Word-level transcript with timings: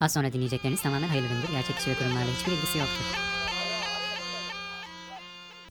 Az 0.00 0.12
sonra 0.12 0.32
dinleyecekleriniz 0.32 0.82
tamamen 0.82 1.08
hayırlı 1.08 1.26
üründür. 1.28 1.48
Gerçek 1.52 1.76
kişi 1.76 1.90
ve 1.90 1.94
kurumlarla 1.94 2.30
hiçbir 2.38 2.52
ilgisi 2.52 2.78
yoktur. 2.78 3.04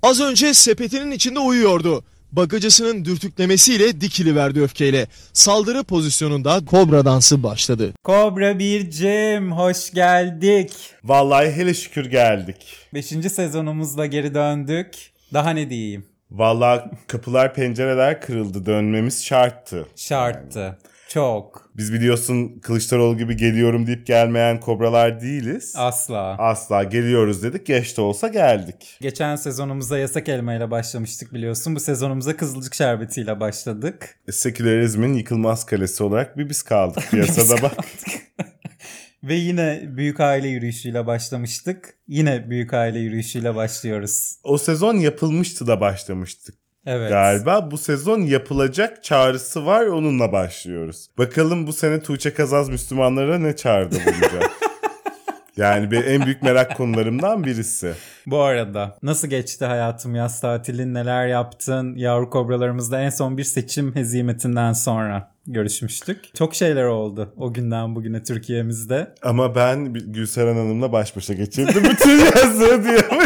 Az 0.04 0.22
önce 0.22 0.54
sepetinin 0.54 1.12
içinde 1.12 1.40
uyuyordu. 1.40 2.04
Bagacısının 2.32 3.06
dürtüklemesiyle 3.06 4.02
dikiliverdi 4.02 4.62
öfkeyle. 4.62 5.08
Saldırı 5.34 5.84
pozisyonunda 5.84 6.66
kobra 6.66 7.06
dansı 7.06 7.44
başladı. 7.44 7.94
Kobra 8.04 8.60
Bircim 8.60 9.52
hoş 9.52 9.92
geldik. 9.92 10.74
Vallahi 11.04 11.52
hele 11.52 11.74
şükür 11.74 12.06
geldik. 12.06 12.58
Beşinci 12.94 13.30
sezonumuzla 13.30 14.06
geri 14.06 14.34
döndük. 14.34 14.92
Daha 15.34 15.50
ne 15.50 15.70
diyeyim? 15.70 16.06
Vallahi 16.32 16.82
kapılar 17.08 17.54
pencereler 17.54 18.22
kırıldı 18.22 18.66
dönmemiz 18.66 19.26
şarttı. 19.26 19.88
Şarttı. 19.96 20.78
Çok. 21.10 21.72
Biz 21.78 21.94
biliyorsun 21.94 22.60
Kılıçdaroğlu 22.60 23.18
gibi 23.18 23.38
geliyorum 23.38 23.88
deyip 23.88 24.08
gelmeyen 24.08 24.60
kobralar 24.60 25.22
değiliz. 25.22 25.74
Asla. 25.78 26.36
Asla 26.38 26.84
geliyoruz 26.84 27.44
dedik 27.44 27.66
geç 27.66 27.98
de 27.98 28.02
olsa 28.02 28.28
geldik. 28.28 28.98
Geçen 29.02 29.36
sezonumuza 29.36 29.98
yasak 29.98 30.30
elma 30.30 30.54
ile 30.54 30.72
başlamıştık 30.72 31.34
biliyorsun. 31.34 31.76
Bu 31.76 31.80
sezonumuza 31.80 32.38
kızılcık 32.38 32.76
şerbetiyle 32.76 33.40
başladık. 33.40 34.20
Sekülerizmin 34.32 35.14
yıkılmaz 35.14 35.66
kalesi 35.66 36.04
olarak 36.04 36.38
bir 36.38 36.50
biz 36.50 36.64
kaldık 36.64 37.04
piyasada 37.12 37.62
bak. 37.62 37.78
Ve 39.24 39.34
yine 39.34 39.84
büyük 39.86 40.20
aile 40.20 40.48
yürüyüşüyle 40.48 41.08
başlamıştık. 41.08 41.94
Yine 42.08 42.50
büyük 42.50 42.74
aile 42.74 43.00
yürüyüşüyle 43.00 43.56
başlıyoruz. 43.56 44.36
O 44.44 44.58
sezon 44.58 44.96
yapılmıştı 44.96 45.68
da 45.68 45.82
başlamıştık. 45.82 46.56
Evet. 46.86 47.10
Galiba 47.10 47.72
bu 47.72 47.78
sezon 47.78 48.22
yapılacak 48.22 49.04
çağrısı 49.04 49.66
var 49.66 49.86
onunla 49.86 50.32
başlıyoruz. 50.32 51.08
Bakalım 51.18 51.68
bu 51.68 51.74
sene 51.74 52.00
Tuğçe 52.02 52.34
Kazaz 52.34 52.70
Müslümanlara 52.70 53.40
ne 53.40 53.56
çağrıda 53.56 53.96
bulacak? 53.96 54.52
yani 55.58 55.92
bir 55.92 56.06
en 56.06 56.26
büyük 56.26 56.42
merak 56.42 56.78
konularımdan 56.78 57.44
birisi. 57.44 57.94
Bu 58.26 58.40
arada 58.40 58.98
nasıl 59.04 59.28
geçti 59.28 59.66
hayatım 59.66 60.16
yaz 60.16 60.42
tatilin 60.42 60.94
neler 60.94 61.28
yaptın? 61.28 61.96
Yavru 61.96 62.30
kobralarımızda 62.30 63.02
en 63.02 63.10
son 63.10 63.38
bir 63.38 63.44
seçim 63.44 63.96
hezimetinden 63.96 64.74
sonra 64.74 65.32
görüşmüştük. 65.48 66.36
Çok 66.36 66.56
şeyler 66.56 66.84
oldu 66.84 67.34
o 67.38 67.54
günden 67.54 67.96
bugüne 67.96 68.24
Türkiye'mizde. 68.24 69.14
Ama 69.22 69.56
ben 69.56 69.94
Gülseren 69.94 70.56
Hanım'la 70.56 70.92
baş 70.92 71.16
başa 71.16 71.34
geçirdim 71.34 71.84
bütün 71.84 72.20
yazı 72.36 72.84
diyormuş. 72.84 73.19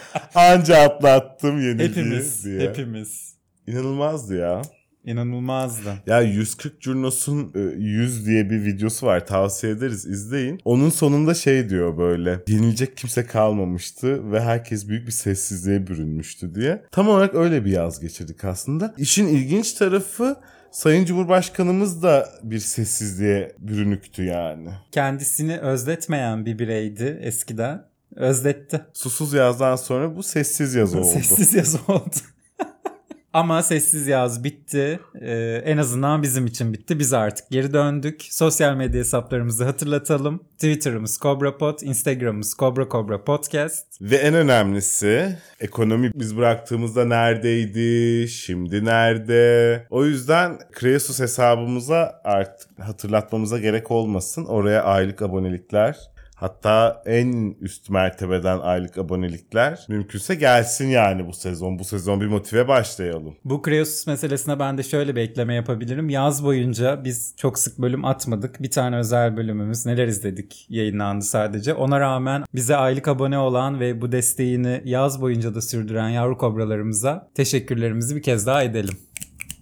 Anca 0.34 0.76
atlattım 0.76 1.60
yenilgiyi 1.60 1.88
Hepimiz, 1.88 2.44
diye. 2.44 2.60
hepimiz. 2.60 3.34
İnanılmazdı 3.66 4.36
ya. 4.36 4.62
İnanılmazdı. 5.04 5.94
Ya 6.06 6.20
140 6.20 6.80
Curnos'un 6.80 7.52
e, 7.54 7.60
100 7.60 8.26
diye 8.26 8.50
bir 8.50 8.64
videosu 8.64 9.06
var 9.06 9.26
tavsiye 9.26 9.72
ederiz 9.72 10.06
izleyin. 10.06 10.60
Onun 10.64 10.90
sonunda 10.90 11.34
şey 11.34 11.68
diyor 11.68 11.98
böyle 11.98 12.40
yenilecek 12.48 12.96
kimse 12.96 13.26
kalmamıştı 13.26 14.32
ve 14.32 14.40
herkes 14.40 14.88
büyük 14.88 15.06
bir 15.06 15.12
sessizliğe 15.12 15.86
bürünmüştü 15.86 16.54
diye. 16.54 16.84
Tam 16.92 17.08
olarak 17.08 17.34
öyle 17.34 17.64
bir 17.64 17.70
yaz 17.70 18.00
geçirdik 18.00 18.44
aslında. 18.44 18.94
İşin 18.98 19.28
ilginç 19.28 19.72
tarafı 19.72 20.36
Sayın 20.70 21.04
Cumhurbaşkanımız 21.04 22.02
da 22.02 22.28
bir 22.42 22.58
sessizliğe 22.58 23.52
bürünüktü 23.58 24.24
yani. 24.24 24.68
Kendisini 24.92 25.58
özletmeyen 25.58 26.46
bir 26.46 26.58
bireydi 26.58 27.18
eskiden. 27.22 27.84
Özletti. 28.16 28.80
Susuz 28.92 29.32
yazdan 29.32 29.76
sonra 29.76 30.16
bu 30.16 30.22
sessiz 30.22 30.74
yaz 30.74 30.94
oldu. 30.94 31.04
Sessiz 31.04 31.54
yaz 31.54 31.74
oldu. 31.88 32.14
Ama 33.32 33.62
sessiz 33.62 34.06
yaz 34.06 34.44
bitti. 34.44 35.00
Ee, 35.20 35.62
en 35.64 35.76
azından 35.76 36.22
bizim 36.22 36.46
için 36.46 36.72
bitti. 36.72 36.98
Biz 36.98 37.12
artık 37.12 37.50
geri 37.50 37.72
döndük. 37.72 38.22
Sosyal 38.30 38.74
medya 38.76 39.00
hesaplarımızı 39.00 39.64
hatırlatalım. 39.64 40.38
Twitter'ımız 40.52 41.18
CobraPod, 41.22 41.80
Instagram'ımız 41.82 42.54
Cobra 42.58 42.88
Cobra 42.88 43.24
Podcast. 43.24 43.86
Ve 44.00 44.16
en 44.16 44.34
önemlisi 44.34 45.38
ekonomi 45.60 46.10
biz 46.14 46.36
bıraktığımızda 46.36 47.04
neredeydi, 47.04 48.28
şimdi 48.28 48.84
nerede? 48.84 49.86
O 49.90 50.04
yüzden 50.04 50.58
Kreasus 50.72 51.20
hesabımıza 51.20 52.20
artık 52.24 52.78
hatırlatmamıza 52.78 53.58
gerek 53.58 53.90
olmasın. 53.90 54.44
Oraya 54.44 54.82
aylık 54.82 55.22
abonelikler 55.22 56.13
Hatta 56.34 57.02
en 57.06 57.56
üst 57.60 57.90
mertebeden 57.90 58.58
aylık 58.58 58.98
abonelikler 58.98 59.86
mümkünse 59.88 60.34
gelsin 60.34 60.88
yani 60.88 61.26
bu 61.26 61.32
sezon. 61.32 61.78
Bu 61.78 61.84
sezon 61.84 62.20
bir 62.20 62.26
motive 62.26 62.68
başlayalım. 62.68 63.34
Bu 63.44 63.62
Kreosus 63.62 64.06
meselesine 64.06 64.58
ben 64.58 64.78
de 64.78 64.82
şöyle 64.82 65.16
bir 65.16 65.20
ekleme 65.20 65.54
yapabilirim. 65.54 66.08
Yaz 66.08 66.44
boyunca 66.44 67.04
biz 67.04 67.34
çok 67.36 67.58
sık 67.58 67.78
bölüm 67.78 68.04
atmadık. 68.04 68.62
Bir 68.62 68.70
tane 68.70 68.96
özel 68.96 69.36
bölümümüz 69.36 69.86
neler 69.86 70.06
izledik 70.06 70.66
yayınlandı 70.68 71.24
sadece. 71.24 71.74
Ona 71.74 72.00
rağmen 72.00 72.44
bize 72.54 72.76
aylık 72.76 73.08
abone 73.08 73.38
olan 73.38 73.80
ve 73.80 74.00
bu 74.00 74.12
desteğini 74.12 74.82
yaz 74.84 75.20
boyunca 75.20 75.54
da 75.54 75.60
sürdüren 75.60 76.08
yavru 76.08 76.38
kobralarımıza 76.38 77.30
teşekkürlerimizi 77.34 78.16
bir 78.16 78.22
kez 78.22 78.46
daha 78.46 78.62
edelim. 78.62 78.98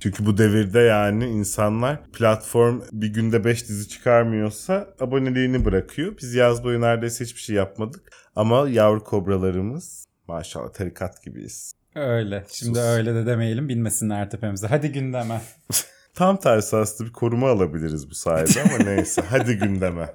Çünkü 0.03 0.27
bu 0.27 0.39
devirde 0.39 0.81
yani 0.81 1.27
insanlar 1.27 2.11
platform 2.13 2.81
bir 2.93 3.07
günde 3.07 3.45
5 3.45 3.69
dizi 3.69 3.89
çıkarmıyorsa 3.89 4.89
aboneliğini 5.01 5.65
bırakıyor. 5.65 6.15
Biz 6.23 6.35
yaz 6.35 6.65
boyu 6.65 6.81
neredeyse 6.81 7.25
hiçbir 7.25 7.41
şey 7.41 7.57
yapmadık. 7.57 8.13
Ama 8.37 8.69
yavru 8.69 9.05
kobralarımız 9.05 10.05
maşallah 10.29 10.73
tarikat 10.73 11.23
gibiyiz. 11.23 11.73
Öyle. 11.95 12.45
Şimdi 12.49 12.79
Sus. 12.79 12.89
öyle 12.89 13.15
de 13.15 13.27
demeyelim 13.27 13.69
binmesinler 13.69 14.31
tepemize. 14.31 14.67
Hadi 14.67 14.93
gündeme. 14.93 15.41
Tam 16.15 16.37
tersi 16.37 16.77
aslında 16.77 17.09
bir 17.09 17.15
koruma 17.15 17.51
alabiliriz 17.51 18.11
bu 18.11 18.15
sayede 18.15 18.63
ama 18.63 18.85
neyse 18.91 19.23
hadi 19.31 19.59
gündeme. 19.59 20.09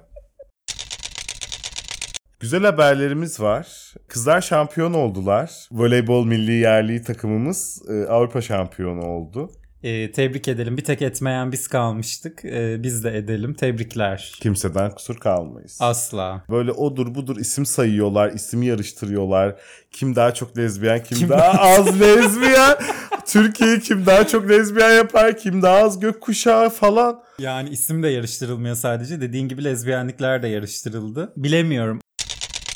Güzel 2.40 2.62
haberlerimiz 2.62 3.40
var. 3.40 3.94
Kızlar 4.08 4.40
şampiyon 4.40 4.94
oldular. 4.94 5.68
Voleybol 5.72 6.26
milli 6.26 6.52
yerli 6.52 7.02
takımımız 7.02 7.82
e, 7.90 8.06
Avrupa 8.06 8.40
şampiyonu 8.40 9.06
oldu. 9.06 9.50
Ee, 9.82 10.12
tebrik 10.12 10.48
edelim. 10.48 10.76
Bir 10.76 10.84
tek 10.84 11.02
etmeyen 11.02 11.52
biz 11.52 11.68
kalmıştık. 11.68 12.44
Ee, 12.44 12.82
biz 12.82 13.04
de 13.04 13.16
edelim. 13.18 13.54
Tebrikler. 13.54 14.32
Kimseden 14.40 14.90
kusur 14.90 15.16
kalmayız. 15.16 15.78
Asla. 15.80 16.44
Böyle 16.50 16.72
odur 16.72 17.14
budur 17.14 17.36
isim 17.36 17.66
sayıyorlar, 17.66 18.32
isim 18.32 18.62
yarıştırıyorlar. 18.62 19.56
Kim 19.92 20.16
daha 20.16 20.34
çok 20.34 20.58
lezbiyen, 20.58 21.02
kim, 21.02 21.18
Kim 21.18 21.28
daha 21.28 21.60
az 21.60 22.00
lezbiyen. 22.00 22.76
Türkiye'yi 23.26 23.80
kim 23.80 24.06
daha 24.06 24.26
çok 24.26 24.48
lezbiyen 24.50 24.90
yapar, 24.90 25.38
kim 25.38 25.62
daha 25.62 25.76
az 25.76 26.00
gökkuşağı 26.00 26.70
falan. 26.70 27.22
Yani 27.38 27.68
isim 27.68 28.02
de 28.02 28.08
yarıştırılmıyor 28.08 28.76
sadece. 28.76 29.20
Dediğin 29.20 29.48
gibi 29.48 29.64
lezbiyenlikler 29.64 30.42
de 30.42 30.48
yarıştırıldı. 30.48 31.32
Bilemiyorum. 31.36 32.00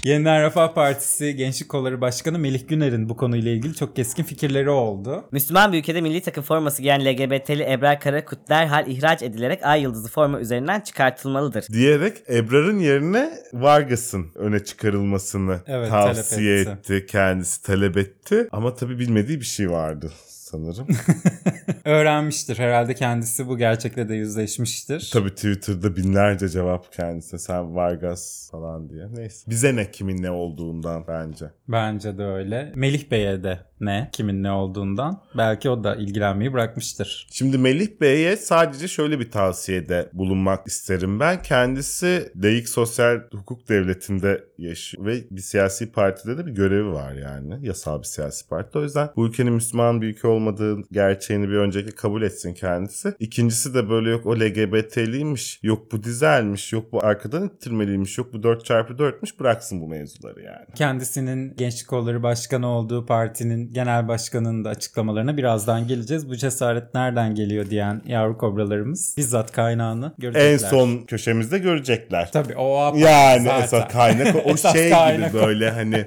Yeniden 0.04 0.42
Refah 0.42 0.74
Partisi 0.74 1.36
Gençlik 1.36 1.68
Kolları 1.68 2.00
Başkanı 2.00 2.38
Melih 2.38 2.68
Güner'in 2.68 3.08
bu 3.08 3.16
konuyla 3.16 3.50
ilgili 3.50 3.74
çok 3.74 3.96
keskin 3.96 4.22
fikirleri 4.24 4.70
oldu. 4.70 5.24
Müslüman 5.32 5.72
bir 5.72 5.78
ülkede 5.78 6.00
milli 6.00 6.20
takım 6.20 6.44
forması 6.44 6.82
giyen 6.82 7.00
LGBT'li 7.04 7.72
Ebrar 7.72 8.00
Karakut 8.00 8.48
derhal 8.48 8.86
ihraç 8.86 9.22
edilerek 9.22 9.66
ay 9.66 9.82
yıldızı 9.82 10.08
forma 10.08 10.40
üzerinden 10.40 10.80
çıkartılmalıdır. 10.80 11.66
Diyerek 11.72 12.16
Ebrar'ın 12.28 12.78
yerine 12.78 13.32
Vargas'ın 13.52 14.26
öne 14.34 14.64
çıkarılmasını 14.64 15.60
Evet, 15.66 15.88
tavsiye 15.88 16.60
etti. 16.60 17.06
Kendisi 17.08 17.62
talep 17.62 17.96
etti. 17.96 18.48
Ama 18.52 18.74
tabii 18.74 18.98
bilmediği 18.98 19.40
bir 19.40 19.44
şey 19.44 19.70
vardı 19.70 20.12
sanırım. 20.52 20.86
Öğrenmiştir. 21.84 22.58
Herhalde 22.58 22.94
kendisi 22.94 23.48
bu 23.48 23.58
gerçekle 23.58 24.08
de 24.08 24.14
yüzleşmiştir. 24.14 25.10
tabii 25.12 25.30
Twitter'da 25.30 25.96
binlerce 25.96 26.48
cevap 26.48 26.92
kendisine 26.92 27.40
sen 27.40 27.74
Vargas 27.76 28.50
falan 28.50 28.88
diye. 28.90 29.06
Neyse. 29.14 29.50
Bize 29.50 29.76
ne 29.76 29.90
kimin 29.90 30.22
ne 30.22 30.30
olduğundan 30.30 31.04
bence. 31.08 31.46
Bence 31.68 32.18
de 32.18 32.24
öyle. 32.24 32.72
Melih 32.74 33.10
Bey'e 33.10 33.42
de 33.42 33.58
ne? 33.80 34.08
Kimin 34.12 34.42
ne 34.42 34.50
olduğundan. 34.50 35.22
Belki 35.36 35.70
o 35.70 35.84
da 35.84 35.96
ilgilenmeyi 35.96 36.52
bırakmıştır. 36.52 37.26
Şimdi 37.30 37.58
Melih 37.58 37.88
Bey'e 38.00 38.36
sadece 38.36 38.88
şöyle 38.88 39.20
bir 39.20 39.30
tavsiyede 39.30 40.08
bulunmak 40.12 40.66
isterim 40.66 41.20
ben. 41.20 41.42
Kendisi 41.42 42.32
Layık 42.42 42.68
Sosyal 42.68 43.20
Hukuk 43.32 43.68
Devleti'nde 43.68 44.44
yaşıyor 44.58 45.06
ve 45.06 45.16
bir 45.30 45.40
siyasi 45.40 45.92
partide 45.92 46.38
de 46.38 46.46
bir 46.46 46.52
görevi 46.52 46.92
var 46.92 47.12
yani. 47.12 47.66
Yasal 47.66 47.98
bir 47.98 48.06
siyasi 48.06 48.48
parti. 48.48 48.78
O 48.78 48.82
yüzden 48.82 49.08
bu 49.16 49.26
ülkenin 49.26 49.52
Müslüman 49.52 50.02
bir 50.02 50.06
ülke 50.06 50.28
olmadığı 50.46 50.82
gerçeğini 50.92 51.48
bir 51.48 51.54
önceki 51.54 51.90
kabul 51.94 52.22
etsin 52.22 52.54
kendisi. 52.54 53.14
İkincisi 53.18 53.74
de 53.74 53.88
böyle 53.90 54.10
yok 54.10 54.26
o 54.26 54.36
LGBT'liymiş, 54.36 55.60
yok 55.62 55.92
bu 55.92 56.02
dizelmiş, 56.04 56.72
yok 56.72 56.92
bu 56.92 57.04
arkadan 57.04 57.46
ittirmeliymiş, 57.46 58.18
yok 58.18 58.32
bu 58.32 58.36
4x4'müş 58.36 59.40
bıraksın 59.40 59.80
bu 59.80 59.88
mevzuları 59.88 60.42
yani. 60.42 60.66
Kendisinin 60.74 61.54
Gençlik 61.56 61.88
Kolları 61.88 62.22
Başkanı 62.22 62.66
olduğu 62.66 63.06
partinin 63.06 63.72
genel 63.72 64.08
başkanının 64.08 64.64
da 64.64 64.68
açıklamalarına 64.68 65.36
birazdan 65.36 65.88
geleceğiz. 65.88 66.28
Bu 66.28 66.36
cesaret 66.36 66.94
nereden 66.94 67.34
geliyor 67.34 67.70
diyen 67.70 68.02
yavru 68.06 68.38
kobralarımız 68.38 69.14
bizzat 69.16 69.52
kaynağını 69.52 70.14
görecekler. 70.18 70.52
En 70.52 70.56
son 70.56 70.98
köşemizde 71.06 71.58
görecekler. 71.58 72.30
Tabii 72.32 72.56
o 72.56 72.92
Yani 72.96 73.44
zaten. 73.44 73.62
esas 73.64 73.92
kaynak 73.92 74.36
o 74.46 74.50
Esas 74.52 74.72
şey 74.72 74.90
kaynak 74.90 75.32
gibi 75.32 75.42
böyle 75.42 75.70
hani 75.70 76.06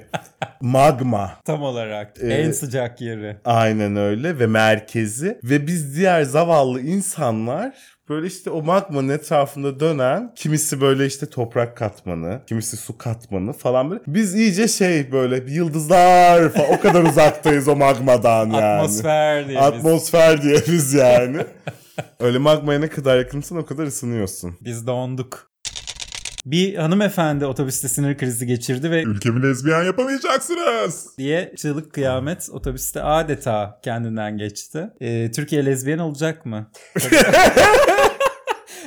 magma. 0.60 1.30
Tam 1.44 1.62
olarak 1.62 2.12
Ee, 2.22 2.26
en 2.34 2.50
sıcak 2.52 3.00
yeri. 3.00 3.36
Aynen 3.44 3.96
öyle. 3.96 4.25
Böyle 4.26 4.38
ve 4.38 4.46
merkezi 4.46 5.38
ve 5.44 5.66
biz 5.66 5.96
diğer 5.96 6.22
zavallı 6.22 6.80
insanlar 6.80 7.74
böyle 8.08 8.26
işte 8.26 8.50
o 8.50 8.62
magmanın 8.62 9.08
etrafında 9.08 9.80
dönen 9.80 10.32
kimisi 10.36 10.80
böyle 10.80 11.06
işte 11.06 11.26
toprak 11.26 11.76
katmanı, 11.76 12.40
kimisi 12.46 12.76
su 12.76 12.98
katmanı 12.98 13.52
falan 13.52 13.90
böyle. 13.90 14.02
Biz 14.06 14.34
iyice 14.34 14.68
şey 14.68 15.12
böyle 15.12 15.52
yıldızlar 15.52 16.52
falan 16.52 16.72
o 16.72 16.80
kadar 16.80 17.02
uzaktayız 17.02 17.68
o 17.68 17.76
magmadan 17.76 18.50
yani. 18.50 18.64
Atmosfer 18.64 19.48
diye 19.48 19.58
biz. 19.58 19.64
Atmosfer 19.64 20.42
diye 20.42 20.56
biz 20.68 20.94
yani. 20.94 21.38
Öyle 22.20 22.38
magmaya 22.38 22.80
ne 22.80 22.88
kadar 22.88 23.18
yakınsın 23.18 23.56
o 23.56 23.66
kadar 23.66 23.86
ısınıyorsun. 23.86 24.56
Biz 24.60 24.86
donduk. 24.86 25.50
Bir 26.46 26.74
hanımefendi 26.74 27.46
otobüste 27.46 27.88
sinir 27.88 28.18
krizi 28.18 28.46
geçirdi 28.46 28.90
ve 28.90 29.02
Ülkemi 29.02 29.42
lezbiyen 29.42 29.84
yapamayacaksınız. 29.84 31.06
diye 31.18 31.52
çığlık 31.56 31.92
kıyamet 31.92 32.48
otobüste 32.52 33.02
adeta 33.02 33.80
kendinden 33.84 34.38
geçti. 34.38 34.90
Ee, 35.00 35.30
Türkiye 35.34 35.66
lezbiyen 35.66 35.98
olacak 35.98 36.46
mı? 36.46 36.70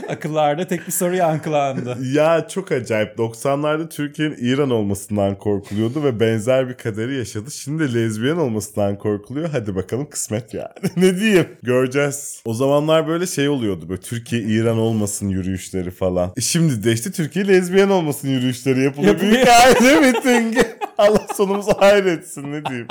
Akıllarda 0.09 0.67
tek 0.67 0.87
bir 0.87 0.91
soru 0.91 1.15
yankılandı. 1.15 1.97
Ya 2.13 2.47
çok 2.47 2.71
acayip. 2.71 3.19
90'larda 3.19 3.89
Türkiye'nin 3.89 4.35
İran 4.39 4.69
olmasından 4.69 5.37
korkuluyordu 5.37 6.03
ve 6.03 6.19
benzer 6.19 6.69
bir 6.69 6.73
kaderi 6.73 7.15
yaşadı. 7.15 7.51
Şimdi 7.51 7.93
lezbiyen 7.93 8.35
olmasından 8.35 8.97
korkuluyor. 8.97 9.49
Hadi 9.49 9.75
bakalım 9.75 10.09
kısmet 10.09 10.53
yani. 10.53 10.69
ne 10.97 11.19
diyeyim? 11.19 11.47
Göreceğiz. 11.63 12.41
O 12.45 12.53
zamanlar 12.53 13.07
böyle 13.07 13.27
şey 13.27 13.49
oluyordu. 13.49 13.89
Böyle 13.89 14.01
Türkiye 14.01 14.41
İran 14.41 14.77
olmasın 14.77 15.29
yürüyüşleri 15.29 15.91
falan. 15.91 16.31
E 16.37 16.41
şimdi 16.41 16.83
de 16.83 16.91
işte 16.91 17.11
Türkiye 17.11 17.47
lezbiyen 17.47 17.89
olmasın 17.89 18.27
yürüyüşleri 18.27 18.83
yapılıyor. 18.83 19.13
Yapılıyor. 19.13 19.35
Büyük 19.35 19.47
aile 19.47 20.11
mitingi. 20.11 20.61
Allah 20.97 21.25
sonumuzu 21.35 21.71
hayretsin 21.79 22.51
ne 22.51 22.65
diyeyim. 22.65 22.87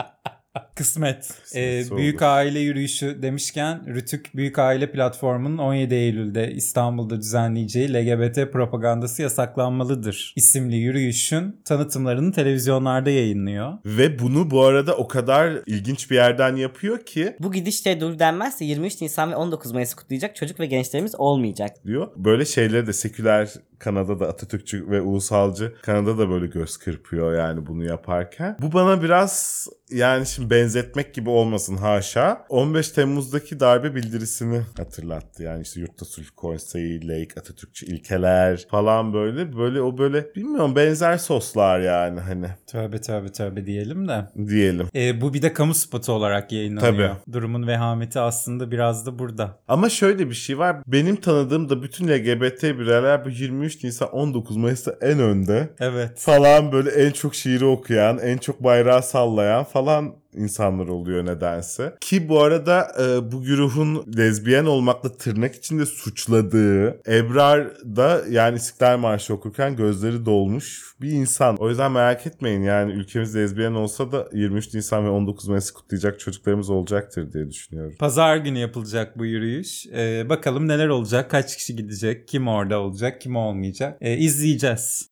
Kısmet. 0.78 1.30
Ee, 1.54 1.78
Kısmetse 1.78 1.96
büyük 1.96 2.22
olur. 2.22 2.30
aile 2.30 2.58
yürüyüşü 2.58 3.22
demişken 3.22 3.94
Rütük 3.94 4.36
Büyük 4.36 4.58
Aile 4.58 4.92
Platformu'nun 4.92 5.58
17 5.58 5.94
Eylül'de 5.94 6.52
İstanbul'da 6.52 7.20
düzenleyeceği 7.20 7.94
LGBT 7.94 8.52
propagandası 8.52 9.22
yasaklanmalıdır 9.22 10.32
isimli 10.36 10.76
yürüyüşün 10.76 11.56
tanıtımlarını 11.64 12.32
televizyonlarda 12.32 13.10
yayınlıyor. 13.10 13.72
Ve 13.84 14.19
bunu 14.19 14.50
bu 14.50 14.64
arada 14.64 14.96
o 14.96 15.08
kadar 15.08 15.52
ilginç 15.66 16.10
bir 16.10 16.14
yerden 16.14 16.56
yapıyor 16.56 16.98
ki 17.06 17.36
Bu 17.40 17.52
gidişte 17.52 18.00
dur 18.00 18.19
denmezse 18.19 18.64
23 18.64 19.00
Nisan 19.00 19.31
ve 19.31 19.36
19 19.36 19.72
Mayıs'ı 19.72 19.96
kutlayacak 19.96 20.36
çocuk 20.36 20.60
ve 20.60 20.66
gençlerimiz 20.66 21.14
olmayacak. 21.14 21.70
diyor. 21.84 22.08
Böyle 22.16 22.44
şeyleri 22.44 22.86
de 22.86 22.92
seküler 22.92 23.48
Kanada'da 23.78 24.28
Atatürkçü 24.28 24.90
ve 24.90 25.00
ulusalcı 25.00 25.74
Kanada 25.82 26.19
da 26.19 26.31
böyle 26.31 26.46
göz 26.46 26.76
kırpıyor 26.76 27.38
yani 27.38 27.66
bunu 27.66 27.84
yaparken. 27.84 28.56
Bu 28.62 28.72
bana 28.72 29.02
biraz 29.02 29.66
yani 29.90 30.26
şimdi 30.26 30.50
benzetmek 30.69 31.15
gibi 31.15 31.31
olmasın 31.31 31.76
haşa. 31.76 32.44
15 32.49 32.88
Temmuz'daki 32.88 33.61
darbe 33.61 33.94
bildirisini 33.94 34.61
hatırlattı. 34.76 35.43
Yani 35.43 35.62
işte 35.62 35.81
Yurtta 35.81 36.05
Sulh 36.05 36.25
Konseyi, 36.37 37.09
Lake, 37.09 37.41
Atatürkçü 37.41 37.87
ilkeler 37.87 38.67
falan 38.70 39.12
böyle. 39.12 39.56
Böyle 39.56 39.81
o 39.81 39.99
böyle 39.99 40.35
bilmiyorum 40.35 40.76
benzer 40.76 41.19
soslar 41.19 41.81
yani 41.81 42.20
hani 42.20 42.47
Tövbe 42.67 43.00
tövbe 43.00 43.32
tövbe 43.32 43.67
diyelim 43.67 44.09
de. 44.09 44.25
diyelim. 44.49 44.87
Ee, 44.94 45.20
bu 45.20 45.35
bir 45.35 45.43
de 45.43 45.53
kamu 45.53 45.75
spotu 45.75 46.12
olarak 46.12 46.53
yayınlanıyor. 46.53 46.93
Tabii. 46.93 47.32
Durumun 47.32 47.67
vehameti 47.67 48.20
aslında 48.20 48.70
biraz 48.70 49.06
da 49.06 49.19
burada. 49.19 49.59
Ama 49.69 49.88
şöyle 49.88 50.29
bir 50.29 50.35
şey 50.35 50.59
var. 50.59 50.76
Benim 50.87 51.17
tanıdığım 51.17 51.69
da 51.69 51.82
bütün 51.82 52.09
LGBT 52.09 52.62
bireyler 52.62 53.25
bu 53.25 53.29
23 53.31 53.85
Nisan 53.85 54.09
19 54.11 54.56
Mayıs'ta 54.56 54.94
en 55.00 55.19
önde. 55.19 55.70
Evet. 55.81 56.11
falan 56.17 56.73
böyle 56.73 56.91
en 56.91 57.11
çok 57.11 57.35
şiiri 57.35 57.65
okuyan, 57.65 58.19
en 58.19 58.38
çok 58.38 58.65
bayrağı 58.65 59.03
sallayan 59.03 59.65
falan 59.65 60.19
insanlar 60.34 60.88
oluyor 60.88 61.26
nedense. 61.26 61.94
Ki 62.00 62.28
bu 62.28 62.42
arada 62.42 62.92
e, 63.00 63.32
bu 63.32 63.42
güruhun 63.42 64.04
lezbiyen 64.16 64.64
olmakla 64.64 65.16
tırnak 65.16 65.54
içinde 65.54 65.86
suçladığı 65.86 67.00
Ebrar 67.08 67.66
da 67.96 68.22
yani 68.30 68.56
İstiklal 68.56 68.98
Marşı 68.98 69.34
okurken 69.34 69.76
gözleri 69.76 70.26
dolmuş 70.26 70.94
bir 71.00 71.10
insan. 71.10 71.56
O 71.56 71.69
yüzden 71.69 71.92
merak 71.92 72.26
etmeyin 72.26 72.62
yani 72.62 72.92
ülkemiz 72.92 73.36
lezbiyen 73.36 73.72
olsa 73.72 74.12
da 74.12 74.28
23 74.32 74.75
Nisan 74.75 75.04
ve 75.04 75.10
19 75.10 75.48
Mayıs'ı 75.48 75.75
kutlayacak 75.75 76.20
çocuklarımız 76.20 76.70
olacaktır 76.70 77.32
diye 77.32 77.50
düşünüyorum. 77.50 77.94
Pazar 77.98 78.36
günü 78.36 78.58
yapılacak 78.58 79.19
bu 79.19 79.26
yürüyüş. 79.26 79.86
Ee, 79.86 80.26
bakalım 80.28 80.69
neler 80.69 80.88
olacak, 80.88 81.31
kaç 81.31 81.56
kişi 81.56 81.76
gidecek, 81.76 82.28
kim 82.28 82.48
orada 82.48 82.81
olacak, 82.81 83.20
kim 83.20 83.36
olmayacak. 83.36 83.98
Ee, 84.00 84.16
izleyeceğiz. 84.16 85.08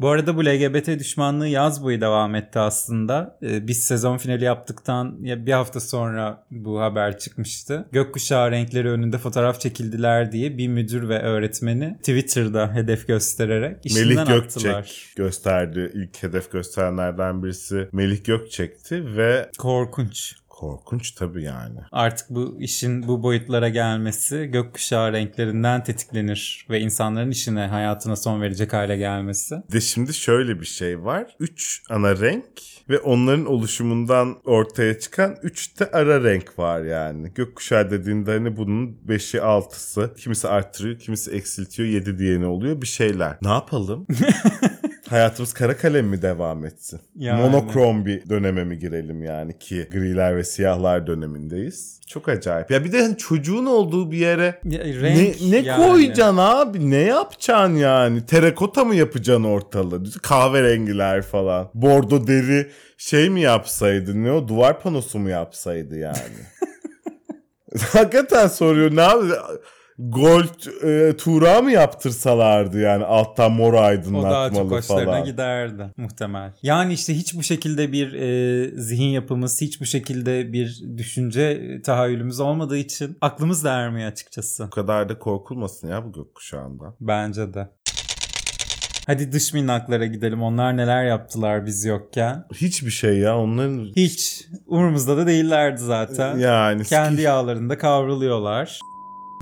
Bu 0.00 0.08
arada 0.08 0.36
bu 0.36 0.44
LGBT 0.44 0.86
düşmanlığı 0.98 1.48
yaz 1.48 1.84
boyu 1.84 2.00
devam 2.00 2.34
etti 2.34 2.58
aslında. 2.58 3.38
Ee, 3.42 3.68
biz 3.68 3.84
sezon 3.84 4.18
finali 4.18 4.44
yaptıktan 4.44 5.16
ya 5.22 5.46
bir 5.46 5.52
hafta 5.52 5.80
sonra 5.80 6.44
bu 6.50 6.80
haber 6.80 7.18
çıkmıştı. 7.18 7.88
Gökkuşağı 7.92 8.50
renkleri 8.50 8.88
önünde 8.90 9.18
fotoğraf 9.18 9.60
çekildiler 9.60 10.32
diye 10.32 10.58
bir 10.58 10.68
müdür 10.68 11.08
ve 11.08 11.18
öğretmeni 11.22 11.96
Twitter'da 11.98 12.74
hedef 12.74 13.06
göstererek 13.08 13.86
işinden 13.86 14.06
Melih 14.08 14.26
Gökçek 14.26 14.66
attılar. 14.66 15.12
gösterdi. 15.16 15.90
İlk 15.94 16.22
hedef 16.22 16.52
gösterenlerden 16.52 17.42
birisi 17.42 17.88
Melih 17.92 18.24
Gökçek'ti 18.24 19.16
ve 19.16 19.50
Korkunç. 19.58 20.34
Korkunç 20.54 21.10
tabii 21.12 21.42
yani. 21.42 21.78
Artık 21.92 22.30
bu 22.30 22.56
işin 22.60 23.08
bu 23.08 23.22
boyutlara 23.22 23.68
gelmesi 23.68 24.46
gökkuşağı 24.52 25.12
renklerinden 25.12 25.84
tetiklenir 25.84 26.66
ve 26.70 26.80
insanların 26.80 27.30
işine, 27.30 27.66
hayatına 27.66 28.16
son 28.16 28.42
verecek 28.42 28.72
hale 28.72 28.96
gelmesi. 28.96 29.54
De 29.72 29.80
şimdi 29.80 30.14
şöyle 30.14 30.60
bir 30.60 30.66
şey 30.66 31.04
var. 31.04 31.36
Üç 31.40 31.82
ana 31.90 32.20
renk 32.20 32.44
ve 32.88 32.98
onların 32.98 33.46
oluşumundan 33.46 34.36
ortaya 34.44 34.98
çıkan 34.98 35.36
üç 35.42 35.80
de 35.80 35.90
ara 35.90 36.24
renk 36.24 36.58
var 36.58 36.82
yani. 36.82 37.32
Gökkuşağı 37.34 37.90
dediğinde 37.90 38.30
hani 38.32 38.56
bunun 38.56 39.08
beşi 39.08 39.42
altısı. 39.42 40.14
Kimisi 40.18 40.48
arttırıyor, 40.48 40.98
kimisi 40.98 41.30
eksiltiyor. 41.30 41.88
Yedi 41.88 42.18
diyeni 42.18 42.46
oluyor 42.46 42.82
bir 42.82 42.86
şeyler. 42.86 43.36
Ne 43.42 43.48
yapalım? 43.48 44.06
Hayatımız 45.08 45.52
kara 45.52 45.76
kalem 45.76 46.06
mi 46.06 46.22
devam 46.22 46.64
etsin? 46.66 47.00
Yani. 47.16 47.40
Monokrom 47.42 48.06
bir 48.06 48.28
döneme 48.28 48.64
mi 48.64 48.78
girelim 48.78 49.22
yani 49.22 49.58
ki 49.58 49.88
griler 49.92 50.36
ve 50.36 50.44
siyahlar 50.44 51.06
dönemindeyiz. 51.06 52.00
Çok 52.06 52.28
acayip. 52.28 52.70
Ya 52.70 52.84
bir 52.84 52.92
de 52.92 53.02
hani 53.02 53.16
çocuğun 53.16 53.66
olduğu 53.66 54.10
bir 54.10 54.16
yere 54.18 54.60
Ya, 54.64 54.84
renk 54.84 55.40
ne, 55.40 55.50
ne 55.50 55.56
yani. 55.56 55.86
koyacaksın 55.86 56.36
abi? 56.36 56.90
Ne 56.90 56.96
yapacaksın 57.00 57.74
yani? 57.76 58.26
Terakota 58.26 58.84
mı 58.84 58.94
yapacaksın 58.94 59.44
ortalığı? 59.44 60.02
Kahverengiler 60.22 61.22
falan. 61.22 61.70
Bordo 61.74 62.26
deri 62.26 62.70
şey 62.98 63.30
mi 63.30 63.40
yapsaydı? 63.40 64.22
Ne 64.24 64.32
o? 64.32 64.48
Duvar 64.48 64.80
panosu 64.80 65.18
mu 65.18 65.28
yapsaydı 65.28 65.98
yani? 65.98 66.18
Hakikaten 67.92 68.46
soruyor. 68.46 68.96
Ne 68.96 69.02
abi? 69.02 69.26
Gold 69.98 70.82
e, 70.84 71.16
tura 71.16 71.62
mı 71.62 71.72
yaptırsalardı 71.72 72.80
yani 72.80 73.04
alttan 73.04 73.52
mor 73.52 73.72
O 73.72 73.80
aydınlatmalı 73.80 74.34
daha 74.34 74.50
çok 74.50 74.70
hoşlarına 74.70 75.04
falan. 75.04 75.24
giderdi 75.24 75.90
muhtemel. 75.96 76.52
Yani 76.62 76.92
işte 76.92 77.14
hiç 77.16 77.34
bu 77.34 77.42
şekilde 77.42 77.92
bir 77.92 78.12
e, 78.12 78.70
zihin 78.80 79.08
yapımız, 79.08 79.60
hiç 79.60 79.80
bu 79.80 79.84
şekilde 79.86 80.52
bir 80.52 80.82
düşünce 80.96 81.60
tahayyülümüz 81.84 82.40
olmadığı 82.40 82.76
için 82.76 83.18
aklımız 83.20 83.64
da 83.64 83.72
ermiyor 83.72 84.10
açıkçası. 84.10 84.66
Bu 84.66 84.70
kadar 84.70 85.08
da 85.08 85.18
korkulmasın 85.18 85.88
ya 85.88 86.04
bu 86.04 86.12
gökkuşağında. 86.12 86.84
Bence 87.00 87.54
de. 87.54 87.68
Hadi 89.06 89.32
dış 89.32 89.52
minnaklara 89.54 90.06
gidelim. 90.06 90.42
Onlar 90.42 90.76
neler 90.76 91.04
yaptılar 91.04 91.66
biz 91.66 91.84
yokken. 91.84 92.44
Hiçbir 92.54 92.90
şey 92.90 93.18
ya 93.18 93.38
onların 93.38 93.92
Hiç. 93.96 94.46
Umurumuzda 94.66 95.16
da 95.16 95.26
değillerdi 95.26 95.80
zaten. 95.82 96.38
yani 96.38 96.84
Kendi 96.84 97.22
yağlarında 97.22 97.78
kavruluyorlar. 97.78 98.78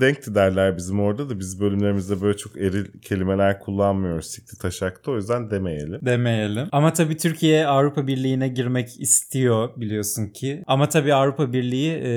Denkti 0.01 0.35
derler 0.35 0.77
bizim 0.77 1.01
orada 1.01 1.31
da 1.31 1.39
biz 1.39 1.61
bölümlerimizde 1.61 2.21
böyle 2.21 2.37
çok 2.37 2.57
eril 2.57 2.87
kelimeler 3.03 3.61
kullanmıyoruz 3.61 4.27
sikti 4.27 4.59
taşakta 4.59 5.11
o 5.11 5.17
yüzden 5.17 5.51
demeyelim. 5.51 5.99
Demeyelim. 6.03 6.69
Ama 6.73 6.93
tabii 6.93 7.17
Türkiye 7.17 7.67
Avrupa 7.67 8.07
Birliği'ne 8.07 8.49
girmek 8.49 9.01
istiyor 9.01 9.69
biliyorsun 9.77 10.27
ki. 10.27 10.63
Ama 10.67 10.89
tabii 10.89 11.15
Avrupa 11.15 11.53
Birliği 11.53 11.91
e, 11.93 12.13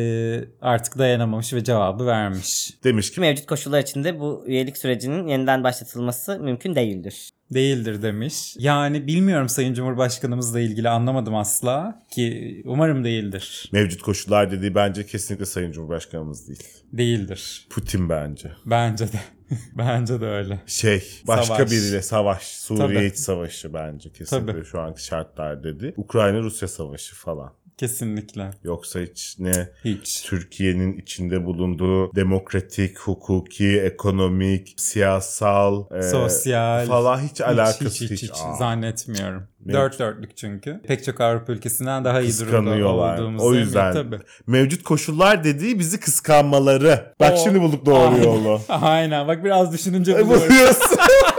artık 0.61 0.97
dayanamamış 0.97 1.53
ve 1.53 1.63
cevabı 1.63 2.05
vermiş. 2.05 2.69
Demiş 2.83 3.11
ki 3.11 3.21
Mevcut 3.21 3.45
koşullar 3.45 3.79
içinde 3.79 4.19
bu 4.19 4.43
üyelik 4.47 4.77
sürecinin 4.77 5.27
yeniden 5.27 5.63
başlatılması 5.63 6.39
mümkün 6.39 6.75
değildir. 6.75 7.29
Değildir 7.53 8.01
demiş. 8.01 8.55
Yani 8.59 9.07
bilmiyorum 9.07 9.49
Sayın 9.49 9.73
Cumhurbaşkanımızla 9.73 10.59
ilgili 10.59 10.89
anlamadım 10.89 11.35
asla 11.35 12.01
ki 12.11 12.61
umarım 12.65 13.03
değildir. 13.03 13.69
mevcut 13.71 14.01
koşullar 14.01 14.51
dediği 14.51 14.75
bence 14.75 15.05
kesinlikle 15.05 15.45
Sayın 15.45 15.71
Cumhurbaşkanımız 15.71 16.47
değil. 16.47 16.63
Değildir. 16.93 17.67
Putin 17.69 18.09
bence. 18.09 18.51
Bence 18.65 19.05
de. 19.13 19.19
Bence 19.77 20.21
de 20.21 20.25
öyle. 20.25 20.59
Şey 20.65 21.03
başka 21.27 21.55
Savaş. 21.55 21.71
biriyle 21.71 22.01
savaş. 22.01 22.41
Suriye 22.43 22.87
Tabii. 22.87 23.05
iç 23.05 23.15
savaşı 23.15 23.73
bence 23.73 24.09
kesinlikle 24.11 24.51
Tabii. 24.53 24.65
şu 24.65 24.79
anki 24.81 25.03
şartlar 25.05 25.63
dedi. 25.63 25.93
Ukrayna 25.97 26.39
Rusya 26.39 26.67
savaşı 26.67 27.15
falan. 27.15 27.53
Kesinlikle. 27.77 28.51
Yoksa 28.63 28.99
hiç 28.99 29.35
ne 29.39 29.69
Hiç. 29.85 30.21
Türkiye'nin 30.21 30.97
içinde 30.97 31.45
bulunduğu 31.45 32.15
demokratik, 32.15 32.99
hukuki, 32.99 33.79
ekonomik, 33.81 34.73
siyasal, 34.77 35.85
e, 35.97 36.01
Sosyal. 36.01 36.85
falan 36.85 37.19
hiç, 37.19 37.41
alakası 37.41 38.03
hiç, 38.03 38.11
hiç, 38.11 38.23
hiç, 38.23 38.31
Aa, 38.31 38.53
zannetmiyorum. 38.57 39.43
Mevcut. 39.65 39.81
Dört 39.81 39.99
dörtlük 39.99 40.37
çünkü. 40.37 40.81
Pek 40.87 41.03
çok 41.05 41.21
Avrupa 41.21 41.53
ülkesinden 41.53 42.05
daha 42.05 42.21
iyi 42.21 42.39
durumda 42.39 42.87
olduğumuzu 42.87 43.45
O 43.45 43.53
yüzden. 43.53 43.93
tabii. 43.93 44.19
Mevcut 44.47 44.83
koşullar 44.83 45.43
dediği 45.43 45.79
bizi 45.79 45.99
kıskanmaları. 45.99 47.13
Bak 47.19 47.33
O- 47.33 47.43
şimdi 47.43 47.61
bulduk 47.61 47.85
doğru 47.85 47.97
Aynen. 47.97 48.23
yolu. 48.23 48.61
Aynen 48.69 49.27
bak 49.27 49.43
biraz 49.43 49.73
düşününce 49.73 50.11
E. 50.11 50.27
Buluyorsun. 50.27 50.97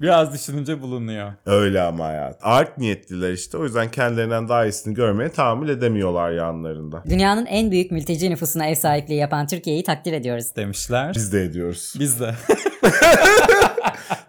Biraz 0.00 0.32
düşününce 0.34 0.82
bulunuyor. 0.82 1.32
Öyle 1.46 1.80
ama 1.80 2.06
hayat. 2.06 2.38
Art 2.42 2.78
niyetliler 2.78 3.32
işte. 3.32 3.58
O 3.58 3.64
yüzden 3.64 3.90
kendilerinden 3.90 4.48
daha 4.48 4.64
iyisini 4.64 4.94
görmeye 4.94 5.28
tahammül 5.28 5.68
edemiyorlar 5.68 6.30
yanlarında. 6.30 7.02
Dünyanın 7.08 7.46
en 7.46 7.70
büyük 7.70 7.90
mülteci 7.90 8.30
nüfusuna 8.30 8.66
ev 8.66 8.74
sahipliği 8.74 9.18
yapan 9.18 9.46
Türkiye'yi 9.46 9.82
takdir 9.84 10.12
ediyoruz. 10.12 10.56
Demişler. 10.56 11.12
Biz 11.14 11.32
de 11.32 11.42
ediyoruz. 11.44 11.94
Biz 11.98 12.20
de. 12.20 12.34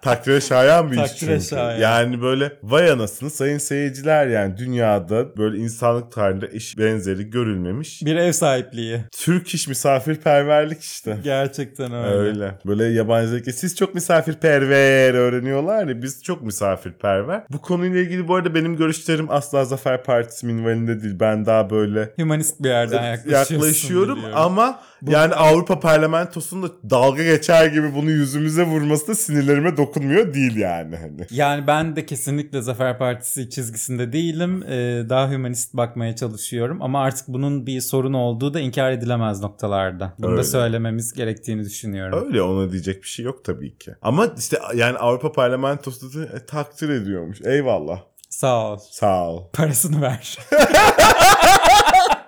Takdire 0.01 0.41
şayan 0.41 0.91
bir 0.91 0.97
iş 0.97 1.11
Takdire 1.11 1.33
çünkü. 1.39 1.45
şayan. 1.45 1.79
Yani 1.79 2.21
böyle 2.21 2.53
vay 2.63 2.91
anasını 2.91 3.29
sayın 3.29 3.57
seyirciler 3.57 4.27
yani 4.27 4.57
dünyada 4.57 5.37
böyle 5.37 5.57
insanlık 5.57 6.11
tarihinde 6.11 6.49
eş 6.53 6.77
benzeri 6.77 7.29
görülmemiş. 7.29 8.05
Bir 8.05 8.15
ev 8.15 8.31
sahipliği. 8.31 8.99
Türk 9.11 9.53
iş 9.53 9.67
misafirperverlik 9.67 10.81
işte. 10.83 11.17
Gerçekten 11.23 11.93
öyle. 11.93 12.15
Öyle. 12.15 12.51
Böyle 12.65 12.83
yabancı 12.85 13.33
ülke. 13.33 13.51
Siz 13.51 13.75
çok 13.75 13.95
misafirperver 13.95 15.13
öğreniyorlar 15.13 15.87
ya 15.87 16.01
biz 16.01 16.23
çok 16.23 16.41
misafirperver. 16.43 17.43
Bu 17.49 17.61
konuyla 17.61 17.99
ilgili 17.99 18.27
bu 18.27 18.35
arada 18.35 18.55
benim 18.55 18.77
görüşlerim 18.77 19.27
asla 19.29 19.65
Zafer 19.65 20.03
Partisi 20.03 20.45
minvalinde 20.45 21.01
değil. 21.01 21.19
Ben 21.19 21.45
daha 21.45 21.69
böyle 21.69 22.13
Humanist 22.15 22.63
bir 22.63 22.69
yerden 22.69 23.19
yaklaşıyorum 23.29 24.17
biliyorum. 24.17 24.37
ama 24.37 24.79
yani 25.07 25.33
Avrupa 25.33 25.79
Parlamentosunda 25.79 26.67
dalga 26.89 27.23
geçer 27.23 27.65
gibi 27.65 27.95
bunu 27.95 28.11
yüzümüze 28.11 28.63
vurması 28.63 29.07
da 29.07 29.15
sinirlerime 29.15 29.77
dokunmuyor 29.77 30.33
değil 30.33 30.55
yani. 30.55 30.95
Hani. 30.95 31.27
Yani 31.31 31.67
ben 31.67 31.95
de 31.95 32.05
kesinlikle 32.05 32.61
Zafer 32.61 32.97
Partisi 32.97 33.49
çizgisinde 33.49 34.13
değilim. 34.13 34.63
Ee, 34.63 35.03
daha 35.09 35.31
hümanist 35.31 35.73
bakmaya 35.73 36.15
çalışıyorum. 36.15 36.81
Ama 36.81 37.03
artık 37.03 37.27
bunun 37.27 37.67
bir 37.67 37.81
sorun 37.81 38.13
olduğu 38.13 38.53
da 38.53 38.59
inkar 38.59 38.91
edilemez 38.91 39.41
noktalarda. 39.41 40.13
Bunu 40.19 40.31
Öyle. 40.31 40.39
da 40.39 40.43
söylememiz 40.43 41.13
gerektiğini 41.13 41.63
düşünüyorum. 41.63 42.25
Öyle 42.27 42.41
ona 42.41 42.71
diyecek 42.71 43.03
bir 43.03 43.07
şey 43.07 43.25
yok 43.25 43.45
tabii 43.45 43.77
ki. 43.77 43.91
Ama 44.01 44.27
işte 44.37 44.59
yani 44.75 44.97
Avrupa 44.97 45.31
Parlamentosu 45.31 46.13
da 46.13 46.25
e, 46.25 46.45
takdir 46.45 46.89
ediyormuş. 46.89 47.41
Eyvallah. 47.41 48.01
Sağ 48.29 48.71
ol. 48.71 48.79
Sağ 48.91 49.29
ol. 49.29 49.43
Parasını 49.53 50.01
ver. 50.01 50.37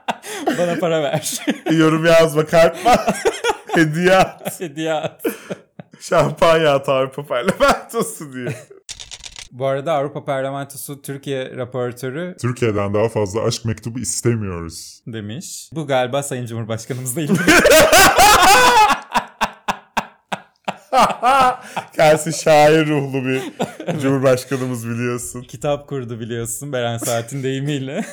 Bana 0.57 0.79
para 0.79 1.03
ver. 1.03 1.39
Yorum 1.71 2.05
yazma 2.05 2.45
kalkma. 2.45 2.95
Hediye 3.75 4.15
at. 4.15 4.59
Hediye 4.59 4.93
at. 4.93 5.21
Şampanya 5.99 6.73
at 6.73 6.89
Avrupa 6.89 7.25
Parlamentosu 7.25 8.33
diye. 8.33 8.53
Bu 9.51 9.65
arada 9.65 9.93
Avrupa 9.93 10.25
Parlamentosu 10.25 11.01
Türkiye 11.01 11.57
raportörü 11.57 12.35
Türkiye'den 12.41 12.93
daha 12.93 13.09
fazla 13.09 13.43
aşk 13.43 13.65
mektubu 13.65 13.99
istemiyoruz. 13.99 15.03
demiş. 15.07 15.69
Bu 15.73 15.87
galiba 15.87 16.23
Sayın 16.23 16.45
Cumhurbaşkanımızla 16.45 17.21
ilgili. 17.21 17.39
Kendisi 21.95 22.43
şair 22.43 22.87
ruhlu 22.87 23.25
bir 23.25 23.41
cumhurbaşkanımız 24.01 24.89
biliyorsun. 24.89 25.41
Kitap 25.41 25.87
kurdu 25.87 26.19
biliyorsun 26.19 26.73
Beren 26.73 26.97
Saat'in 26.97 27.43
deyimiyle. 27.43 28.05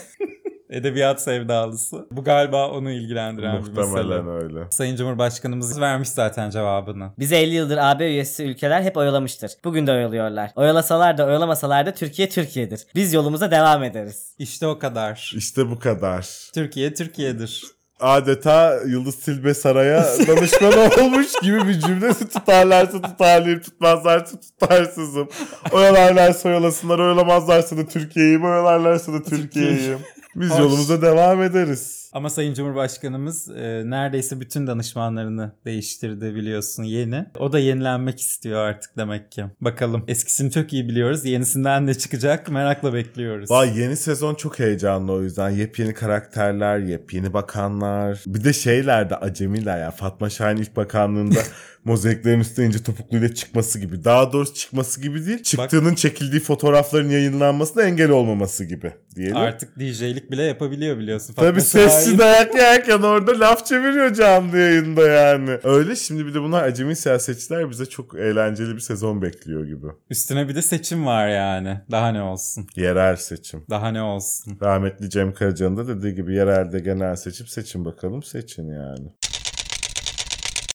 Edebiyat 0.71 1.23
sevdalısı. 1.23 2.07
Bu 2.11 2.25
galiba 2.25 2.69
onu 2.71 2.91
ilgilendiren 2.91 3.55
bir 3.65 3.69
mesele. 3.69 3.87
Muhtemelen 3.87 4.29
öyle. 4.29 4.61
Sayın 4.71 4.97
Cumhurbaşkanımız 4.97 5.81
vermiş 5.81 6.09
zaten 6.09 6.51
cevabını. 6.51 7.11
Bizi 7.19 7.35
50 7.35 7.55
yıldır 7.55 7.79
AB 7.81 8.07
üyesi 8.07 8.45
ülkeler 8.45 8.83
hep 8.83 8.97
oyalamıştır. 8.97 9.53
Bugün 9.65 9.87
de 9.87 9.93
oyalıyorlar. 9.93 10.51
Oyalasalar 10.57 11.19
da 11.19 11.27
oyalamasalar 11.27 11.87
da 11.87 11.95
Türkiye 11.95 12.29
Türkiye'dir. 12.29 12.87
Biz 12.95 13.13
yolumuza 13.13 13.51
devam 13.51 13.83
ederiz. 13.85 14.35
İşte 14.39 14.67
o 14.67 14.79
kadar. 14.79 15.33
İşte 15.37 15.71
bu 15.71 15.79
kadar. 15.79 16.29
Türkiye 16.55 16.95
Türkiye'dir. 16.95 17.65
Adeta 18.01 18.79
Yıldız 18.87 19.17
Tilbe 19.17 19.55
Saray'a 19.55 20.05
danışman 20.29 21.05
olmuş 21.05 21.27
gibi 21.43 21.69
bir 21.69 21.81
cümle 21.81 22.15
tutarlarsa 22.15 23.03
tutarlıyım, 23.03 23.61
tutmazlarsa 23.61 24.41
tutarsızım. 24.41 25.29
Oyalarlarsa 25.73 26.49
oyalasınlar, 26.49 26.99
oyalamazlarsa 26.99 27.77
da 27.77 27.87
Türkiye'yim, 27.87 28.45
oyalarlarsa 28.45 29.13
da 29.13 29.23
Türkiye'yim. 29.23 29.99
Biz 30.41 30.51
Hoş. 30.51 30.59
yolumuza 30.59 31.03
devam 31.03 31.43
ederiz. 31.43 32.11
Ama 32.13 32.31
Sayın 32.31 32.55
Cumhurbaşkanımız 32.55 33.51
e, 33.51 33.83
neredeyse 33.85 34.41
bütün 34.41 34.67
danışmanlarını 34.67 35.53
değiştirdi 35.65 36.35
biliyorsun 36.35 36.83
yeni. 36.83 37.27
O 37.39 37.53
da 37.53 37.59
yenilenmek 37.59 38.21
istiyor 38.21 38.59
artık 38.61 38.97
demek 38.97 39.33
ki. 39.33 39.45
Bakalım 39.61 40.05
eskisini 40.09 40.51
çok 40.51 40.73
iyi 40.73 40.89
biliyoruz. 40.89 41.25
Yenisinden 41.25 41.87
ne 41.87 41.95
çıkacak 41.95 42.51
merakla 42.51 42.95
bekliyoruz. 42.95 43.51
Vay 43.51 43.79
yeni 43.81 43.97
sezon 43.97 44.35
çok 44.35 44.59
heyecanlı 44.59 45.13
o 45.13 45.23
yüzden. 45.23 45.51
Yepyeni 45.51 45.95
karakterler, 45.95 46.79
yepyeni 46.79 47.33
bakanlar. 47.33 48.23
Bir 48.27 48.45
de 48.45 48.53
şeyler 48.53 49.11
de 49.11 49.17
acemiler 49.17 49.79
ya. 49.81 49.91
Fatma 49.91 50.31
Şahin 50.31 50.57
ilk 50.57 50.77
bakanlığında 50.77 51.41
mozaiklerin 51.85 52.41
üstüne 52.41 52.67
ince 52.67 52.83
topukluyla 52.83 53.35
çıkması 53.35 53.79
gibi. 53.79 54.05
Daha 54.05 54.33
doğrusu 54.33 54.55
çıkması 54.55 55.01
gibi 55.01 55.27
değil. 55.27 55.43
Çıktığının 55.43 55.95
çekildiği 55.95 56.41
fotoğrafların 56.41 57.09
yayınlanmasına 57.09 57.83
engel 57.83 58.11
olmaması 58.11 58.65
gibi 58.65 58.93
diyelim. 59.17 59.37
Artık 59.37 59.79
DJ'lik 59.79 60.31
bile 60.31 60.43
yapabiliyor 60.43 60.99
biliyorsun. 60.99 61.35
Tabii 61.35 61.47
Fatma 61.47 61.61
sessiz 61.61 62.05
Şahin. 62.05 62.19
dayak 62.19 62.55
yerken 62.55 62.99
orada 63.03 63.41
laf 63.41 63.67
çeviriyor 63.67 64.15
canlı 64.15 64.59
yayında 64.59 65.09
yani. 65.09 65.59
Öyle 65.65 65.97
şimdi 65.97 66.27
bir 66.27 66.35
de 66.35 66.43
bunlar 66.43 66.63
acemi 66.63 66.97
siyasetçiler 66.97 67.71
bize 67.71 67.87
çok 67.87 68.15
eğlenceli 68.15 68.75
bir 68.75 68.81
sezon 68.81 69.23
bekliyor 69.23 69.67
gibi. 69.67 69.87
Üstüne 70.11 70.49
bir 70.49 70.55
de 70.55 70.63
seçim 70.63 71.07
var 71.07 71.29
yani. 71.29 71.81
Daha 71.91 72.09
ne 72.13 72.23
olsun. 72.23 72.67
Yerel 72.77 73.17
seçim. 73.17 73.65
Daha 73.71 73.89
ne 73.89 74.03
olsun. 74.03 74.59
Rahmetli 74.63 75.11
Cem 75.11 75.35
Karaca'nın 75.35 75.77
da 75.77 75.89
dediği 75.89 76.15
gibi 76.15 76.35
yerelde 76.35 76.81
genel 76.81 77.17
seçim 77.17 77.47
seçin 77.47 77.85
bakalım 77.85 78.23
seçin 78.23 78.69
yani. 78.69 79.09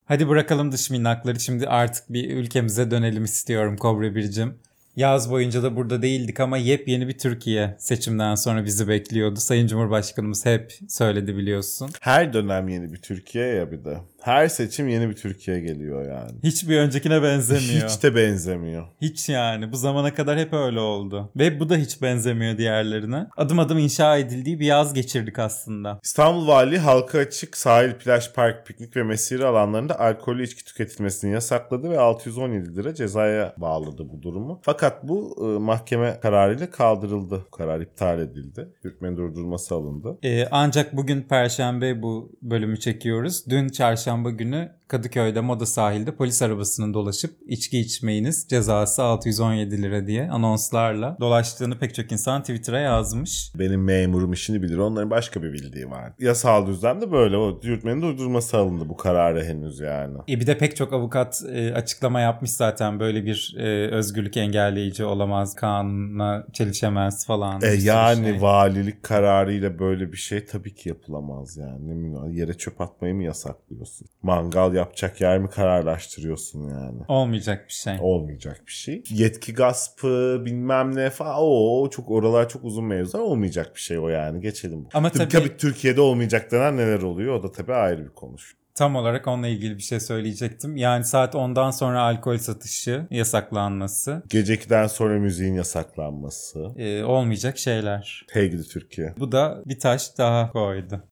Hadi 0.05 0.29
bırakalım 0.29 0.71
dış 0.71 0.89
minnakları. 0.89 1.39
Şimdi 1.39 1.67
artık 1.67 2.13
bir 2.13 2.29
ülkemize 2.37 2.91
dönelim 2.91 3.23
istiyorum 3.23 3.77
Kobra 3.77 4.15
Bircim. 4.15 4.53
Yaz 4.95 5.31
boyunca 5.31 5.63
da 5.63 5.75
burada 5.75 6.01
değildik 6.01 6.39
ama 6.39 6.57
yepyeni 6.57 7.07
bir 7.07 7.17
Türkiye 7.17 7.75
seçimden 7.79 8.35
sonra 8.35 8.65
bizi 8.65 8.87
bekliyordu. 8.87 9.39
Sayın 9.39 9.67
Cumhurbaşkanımız 9.67 10.45
hep 10.45 10.79
söyledi 10.87 11.37
biliyorsun. 11.37 11.89
Her 12.01 12.33
dönem 12.33 12.69
yeni 12.69 12.93
bir 12.93 12.97
Türkiye 12.97 13.45
ya 13.45 13.71
bir 13.71 13.85
de. 13.85 13.97
Her 14.23 14.47
seçim 14.47 14.87
yeni 14.87 15.09
bir 15.09 15.15
Türkiye 15.15 15.59
geliyor 15.59 16.05
yani. 16.09 16.31
Hiçbir 16.43 16.77
öncekine 16.77 17.23
benzemiyor. 17.23 17.89
Hiç 17.89 18.03
de 18.03 18.15
benzemiyor. 18.15 18.85
Hiç 19.01 19.29
yani. 19.29 19.71
Bu 19.71 19.77
zamana 19.77 20.13
kadar 20.13 20.39
hep 20.39 20.53
öyle 20.53 20.79
oldu. 20.79 21.31
Ve 21.35 21.59
bu 21.59 21.69
da 21.69 21.75
hiç 21.75 22.01
benzemiyor 22.01 22.57
diğerlerine. 22.57 23.27
Adım 23.37 23.59
adım 23.59 23.77
inşa 23.77 24.17
edildiği 24.17 24.59
bir 24.59 24.65
yaz 24.65 24.93
geçirdik 24.93 25.39
aslında. 25.39 25.99
İstanbul 26.03 26.47
Vali 26.47 26.77
halka 26.77 27.19
açık 27.19 27.57
sahil, 27.57 27.93
plaj, 27.93 28.33
park, 28.33 28.67
piknik 28.67 28.95
ve 28.95 29.03
mesire 29.03 29.45
alanlarında 29.45 29.99
alkollü 29.99 30.43
içki 30.43 30.65
tüketilmesini 30.65 31.31
yasakladı 31.31 31.89
ve 31.89 31.99
617 31.99 32.75
lira 32.75 32.95
cezaya 32.95 33.53
bağladı 33.57 34.09
bu 34.09 34.21
durumu. 34.21 34.59
Fakat 34.61 35.07
bu 35.07 35.35
e, 35.39 35.59
mahkeme 35.59 36.19
kararıyla 36.21 36.71
kaldırıldı. 36.71 37.41
Bu 37.47 37.51
karar 37.57 37.81
iptal 37.81 38.19
edildi. 38.19 38.69
Hükmen 38.83 39.17
durdurması 39.17 39.75
alındı. 39.75 40.17
Ee, 40.23 40.47
ancak 40.51 40.97
bugün 40.97 41.21
Perşembe 41.21 42.01
bu 42.01 42.31
bölümü 42.41 42.79
çekiyoruz. 42.79 43.45
Dün 43.49 43.69
Çarşamba 43.69 44.12
günü 44.31 44.71
Kadıköy'de 44.93 45.41
Moda 45.41 45.65
sahilde 45.65 46.15
polis 46.15 46.41
arabasının 46.41 46.93
dolaşıp 46.93 47.31
içki 47.47 47.79
içmeyiniz 47.79 48.47
cezası 48.49 49.03
617 49.03 49.81
lira 49.81 50.07
diye 50.07 50.29
anonslarla 50.29 51.17
dolaştığını 51.19 51.79
pek 51.79 51.95
çok 51.95 52.11
insan 52.11 52.41
Twitter'a 52.41 52.79
yazmış. 52.79 53.51
Benim 53.59 53.83
memurum 53.83 54.33
işini 54.33 54.61
bilir. 54.61 54.77
Onların 54.77 55.09
başka 55.09 55.43
bir 55.43 55.53
bildiği 55.53 55.89
var. 55.89 56.13
Yasal 56.19 56.67
düzlemde 56.67 57.11
böyle. 57.11 57.37
O 57.37 57.59
yürütmenin 57.63 58.01
durdurması 58.01 58.57
alındı 58.57 58.89
bu 58.89 58.97
kararı 58.97 59.43
henüz 59.45 59.79
yani. 59.79 60.17
E 60.29 60.39
bir 60.39 60.47
de 60.47 60.57
pek 60.57 60.75
çok 60.75 60.93
avukat 60.93 61.41
e, 61.53 61.73
açıklama 61.73 62.19
yapmış 62.19 62.51
zaten 62.51 62.99
böyle 62.99 63.25
bir 63.25 63.55
e, 63.59 63.91
özgürlük 63.91 64.37
engelleyici 64.37 65.05
olamaz, 65.05 65.55
kanuna 65.55 66.45
çelişemez 66.53 67.25
falan. 67.25 67.61
E 67.61 67.67
yani 67.67 68.25
şey. 68.25 68.41
valilik 68.41 69.03
kararıyla 69.03 69.79
böyle 69.79 70.11
bir 70.11 70.17
şey 70.17 70.45
tabii 70.45 70.75
ki 70.75 70.89
yapılamaz 70.89 71.57
yani. 71.57 72.13
Yere 72.37 72.53
çöp 72.53 72.81
atmayı 72.81 73.15
mı 73.15 73.23
yasaklıyorsun? 73.23 74.07
Mangal 74.23 74.73
yapacak 74.83 75.21
yer 75.21 75.37
mi 75.39 75.49
kararlaştırıyorsun 75.49 76.69
yani? 76.69 77.01
Olmayacak 77.07 77.65
bir 77.67 77.73
şey. 77.73 77.93
Olmayacak 78.01 78.61
bir 78.67 78.71
şey. 78.71 79.03
Yetki 79.09 79.53
gaspı 79.53 80.41
bilmem 80.45 80.95
ne 80.95 81.09
falan. 81.09 81.35
O 81.39 81.89
çok 81.89 82.11
oralar 82.11 82.49
çok 82.49 82.63
uzun 82.63 82.85
mevzular. 82.85 83.23
Olmayacak 83.23 83.75
bir 83.75 83.81
şey 83.81 83.99
o 83.99 84.07
yani. 84.09 84.41
Geçelim. 84.41 84.87
Ama 84.93 85.09
tabii, 85.09 85.29
tabii- 85.29 85.57
Türkiye'de 85.57 86.01
olmayacak 86.01 86.51
denen 86.51 86.77
neler 86.77 87.01
oluyor? 87.01 87.33
O 87.39 87.43
da 87.43 87.51
tabii 87.51 87.73
ayrı 87.73 88.03
bir 88.03 88.09
konuş. 88.15 88.55
Tam 88.75 88.95
olarak 88.95 89.27
onunla 89.27 89.47
ilgili 89.47 89.77
bir 89.77 89.81
şey 89.83 89.99
söyleyecektim. 89.99 90.77
Yani 90.77 91.03
saat 91.03 91.35
10'dan 91.35 91.71
sonra 91.71 92.01
alkol 92.01 92.37
satışı 92.37 93.07
yasaklanması 93.11 94.23
Gece 94.29 94.53
2'den 94.53 94.87
sonra 94.87 95.19
müziğin 95.19 95.53
yasaklanması. 95.53 96.59
e, 96.77 97.03
olmayacak 97.03 97.57
şeyler. 97.57 98.25
Hey 98.31 98.49
gidi 98.51 98.63
Türkiye. 98.63 99.13
Bu 99.19 99.31
da 99.31 99.61
bir 99.65 99.79
taş 99.79 100.17
daha 100.17 100.51
koydu. 100.51 101.03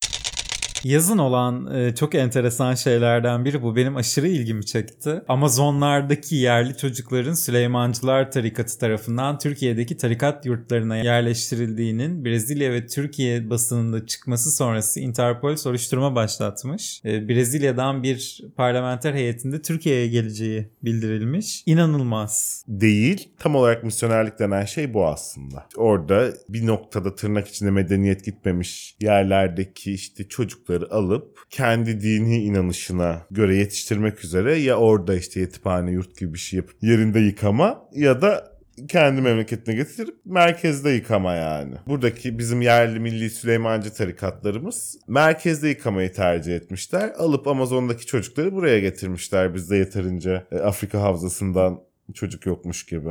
Yazın 0.84 1.18
olan 1.18 1.76
e, 1.76 1.96
çok 1.96 2.16
enteresan 2.16 2.76
şeylerden 2.76 3.46
biri 3.46 3.62
bu. 3.62 3.76
Benim 3.76 3.96
aşırı 3.96 4.28
ilgimi 4.28 4.66
çekti. 4.66 5.22
Amazonlardaki 5.28 6.36
yerli 6.36 6.78
çocukların 6.78 7.34
Süleymancılar 7.34 8.32
Tarikatı 8.32 8.80
tarafından 8.80 9.40
Türkiye'deki 9.40 9.98
tarikat 9.98 10.46
yurtlarına 10.46 10.98
yerleştirildiğinin 10.98 12.26
Brezilya 12.26 12.72
ve 12.72 12.88
Türkiye 12.88 13.50
basınında 13.50 14.06
çıkması 14.06 14.52
sonrası 14.52 15.00
Interpol 15.00 15.56
soruşturma 15.56 16.16
başlatmış. 16.16 17.02
E, 17.06 17.30
Brezilya'dan 17.30 18.04
bir 18.04 18.42
parlamenter 18.58 19.14
heyetinde 19.14 19.62
Türkiye'ye 19.62 20.08
geleceği 20.08 20.70
bildirilmiş. 20.84 21.64
İnanılmaz. 21.66 22.66
Değil. 22.68 23.30
Tam 23.40 23.56
olarak 23.56 23.84
misyonerlik 23.84 24.40
denen 24.40 24.66
şey 24.66 24.94
bu 24.94 25.08
aslında. 25.08 25.68
Orada 25.76 26.34
bir 26.50 26.68
noktada 26.68 27.16
tırnak 27.16 27.48
içinde 27.48 27.72
medeniyet 27.72 28.26
gitmemiş 28.26 28.96
yerlerdeki 29.02 29.94
işte 29.94 30.28
çocukları 30.72 30.94
alıp 30.94 31.38
kendi 31.50 32.02
dini 32.02 32.44
inanışına 32.44 33.26
göre 33.32 33.56
yetiştirmek 33.56 34.26
üzere 34.26 34.58
ya 34.58 34.76
orada 34.76 35.16
işte 35.16 35.40
yetişhane 35.40 35.92
yurt 35.92 36.18
gibi 36.18 36.34
bir 36.34 36.40
şey 36.40 36.58
yapıp 36.58 36.84
yerinde 36.84 37.20
yıkama 37.20 37.90
ya 37.94 38.22
da 38.22 38.52
kendi 38.88 39.22
memleketine 39.22 39.76
getirip 39.76 40.16
merkezde 40.26 40.90
yıkama 40.90 41.34
yani. 41.34 41.76
Buradaki 41.88 42.38
bizim 42.38 42.62
yerli 42.62 43.00
milli 43.00 43.30
Süleymancı 43.30 43.94
tarikatlarımız 43.94 44.98
merkezde 45.08 45.70
yıkamayı 45.70 46.12
tercih 46.12 46.56
etmişler. 46.56 47.12
Alıp 47.18 47.48
Amazon'daki 47.48 48.06
çocukları 48.06 48.54
buraya 48.54 48.80
getirmişler 48.80 49.54
bizde 49.54 49.78
yeterince 49.78 50.44
e, 50.52 50.56
Afrika 50.58 51.02
havzasından 51.02 51.80
çocuk 52.14 52.46
yokmuş 52.46 52.86
gibi. 52.86 53.10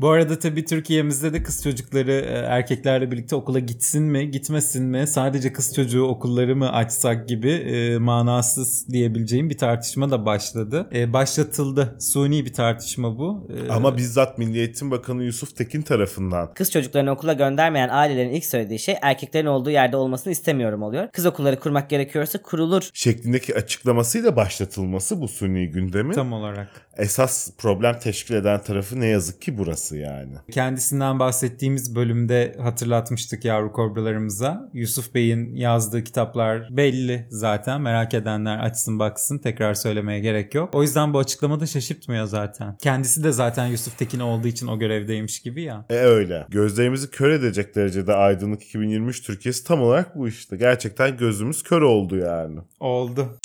Bu 0.00 0.08
arada 0.08 0.38
tabii 0.38 0.64
Türkiye'mizde 0.64 1.32
de 1.32 1.42
kız 1.42 1.62
çocukları 1.62 2.12
e, 2.12 2.32
erkeklerle 2.32 3.10
birlikte 3.10 3.36
okula 3.36 3.58
gitsin 3.58 4.02
mi, 4.02 4.30
gitmesin 4.30 4.84
mi, 4.84 5.06
sadece 5.06 5.52
kız 5.52 5.74
çocuğu 5.74 6.04
okulları 6.04 6.56
mı 6.56 6.72
açsak 6.72 7.28
gibi 7.28 7.50
e, 7.50 7.98
manasız 7.98 8.88
diyebileceğim 8.88 9.50
bir 9.50 9.58
tartışma 9.58 10.10
da 10.10 10.26
başladı. 10.26 10.88
E, 10.94 11.12
başlatıldı. 11.12 11.96
Suni 12.00 12.44
bir 12.44 12.52
tartışma 12.52 13.18
bu. 13.18 13.48
E, 13.68 13.72
Ama 13.72 13.96
bizzat 13.96 14.38
Milli 14.38 14.58
Eğitim 14.58 14.90
Bakanı 14.90 15.24
Yusuf 15.24 15.56
Tekin 15.56 15.82
tarafından 15.82 16.54
Kız 16.54 16.70
çocuklarını 16.70 17.10
okula 17.10 17.32
göndermeyen 17.32 17.88
ailelerin 17.88 18.30
ilk 18.30 18.44
söylediği 18.44 18.78
şey 18.78 18.94
erkeklerin 19.02 19.46
olduğu 19.46 19.70
yerde 19.70 19.96
olmasını 19.96 20.32
istemiyorum 20.32 20.82
oluyor. 20.82 21.08
Kız 21.12 21.26
okulları 21.26 21.60
kurmak 21.60 21.90
gerekiyorsa 21.90 22.42
kurulur. 22.42 22.90
şeklindeki 22.94 23.54
açıklamasıyla 23.54 24.36
başlatılması 24.36 25.20
bu 25.20 25.28
suni 25.28 25.70
gündemi 25.70 26.14
tam 26.14 26.32
olarak. 26.32 26.68
esas 26.96 27.50
problem 27.58 27.98
teşkil 27.98 28.34
eden 28.34 28.62
tarafı 28.62 29.00
ne 29.00 29.06
yazık 29.06 29.42
ki 29.42 29.58
burası 29.58 29.85
yani. 29.94 30.32
Kendisinden 30.50 31.18
bahsettiğimiz 31.18 31.94
bölümde 31.94 32.56
hatırlatmıştık 32.62 33.44
yavru 33.44 33.72
kobralarımıza. 33.72 34.70
Yusuf 34.72 35.14
Bey'in 35.14 35.54
yazdığı 35.54 36.04
kitaplar 36.04 36.76
belli 36.76 37.26
zaten. 37.30 37.80
Merak 37.80 38.14
edenler 38.14 38.58
açsın 38.58 38.98
baksın. 38.98 39.38
Tekrar 39.38 39.74
söylemeye 39.74 40.20
gerek 40.20 40.54
yok. 40.54 40.74
O 40.74 40.82
yüzden 40.82 41.14
bu 41.14 41.18
açıklama 41.18 41.60
da 41.60 41.66
şaşırtmıyor 41.66 42.24
zaten. 42.26 42.76
Kendisi 42.76 43.24
de 43.24 43.32
zaten 43.32 43.66
Yusuf 43.66 43.98
Tekin 43.98 44.20
olduğu 44.20 44.48
için 44.48 44.66
o 44.66 44.78
görevdeymiş 44.78 45.40
gibi 45.40 45.62
ya. 45.62 45.84
E 45.90 45.94
öyle. 45.94 46.46
Gözlerimizi 46.48 47.10
kör 47.10 47.30
edecek 47.30 47.74
derecede 47.74 48.14
aydınlık 48.14 48.62
2023 48.62 49.22
Türkiye'si 49.22 49.64
tam 49.64 49.82
olarak 49.82 50.16
bu 50.16 50.28
işte. 50.28 50.56
Gerçekten 50.56 51.16
gözümüz 51.16 51.62
kör 51.62 51.82
oldu 51.82 52.16
yani. 52.16 52.58
Oldu. 52.80 53.38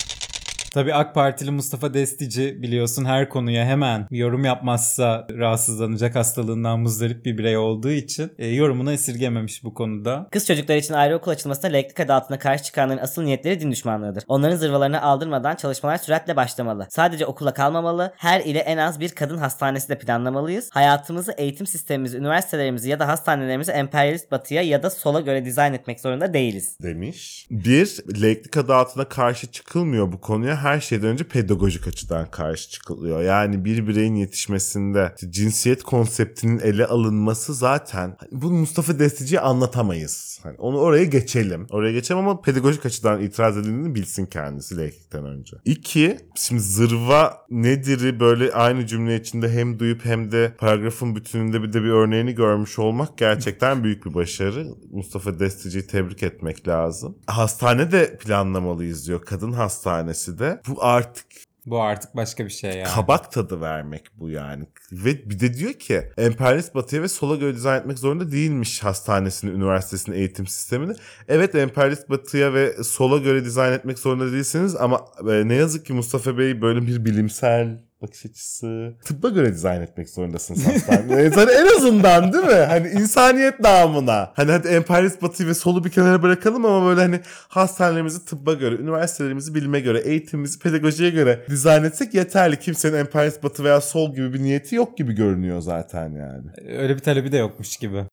Tabii 0.73 0.93
AK 0.93 1.15
Partili 1.15 1.51
Mustafa 1.51 1.93
Destici 1.93 2.61
biliyorsun 2.61 3.05
her 3.05 3.29
konuya 3.29 3.65
hemen 3.65 4.07
yorum 4.11 4.45
yapmazsa 4.45 5.27
rahatsızlanacak 5.37 6.15
hastalığından 6.15 6.79
muzdarip 6.79 7.25
bir 7.25 7.37
birey 7.37 7.57
olduğu 7.57 7.91
için 7.91 8.31
e, 8.37 8.47
yorumunu 8.47 8.91
esirgememiş 8.91 9.63
bu 9.63 9.73
konuda. 9.73 10.27
Kız 10.31 10.47
çocukları 10.47 10.77
için 10.77 10.93
ayrı 10.93 11.15
okul 11.15 11.31
açılmasına 11.31 11.73
laiklik 11.73 11.99
adı 11.99 12.13
altında 12.13 12.39
karşı 12.39 12.63
çıkanların 12.63 12.97
asıl 12.97 13.23
niyetleri 13.23 13.59
din 13.59 13.71
düşmanlığıdır. 13.71 14.23
Onların 14.27 14.55
zırvalarını 14.55 15.01
aldırmadan 15.01 15.55
çalışmalar 15.55 15.97
süratle 15.97 16.35
başlamalı. 16.35 16.87
Sadece 16.89 17.25
okula 17.25 17.53
kalmamalı, 17.53 18.13
her 18.17 18.41
ile 18.41 18.59
en 18.59 18.77
az 18.77 18.99
bir 18.99 19.09
kadın 19.09 19.37
hastanesi 19.37 19.89
de 19.89 19.97
planlamalıyız. 19.97 20.69
Hayatımızı, 20.71 21.31
eğitim 21.37 21.67
sistemimizi, 21.67 22.17
üniversitelerimizi 22.17 22.89
ya 22.89 22.99
da 22.99 23.07
hastanelerimizi 23.07 23.71
emperyalist 23.71 24.31
batıya 24.31 24.61
ya 24.61 24.83
da 24.83 24.89
sola 24.89 25.21
göre 25.21 25.45
dizayn 25.45 25.73
etmek 25.73 25.99
zorunda 25.99 26.33
değiliz. 26.33 26.77
demiş. 26.83 27.47
Bir, 27.51 27.99
laiklik 28.21 28.57
adı 28.57 28.73
altına 28.73 29.05
karşı 29.05 29.51
çıkılmıyor 29.51 30.11
bu 30.11 30.21
konuya. 30.21 30.60
Her 30.61 30.79
şeyden 30.79 31.07
önce 31.07 31.23
pedagojik 31.23 31.87
açıdan 31.87 32.31
karşı 32.31 32.69
çıkılıyor. 32.69 33.21
Yani 33.21 33.65
bir 33.65 33.87
bireyin 33.87 34.15
yetişmesinde 34.15 35.15
cinsiyet 35.29 35.83
konseptinin 35.83 36.59
ele 36.59 36.85
alınması 36.85 37.53
zaten 37.53 38.15
hani 38.17 38.41
bu 38.41 38.51
Mustafa 38.51 38.99
Destici'yi 38.99 39.39
anlatamayız. 39.39 40.30
Hani 40.43 40.55
onu 40.57 40.77
oraya 40.77 41.05
geçelim. 41.05 41.67
Oraya 41.69 41.91
geçelim 41.91 42.19
ama 42.19 42.41
pedagojik 42.41 42.85
açıdan 42.85 43.21
itiraz 43.21 43.57
edildiğini 43.57 43.95
bilsin 43.95 44.25
kendisi 44.25 44.77
laiklikten 44.77 45.25
önce. 45.25 45.57
İki, 45.65 46.17
şimdi 46.35 46.61
zırva 46.61 47.45
nedir'i 47.49 48.19
böyle 48.19 48.51
aynı 48.51 48.87
cümle 48.87 49.15
içinde 49.15 49.49
hem 49.49 49.79
duyup 49.79 50.05
hem 50.05 50.31
de 50.31 50.53
paragrafın 50.57 51.15
bütününde 51.15 51.63
bir 51.63 51.73
de 51.73 51.83
bir 51.83 51.89
örneğini 51.89 52.35
görmüş 52.35 52.79
olmak 52.79 53.17
gerçekten 53.17 53.83
büyük 53.83 54.05
bir 54.05 54.13
başarı. 54.13 54.67
Mustafa 54.91 55.39
Destici'yi 55.39 55.87
tebrik 55.87 56.23
etmek 56.23 56.67
lazım. 56.67 57.17
Hastane 57.27 57.91
de 57.91 58.17
planlamalıyız 58.17 59.07
diyor. 59.07 59.21
Kadın 59.21 59.51
hastanesi 59.51 60.39
de. 60.39 60.61
Bu 60.67 60.83
artık 60.83 61.25
Bu 61.65 61.81
artık 61.81 62.15
başka 62.15 62.45
bir 62.45 62.49
şey 62.49 62.77
yani. 62.77 62.87
kabak 62.95 63.31
tadı 63.31 63.61
vermek 63.61 64.05
bu 64.15 64.29
yani. 64.29 64.63
Ve 64.91 65.29
bir 65.29 65.39
de 65.39 65.53
diyor 65.53 65.73
ki 65.73 66.11
emperyalist 66.17 66.75
batıya 66.75 67.01
ve 67.01 67.07
sola 67.07 67.35
göre 67.35 67.55
dizayn 67.55 67.79
etmek 67.79 67.99
zorunda 67.99 68.31
değilmiş 68.31 68.83
hastanesini, 68.83 69.51
üniversitesini, 69.51 70.15
eğitim 70.15 70.47
sistemini. 70.47 70.93
Evet 71.27 71.55
emperyalist 71.55 72.09
batıya 72.09 72.53
ve 72.53 72.83
sola 72.83 73.17
göre 73.17 73.45
dizayn 73.45 73.71
etmek 73.71 73.99
zorunda 73.99 74.31
değilsiniz 74.31 74.75
ama 74.75 75.05
e, 75.29 75.47
ne 75.47 75.55
yazık 75.55 75.85
ki 75.85 75.93
Mustafa 75.93 76.37
Bey 76.37 76.61
böyle 76.61 76.87
bir 76.87 77.05
bilimsel 77.05 77.90
bakış 78.01 78.25
açısı. 78.25 78.93
Tıbba 79.05 79.29
göre 79.29 79.53
dizayn 79.53 79.81
etmek 79.81 80.09
zorundasınız 80.09 80.67
hastaneyi. 80.67 81.31
en 81.59 81.77
azından 81.77 82.33
değil 82.33 82.43
mi? 82.43 82.65
Hani 82.67 82.87
insaniyet 82.89 83.59
namına. 83.59 84.31
Hani 84.33 84.51
hadi 84.51 84.67
emperyalist 84.67 85.21
batıyı 85.21 85.49
ve 85.49 85.53
solu 85.53 85.83
bir 85.83 85.89
kenara 85.89 86.23
bırakalım 86.23 86.65
ama 86.65 86.87
böyle 86.87 87.01
hani 87.01 87.19
hastanelerimizi 87.47 88.25
tıbba 88.25 88.53
göre, 88.53 88.75
üniversitelerimizi 88.75 89.55
bilime 89.55 89.79
göre, 89.79 89.99
eğitimimizi 89.99 90.59
pedagojiye 90.59 91.09
göre 91.09 91.45
dizayn 91.49 91.83
etsek 91.83 92.13
yeterli. 92.13 92.59
Kimsenin 92.59 92.97
emperyalist 92.97 93.43
batı 93.43 93.63
veya 93.63 93.81
sol 93.81 94.15
gibi 94.15 94.33
bir 94.33 94.43
niyeti 94.43 94.75
yok 94.75 94.97
gibi 94.97 95.13
görünüyor 95.13 95.61
zaten 95.61 96.09
yani. 96.11 96.77
Öyle 96.79 96.95
bir 96.95 96.99
talebi 96.99 97.31
de 97.31 97.37
yokmuş 97.37 97.77
gibi. 97.77 98.03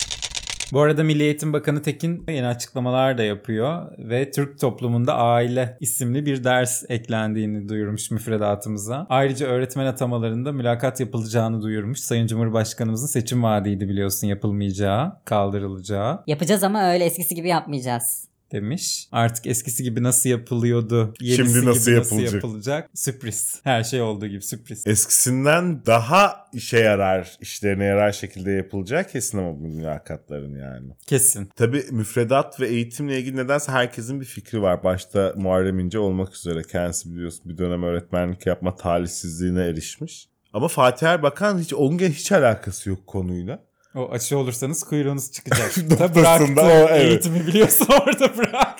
Bu 0.73 0.81
arada 0.81 1.05
Milli 1.05 1.23
Eğitim 1.23 1.53
Bakanı 1.53 1.83
Tekin 1.83 2.25
yeni 2.29 2.47
açıklamalar 2.47 3.19
da 3.19 3.23
yapıyor 3.23 3.91
ve 3.99 4.31
Türk 4.31 4.61
toplumunda 4.61 5.15
aile 5.17 5.77
isimli 5.81 6.27
bir 6.27 6.45
ders 6.45 6.85
eklendiğini 6.89 7.69
duyurmuş 7.69 8.11
müfredatımıza. 8.11 9.07
Ayrıca 9.09 9.47
öğretmen 9.47 9.87
atamalarında 9.87 10.53
mülakat 10.53 11.01
yapılacağını 11.01 11.63
duyurmuş. 11.63 11.99
Sayın 11.99 12.27
Cumhurbaşkanımızın 12.27 13.07
seçim 13.07 13.43
vaadiydi 13.43 13.89
biliyorsun 13.89 14.27
yapılmayacağı, 14.27 15.13
kaldırılacağı 15.25 16.23
Yapacağız 16.27 16.63
ama 16.63 16.93
öyle 16.93 17.05
eskisi 17.05 17.35
gibi 17.35 17.49
yapmayacağız. 17.49 18.28
Demiş. 18.53 19.09
Artık 19.13 19.47
eskisi 19.47 19.83
gibi 19.83 20.03
nasıl 20.03 20.31
yapılıyordu, 20.31 21.15
yenisi 21.21 21.53
Şimdi 21.53 21.67
nasıl 21.67 21.81
gibi 21.91 21.95
yapılacak? 21.95 22.25
nasıl 22.25 22.35
yapılacak? 22.35 22.91
Sürpriz. 22.95 23.61
Her 23.65 23.85
şey 23.85 24.01
olduğu 24.01 24.27
gibi 24.27 24.43
sürpriz. 24.43 24.87
Eskisinden 24.87 25.87
daha 25.87 26.49
işe 26.53 26.79
yarar, 26.79 27.37
işlerine 27.41 27.85
yarar 27.85 28.13
şekilde 28.13 28.51
yapılacak 28.51 29.13
kesin 29.13 29.39
ama 29.39 29.61
bu 29.61 29.69
mülakatların 29.69 30.57
yani. 30.57 30.93
Kesin. 31.07 31.49
Tabii 31.57 31.85
müfredat 31.91 32.61
ve 32.61 32.69
eğitimle 32.69 33.19
ilgili 33.19 33.37
nedense 33.37 33.73
herkesin 33.73 34.21
bir 34.21 34.27
fikri 34.27 34.63
var. 34.63 34.85
Başta 34.85 35.33
Muharrem 35.37 35.79
İnce 35.79 35.99
olmak 35.99 36.35
üzere 36.35 36.63
kendisi 36.63 37.13
biliyorsun 37.13 37.43
bir 37.45 37.59
dönem 37.59 37.83
öğretmenlik 37.83 38.47
yapma 38.47 38.77
talihsizliğine 38.77 39.63
erişmiş. 39.65 40.29
Ama 40.53 40.69
Fatih 40.69 41.07
Erbakan 41.07 41.59
hiç 41.59 41.75
onun 41.75 41.99
hiç 41.99 42.33
alakası 42.33 42.89
yok 42.89 43.07
konuyla. 43.07 43.68
O 43.99 44.13
aşı 44.13 44.39
olursanız 44.39 44.85
kuyruğunuz 44.85 45.33
çıkacak. 45.33 45.77
Bıraktı. 46.15 46.45
o, 46.63 46.67
evet. 46.69 46.91
Eğitimi 47.01 47.47
biliyorsun 47.47 47.87
orada 48.03 48.37
bırak. 48.37 48.77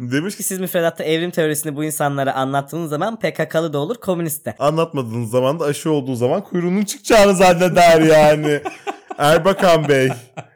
Demiş 0.00 0.36
ki 0.36 0.42
Siz 0.42 0.60
müfredatta 0.60 1.04
evrim 1.04 1.30
teorisini 1.30 1.76
bu 1.76 1.84
insanlara 1.84 2.34
anlattığınız 2.34 2.90
zaman 2.90 3.16
PKK'lı 3.18 3.72
da 3.72 3.78
olur, 3.78 3.96
komünist 3.96 4.46
de. 4.46 4.54
anlatmadığınız 4.58 5.30
zaman 5.30 5.60
da 5.60 5.64
aşı 5.64 5.90
olduğu 5.90 6.16
zaman 6.16 6.44
kuyruğunun 6.44 6.84
çıkacağını 6.84 7.34
zanneder 7.34 8.00
yani. 8.00 8.60
Erbakan 9.18 9.88
Bey. 9.88 10.08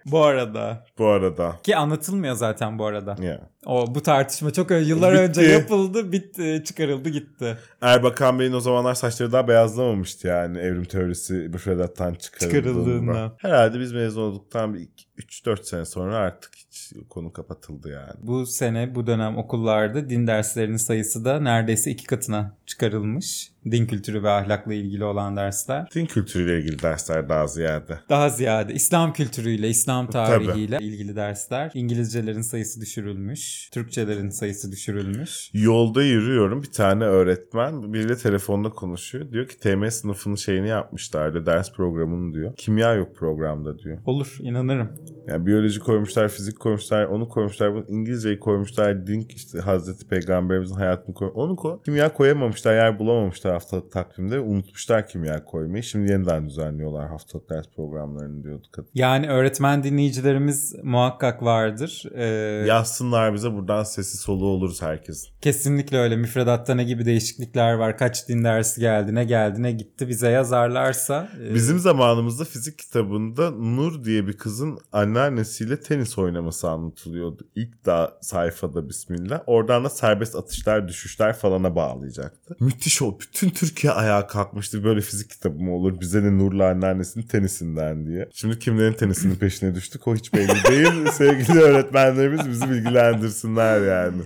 Bu 0.07 0.25
arada. 0.25 0.85
Bu 0.99 1.07
arada. 1.07 1.57
Ki 1.63 1.77
anlatılmıyor 1.77 2.35
zaten 2.35 2.79
bu 2.79 2.87
arada. 2.87 3.17
Ya. 3.23 3.41
O 3.67 3.95
bu 3.95 4.03
tartışma 4.03 4.51
çok 4.51 4.71
yıllar 4.71 5.13
Bitti. 5.13 5.23
önce 5.23 5.43
yapıldı, 5.43 6.13
bitti, 6.13 6.63
çıkarıldı, 6.67 7.09
gitti. 7.09 7.59
Erbakan 7.81 8.39
Bey'in 8.39 8.53
o 8.53 8.61
zamanlar 8.61 8.95
saçları 8.95 9.33
daha 9.33 9.49
beyazlamamıştı 9.49 10.29
yani 10.29 10.59
evrim 10.59 10.85
teorisi 10.85 11.33
müfredattan 11.33 12.15
çıkarıldığında. 12.15 12.57
Çıkarıldığında. 12.57 13.33
Herhalde 13.39 13.81
biz 13.81 13.93
mezun 13.93 14.23
olduktan 14.23 14.75
bir 14.75 14.89
3-4 15.19 15.65
sene 15.65 15.85
sonra 15.85 16.17
artık 16.17 16.53
hiç 16.57 16.93
konu 17.09 17.33
kapatıldı 17.33 17.91
yani. 17.91 18.13
Bu 18.23 18.47
sene 18.47 18.95
bu 18.95 19.07
dönem 19.07 19.39
okullarda 19.39 20.11
din 20.11 20.27
derslerinin 20.27 20.77
sayısı 20.77 21.25
da 21.25 21.41
neredeyse 21.41 21.91
iki 21.91 22.07
katına 22.07 22.57
çıkarılmış. 22.67 23.53
Din 23.65 23.87
kültürü 23.87 24.23
ve 24.23 24.31
ahlakla 24.31 24.75
ilgili 24.75 25.05
olan 25.05 25.37
dersler. 25.37 25.89
Din 25.95 26.07
kültürüyle 26.07 26.59
ilgili 26.59 26.83
dersler 26.83 27.29
daha 27.29 27.47
ziyade. 27.47 27.99
Daha 28.09 28.29
ziyade 28.29 28.75
İslam 28.75 29.13
kültürüyle, 29.13 29.69
İslam 29.69 30.07
tarihiyle 30.07 30.79
ilgili 30.81 31.17
dersler. 31.17 31.71
İngilizcelerin 31.75 32.43
sayısı 32.43 32.81
düşürülmüş. 32.81 33.71
Türkçelerin 33.73 34.29
sayısı 34.31 34.73
düşürülmüş. 34.73 35.51
Yolda 35.53 36.03
yürüyorum 36.03 36.63
bir 36.63 36.73
tane 36.73 37.05
öğretmen 37.05 37.93
biriyle 37.93 38.17
telefonda 38.17 38.71
konuşuyor. 38.71 39.33
Diyor 39.33 39.49
ki 39.49 39.59
TM 39.59 39.89
sınıfının 39.91 40.37
şeyini 40.37 40.69
yapmışlardı 40.69 41.47
ders 41.47 41.73
programını 41.73 42.35
diyor. 42.35 42.53
Kimya 42.57 42.95
yok 42.95 43.17
programda 43.17 43.79
diyor. 43.79 43.99
Olur, 44.07 44.37
inanırım. 44.41 44.93
Yani 45.27 45.47
biyoloji 45.47 45.81
koymuşlar, 45.81 46.29
fizik 46.29 46.61
koymuşlar, 46.61 47.05
onu 47.05 47.29
koymuşlar, 47.29 47.75
bunu 47.75 47.85
İngilizceyi 47.89 48.39
koymuşlar, 48.39 49.07
din 49.07 49.27
işte 49.37 49.59
Hazreti 49.59 50.09
Peygamberimizin 50.09 50.75
hayatını 50.75 51.15
koy. 51.15 51.31
Onu 51.35 51.57
koy. 51.57 51.79
Kimya 51.85 52.13
koyamamışlar, 52.13 52.75
yer 52.75 52.99
bulamamışlar 52.99 53.50
haftalık 53.53 53.93
takvimde. 53.93 54.41
Unutmuşlar 54.41 55.09
kimya 55.09 55.45
koymayı. 55.45 55.83
Şimdi 55.83 56.13
yeniden 56.13 56.49
düzenliyorlar 56.49 57.09
haftalık 57.09 57.51
ders 57.51 57.67
programlarını 57.77 58.45
diyordu 58.45 58.67
kadın. 58.73 58.91
Yani 58.95 59.29
öğretmen 59.29 59.83
dinleyicilerimiz 59.85 60.75
muhakkak 60.83 61.43
vardır. 61.43 62.03
Ee, 62.15 62.25
Yazsınlar 62.67 63.35
bize 63.35 63.53
buradan 63.53 63.83
sesi 63.83 64.17
soluğu 64.19 64.47
oluruz 64.47 64.83
herkesin. 64.83 65.29
Kesinlikle 65.41 65.99
öyle. 65.99 66.17
Müfredatta 66.17 66.75
ne 66.75 66.85
gibi 66.85 67.05
değişiklikler 67.05 67.73
var? 67.75 67.99
Kaç 67.99 68.29
din 68.29 68.45
dersi 68.45 68.81
geldi, 68.81 69.15
ne 69.15 69.25
geldi, 69.25 69.63
ne 69.63 69.73
gitti 69.73 70.09
bize 70.09 70.31
yazarlarsa. 70.31 71.29
e, 71.51 71.55
Bizim 71.55 71.79
zamanımızda 71.79 72.45
fizik 72.45 72.79
kitabında 72.79 73.51
Nur 73.51 74.05
diye 74.05 74.27
bir 74.27 74.33
kızın 74.33 74.79
anneannesiyle 74.93 75.81
tenis 75.81 76.19
oynaması 76.19 76.69
anlatılıyordu. 76.71 77.49
İlk 77.55 77.87
da 77.87 78.19
sayfada 78.21 78.89
bismillah. 78.89 79.41
Oradan 79.47 79.85
da 79.85 79.91
serbest 79.91 80.37
atışlar, 80.37 80.89
düşüşler 80.89 81.33
falana 81.33 81.77
bağlayacaktı. 81.77 82.57
Müthiş 82.61 83.03
o. 83.03 83.19
Bütün 83.41 83.51
Türkiye 83.51 83.93
ayağa 83.93 84.27
kalkmıştı. 84.27 84.85
Böyle 84.85 85.01
fizik 85.01 85.31
kitabı 85.31 85.63
mı 85.63 85.75
olur? 85.75 86.01
Bize 86.01 86.25
de 86.25 86.39
Nur'la 86.39 86.69
anneannesinin 86.69 87.27
tenisinden 87.27 88.07
diye. 88.07 88.29
Şimdi 88.33 88.59
kimlerin 88.59 88.93
tenisinin 88.93 89.35
peşine 89.35 89.75
düştük 89.75 90.09
o 90.09 90.17
hiç 90.17 90.35
belli 90.35 90.65
değil. 90.69 91.07
Sevgili 91.13 91.59
öğretmenlerimiz 91.59 92.49
bizi 92.49 92.71
bilgilendirsinler 92.71 93.81
yani. 93.81 94.23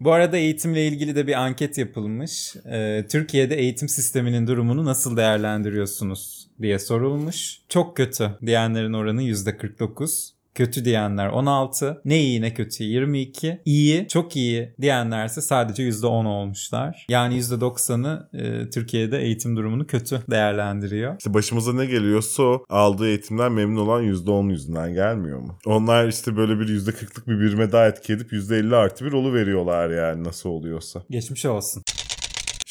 Bu 0.00 0.12
arada 0.12 0.36
eğitimle 0.36 0.86
ilgili 0.86 1.16
de 1.16 1.26
bir 1.26 1.34
anket 1.34 1.78
yapılmış. 1.78 2.56
Ee, 2.66 3.06
Türkiye'de 3.10 3.56
eğitim 3.56 3.88
sisteminin 3.88 4.46
durumunu 4.46 4.84
nasıl 4.84 5.16
değerlendiriyorsunuz 5.16 6.48
diye 6.62 6.78
sorulmuş. 6.78 7.58
Çok 7.68 7.96
kötü 7.96 8.30
diyenlerin 8.46 8.92
oranı 8.92 9.22
%49. 9.22 10.30
Kötü 10.54 10.84
diyenler 10.84 11.28
16. 11.28 12.00
Ne 12.04 12.18
iyi 12.18 12.40
ne 12.40 12.54
kötü 12.54 12.84
22. 12.84 13.60
İyi, 13.64 14.08
çok 14.08 14.36
iyi 14.36 14.74
diyenlerse 14.80 15.40
sadece 15.40 15.82
%10 15.82 16.26
olmuşlar. 16.26 17.06
Yani 17.08 17.38
%90'ı 17.40 18.28
e, 18.32 18.70
Türkiye'de 18.70 19.18
eğitim 19.18 19.56
durumunu 19.56 19.86
kötü 19.86 20.22
değerlendiriyor. 20.30 21.16
İşte 21.18 21.34
başımıza 21.34 21.72
ne 21.72 21.86
geliyorsa 21.86 22.42
o 22.42 22.64
aldığı 22.68 23.08
eğitimden 23.08 23.52
memnun 23.52 23.80
olan 23.80 24.02
%10 24.02 24.50
yüzünden 24.50 24.94
gelmiyor 24.94 25.38
mu? 25.38 25.58
Onlar 25.66 26.08
işte 26.08 26.36
böyle 26.36 26.60
bir 26.60 26.66
%40'lık 26.68 27.28
bir 27.28 27.40
birime 27.40 27.72
daha 27.72 27.86
etki 27.86 28.12
edip 28.12 28.32
%50 28.32 28.76
artı 28.76 29.04
bir 29.04 29.12
olu 29.12 29.34
veriyorlar 29.34 29.90
yani 29.90 30.24
nasıl 30.24 30.50
oluyorsa. 30.50 31.02
Geçmiş 31.10 31.46
olsun. 31.46 31.82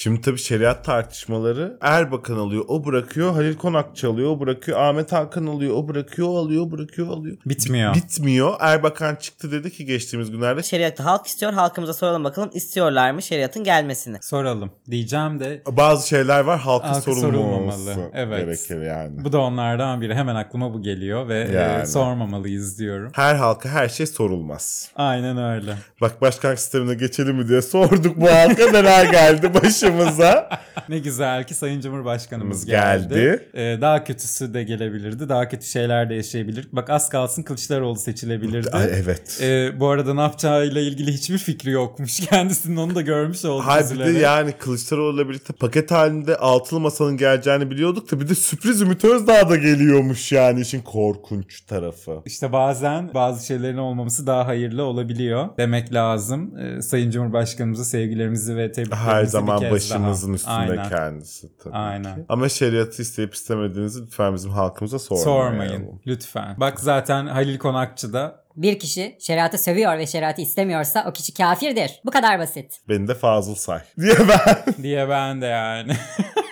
Şimdi 0.02 0.22
tabii 0.22 0.38
şeriat 0.38 0.86
tartışmaları 0.86 1.78
Erbakan 1.82 2.38
alıyor, 2.38 2.66
o 2.68 2.86
bırakıyor. 2.86 3.32
Halil 3.32 3.56
Konakçı 3.56 4.10
alıyor, 4.10 4.30
o 4.30 4.40
bırakıyor. 4.40 4.80
Ahmet 4.80 5.12
Hakan 5.12 5.48
alıyor, 5.48 5.76
o 5.76 5.88
bırakıyor, 5.88 6.28
o 6.28 6.38
alıyor, 6.38 6.72
bırakıyor, 6.72 7.08
alıyor. 7.08 7.38
Bitmiyor. 7.46 7.96
Bitmiyor. 7.96 8.54
Erbakan 8.60 9.16
çıktı 9.16 9.52
dedi 9.52 9.72
ki 9.72 9.86
geçtiğimiz 9.86 10.32
günlerde 10.32 10.64
Şeriatı 10.64 11.04
halk 11.04 11.28
istiyor. 11.28 11.54
Halkımıza 11.54 11.94
soralım 11.94 12.24
bakalım 12.24 12.50
istiyorlar 12.54 13.12
mı 13.12 13.22
şeriatın 13.22 13.64
gelmesini? 13.64 14.18
Soralım. 14.22 14.72
Diyeceğim 14.92 15.40
de 15.40 15.64
bazı 15.68 16.08
şeyler 16.08 16.40
var 16.40 16.60
halkın 16.60 16.88
Halkı 16.88 17.02
sorulmaması 17.02 17.84
sorulmamalı. 17.84 18.12
Evet. 18.14 18.46
gerekir 18.46 18.82
yani. 18.82 19.24
bu 19.24 19.32
da 19.32 19.40
onlardan 19.40 20.02
biri. 20.02 20.16
Hemen 20.16 20.36
aklıma 20.36 20.74
bu 20.74 20.82
geliyor 20.82 21.28
ve 21.28 21.48
e, 21.50 21.52
Yani. 21.52 21.88
sormamalıyız 21.88 22.80
diyorum. 22.80 23.12
Her 23.16 23.36
halka 23.36 23.70
her 23.70 23.90
şey 23.90 24.06
sorulmaz. 24.06 24.92
Aynen 24.96 25.38
öyle. 25.38 25.74
Bak 26.02 26.22
başkanlık 26.22 26.60
sistemine 26.60 26.94
geçelim 26.94 27.36
mi 27.36 27.48
diye 27.48 27.62
sorduk 27.62 28.18
bu 28.22 28.32
halka 28.32 28.72
neler 28.72 29.06
geldi 29.06 29.54
başımıza. 29.97 30.49
Ne 30.89 30.99
güzel 30.99 31.47
ki 31.47 31.54
Sayın 31.54 31.82
Cumhurbaşkanımız 31.82 32.65
Geldi. 32.65 33.13
geldi. 33.13 33.49
Ee, 33.54 33.78
daha 33.82 34.04
kötüsü 34.04 34.54
de 34.54 34.63
gelebilirdi. 34.63 35.30
Daha 35.30 35.49
kötü 35.49 35.65
şeyler 35.65 36.10
de 36.10 36.15
yaşayabilir. 36.15 36.67
Bak 36.71 36.89
az 36.89 37.10
kalsın 37.10 37.43
Kılıçdaroğlu 37.43 37.95
seçilebilirdi. 37.99 38.69
Ay, 38.69 38.89
evet. 39.04 39.39
Ee, 39.41 39.80
bu 39.80 39.88
arada 39.88 40.13
ne 40.13 40.21
yapacağıyla 40.21 40.82
ilgili 40.82 41.13
hiçbir 41.13 41.38
fikri 41.38 41.71
yokmuş. 41.71 42.19
Kendisinin 42.30 42.75
onu 42.78 42.95
da 42.95 43.02
görmüş 43.02 43.45
olduk. 43.45 43.65
Hayır 43.67 43.89
bir 43.91 44.06
de 44.15 44.19
yani 44.19 44.52
Kılıçdaroğlu'yla 44.52 45.30
birlikte 45.30 45.54
paket 45.54 45.91
halinde 45.91 46.36
altılı 46.36 46.80
masanın 46.80 47.17
geleceğini 47.17 47.71
biliyorduk 47.71 48.12
da 48.12 48.19
bir 48.19 48.30
de 48.30 48.36
sürpriz 48.36 48.82
Ümit 48.82 49.06
Özdağ 49.06 49.49
da 49.49 49.56
geliyormuş 49.56 50.32
yani 50.32 50.62
işin 50.62 50.82
korkunç 50.82 51.62
tarafı. 51.62 52.21
İşte 52.25 52.52
bazen 52.52 53.13
bazı 53.13 53.45
şeylerin 53.45 53.78
olmaması 53.78 54.28
daha 54.28 54.47
hayırlı 54.47 54.84
olabiliyor 54.84 55.49
demek 55.58 55.93
lazım. 55.93 56.58
Ee, 56.58 56.82
Sayın 56.82 57.12
Cumhurbaşkanımıza 57.12 57.84
sevgilerimizi 57.84 58.58
ve 58.58 58.71
tebriklerimizi 58.71 59.12
Her 59.12 59.23
bir 59.23 59.28
zaman 59.28 59.60
kez 59.60 59.69
başımızın 59.80 60.28
daha. 60.28 60.36
üstünde 60.36 60.54
Aynen. 60.56 60.89
kendisi 60.89 61.58
tabii 61.58 61.76
Aynen. 61.76 62.15
ki. 62.15 62.26
Ama 62.30 62.50
şeriatı 62.50 63.02
isteyip 63.02 63.34
istemediğinizi 63.34 64.02
lütfen 64.06 64.34
bizim 64.36 64.52
halkımıza 64.52 65.00
sormayın. 65.00 65.24
Sormayın 65.24 66.02
lütfen. 66.08 66.56
Bak 66.60 66.80
zaten 66.80 67.26
Halil 67.28 67.58
Konakçı 67.58 68.13
da 68.13 68.44
Bir 68.56 68.80
kişi 68.80 69.18
şeriatı 69.20 69.58
sövüyor 69.58 69.98
ve 69.98 70.08
şeriatı 70.08 70.42
istemiyorsa 70.42 71.06
o 71.10 71.13
kişi 71.13 71.34
kafirdir. 71.34 72.02
Bu 72.06 72.12
kadar 72.12 72.39
basit. 72.39 72.80
Beni 72.89 73.08
de 73.08 73.15
Fazıl 73.15 73.56
say 73.56 73.80
diye 74.00 74.15
ben. 74.30 74.84
diye 74.84 75.10
ben 75.10 75.42
de 75.42 75.46
yani. 75.46 75.94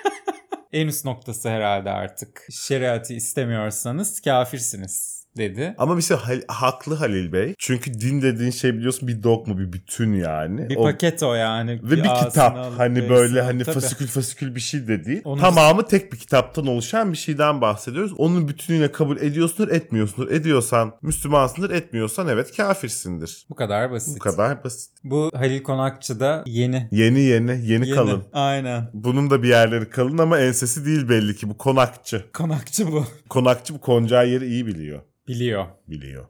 en 0.74 0.88
üst 0.88 1.06
noktası 1.06 1.50
herhalde 1.50 1.90
artık. 1.90 2.48
Şeriatı 2.52 3.14
istemiyorsanız 3.14 4.22
kafirsiniz 4.22 5.17
dedi. 5.38 5.76
Ama 5.78 5.98
bir 5.98 6.02
şey 6.02 6.18
Hal- 6.18 6.42
haklı 6.48 6.96
Halil 6.96 7.34
Bey. 7.34 7.56
Çünkü 7.60 7.94
din 7.94 8.22
dediğin 8.22 8.52
şey 8.52 8.74
biliyorsun 8.74 9.08
bir 9.08 9.24
dogma 9.24 9.58
bir 9.58 9.74
bütün 9.74 10.14
yani. 10.14 10.70
Bir 10.70 10.76
O- 10.76 10.84
paket 10.84 11.24
o 11.24 11.34
yani. 11.34 11.72
Ve 11.84 11.92
bir 11.92 12.04
kitap 12.04 12.58
hani 12.78 12.98
birisine- 12.98 13.10
böyle 13.10 13.42
hani 13.42 13.64
Tabii. 13.64 13.74
fasikül 13.74 14.08
fasikül 14.08 14.56
bir 14.56 14.60
şey 14.60 14.88
de 14.88 15.06
değil. 15.06 15.22
Onu- 15.26 15.42
Tamamı 15.42 15.86
tek 15.88 16.14
bir 16.14 16.18
kitaptan 16.18 16.68
oluşan 16.68 17.12
bir 17.12 17.18
şeyden 17.18 17.62
bahsediyoruz. 17.62 18.14
Onun 18.18 18.48
bütünüyle 18.48 18.92
kabul 18.92 19.18
ediyorsundur 19.18 19.72
etmiyorsundur. 19.72 20.32
Ediyorsan 20.32 20.94
Müslümansındır 21.02 21.70
etmiyorsan 21.70 22.28
evet 22.28 22.58
kafirsindir. 22.58 23.46
Bu 23.50 23.56
kadar 23.56 23.92
basit. 23.92 24.16
Bu 24.16 24.20
kadar 24.20 24.64
basit. 24.64 24.92
Bu 25.04 25.30
Halil 25.36 25.64
Konakçı 25.64 26.20
da 26.20 26.44
yeni. 26.46 26.88
Yeni 26.92 27.20
yeni 27.20 27.52
yeni, 27.52 27.68
Yeni. 27.70 27.90
kalın. 27.92 28.24
Aynen. 28.34 28.90
Bunun 28.94 29.30
da 29.30 29.44
bir 29.44 29.48
yerleri 29.50 29.90
kalın 29.90 30.18
ama 30.18 30.40
ensesi 30.40 30.86
değil 30.86 31.10
belli 31.10 31.36
ki 31.36 31.50
bu 31.50 31.58
konakçı. 31.58 32.26
Konakçı 32.34 32.92
bu. 32.92 33.06
Konakçı 33.30 33.74
bu 33.74 33.82
konacağı 33.82 34.28
yeri 34.30 34.46
iyi 34.48 34.68
biliyor. 34.68 35.00
Biliyor. 35.28 35.66
Biliyor. 35.88 36.26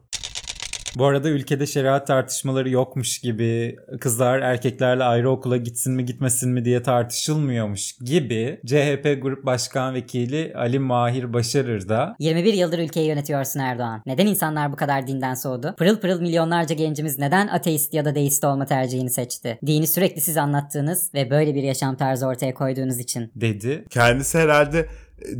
Bu 0.96 1.04
arada 1.06 1.28
ülkede 1.28 1.66
şeriat 1.66 2.06
tartışmaları 2.06 2.70
yokmuş 2.70 3.18
gibi 3.18 3.76
kızlar 4.00 4.38
erkeklerle 4.38 5.04
ayrı 5.04 5.30
okula 5.30 5.56
gitsin 5.56 5.92
mi 5.92 6.04
gitmesin 6.04 6.50
mi 6.52 6.64
diye 6.64 6.82
tartışılmıyormuş 6.82 7.92
gibi 8.04 8.60
CHP 8.66 9.22
Grup 9.22 9.46
Başkan 9.46 9.94
Vekili 9.94 10.52
Ali 10.56 10.78
Mahir 10.78 11.32
Başarır 11.32 11.88
da 11.88 12.16
21 12.18 12.52
yıldır 12.52 12.78
ülkeyi 12.78 13.08
yönetiyorsun 13.08 13.60
Erdoğan. 13.60 14.02
Neden 14.06 14.26
insanlar 14.26 14.72
bu 14.72 14.76
kadar 14.76 15.06
dinden 15.06 15.34
soğudu? 15.34 15.74
Pırıl 15.78 15.96
pırıl 15.96 16.20
milyonlarca 16.20 16.74
gencimiz 16.74 17.18
neden 17.18 17.48
ateist 17.48 17.94
ya 17.94 18.04
da 18.04 18.14
deist 18.14 18.44
olma 18.44 18.66
tercihini 18.66 19.10
seçti? 19.10 19.58
Dini 19.66 19.86
sürekli 19.86 20.20
siz 20.20 20.36
anlattığınız 20.36 21.14
ve 21.14 21.30
böyle 21.30 21.54
bir 21.54 21.62
yaşam 21.62 21.96
tarzı 21.96 22.26
ortaya 22.26 22.54
koyduğunuz 22.54 22.98
için. 22.98 23.32
dedi. 23.36 23.84
Kendisi 23.90 24.38
herhalde 24.38 24.86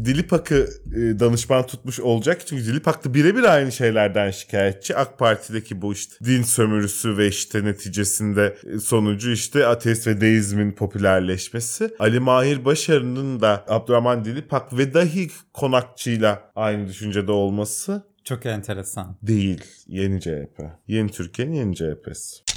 Dilipak'ı 0.04 0.68
e, 0.96 1.20
danışman 1.20 1.66
tutmuş 1.66 2.00
olacak. 2.00 2.46
Çünkü 2.46 2.64
Dilipak 2.64 3.04
da 3.04 3.14
birebir 3.14 3.42
aynı 3.42 3.72
şeylerden 3.72 4.30
şikayetçi. 4.30 4.96
AK 4.96 5.18
Parti'deki 5.18 5.82
bu 5.82 5.92
işte 5.92 6.24
din 6.24 6.42
sömürüsü 6.42 7.16
ve 7.16 7.28
işte 7.28 7.64
neticesinde 7.64 8.56
e, 8.74 8.78
sonucu 8.78 9.30
işte 9.30 9.66
ateist 9.66 10.06
ve 10.06 10.20
deizmin 10.20 10.72
popülerleşmesi. 10.72 11.90
Ali 11.98 12.20
Mahir 12.20 12.64
Başarı'nın 12.64 13.40
da 13.40 13.64
Abdurrahman 13.68 14.24
Dilipak 14.24 14.78
ve 14.78 14.94
dahi 14.94 15.28
Konakçı'yla 15.52 16.50
aynı 16.56 16.88
düşüncede 16.88 17.32
olması 17.32 18.02
Çok 18.24 18.46
enteresan. 18.46 19.16
değil. 19.22 19.64
Yeni 19.86 20.20
CHP. 20.20 20.60
Yeni 20.88 21.10
Türkiye'nin 21.10 21.52
yeni 21.54 21.76
CHP'si. 21.76 22.47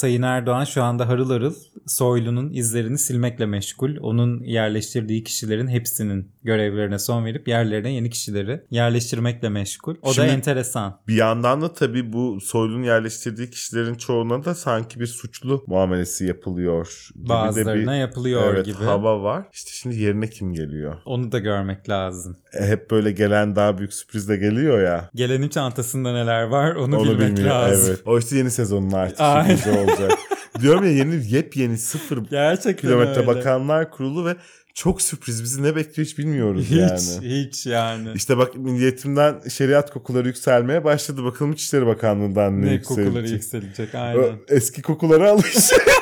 Sayın 0.00 0.22
Erdoğan 0.22 0.64
şu 0.64 0.82
anda 0.82 1.08
harıl 1.08 1.30
harıl 1.30 1.54
Soylu'nun 1.86 2.52
izlerini 2.52 2.98
silmekle 2.98 3.46
meşgul. 3.46 3.96
Onun 4.00 4.42
yerleştirdiği 4.42 5.24
kişilerin 5.24 5.68
hepsinin 5.68 6.32
görevlerine 6.42 6.98
son 6.98 7.24
verip 7.24 7.48
yerlerine 7.48 7.92
yeni 7.92 8.10
kişileri 8.10 8.60
yerleştirmekle 8.70 9.48
meşgul. 9.48 9.94
O 10.02 10.12
Şimdi- 10.12 10.28
da 10.28 10.32
enteresan. 10.32 11.00
Bir 11.08 11.14
yandan 11.14 11.62
da 11.62 11.72
tabii 11.72 12.12
bu 12.12 12.40
soylunun 12.40 12.82
yerleştirdiği 12.82 13.50
kişilerin 13.50 13.94
çoğuna 13.94 14.44
da 14.44 14.54
sanki 14.54 15.00
bir 15.00 15.06
suçlu 15.06 15.64
muamelesi 15.66 16.26
yapılıyor. 16.26 17.08
gibi 17.14 17.24
de 17.24 17.28
Bazılarına 17.28 17.92
bir, 17.92 17.98
yapılıyor 17.98 18.54
evet, 18.54 18.66
gibi. 18.66 18.76
hava 18.84 19.22
var. 19.22 19.44
İşte 19.52 19.70
şimdi 19.74 19.96
yerine 19.98 20.30
kim 20.30 20.52
geliyor? 20.52 20.94
Onu 21.04 21.32
da 21.32 21.38
görmek 21.38 21.88
lazım. 21.88 22.36
E, 22.60 22.66
hep 22.66 22.90
böyle 22.90 23.12
gelen 23.12 23.56
daha 23.56 23.78
büyük 23.78 23.94
sürprizle 23.94 24.36
geliyor 24.36 24.82
ya. 24.82 25.10
Gelenin 25.14 25.48
çantasında 25.48 26.12
neler 26.12 26.42
var 26.42 26.74
onu, 26.74 26.98
Onu 26.98 27.04
bilmek 27.10 27.28
bilmiyor. 27.36 27.54
lazım. 27.54 27.86
Evet. 27.88 28.02
O 28.06 28.18
işte 28.18 28.36
yeni 28.36 28.50
sezonun 28.50 28.92
artık 28.92 29.18
sürprizi 29.18 29.89
olacak. 29.90 30.18
Diyorum 30.60 30.84
ya 30.84 30.90
yeni 30.90 31.32
yepyeni 31.34 31.78
sıfır 31.78 32.18
Gerçekten 32.30 32.76
kilometre 32.76 33.20
öyle. 33.20 33.26
bakanlar 33.26 33.90
kurulu 33.90 34.26
ve 34.26 34.36
çok 34.74 35.02
sürpriz. 35.02 35.42
Bizi 35.42 35.62
ne 35.62 35.76
bekliyor 35.76 36.06
hiç 36.08 36.18
bilmiyoruz 36.18 36.64
Hiç 36.70 36.76
yani. 36.78 37.00
hiç 37.46 37.66
yani. 37.66 38.08
İşte 38.14 38.38
bak 38.38 38.56
milliyetimden 38.56 39.40
şeriat 39.48 39.90
kokuları 39.90 40.28
yükselmeye 40.28 40.84
başladı. 40.84 41.24
Bakalım 41.24 41.52
İçişleri 41.52 41.86
Bakanlığı'ndan 41.86 42.62
ne, 42.62 42.66
ne 42.66 42.72
yükselecek. 42.72 43.06
kokuları 43.06 43.28
yükselecek 43.28 43.94
aynen. 43.94 44.38
Eski 44.48 44.82
kokulara 44.82 45.30
alıştık. 45.30 45.82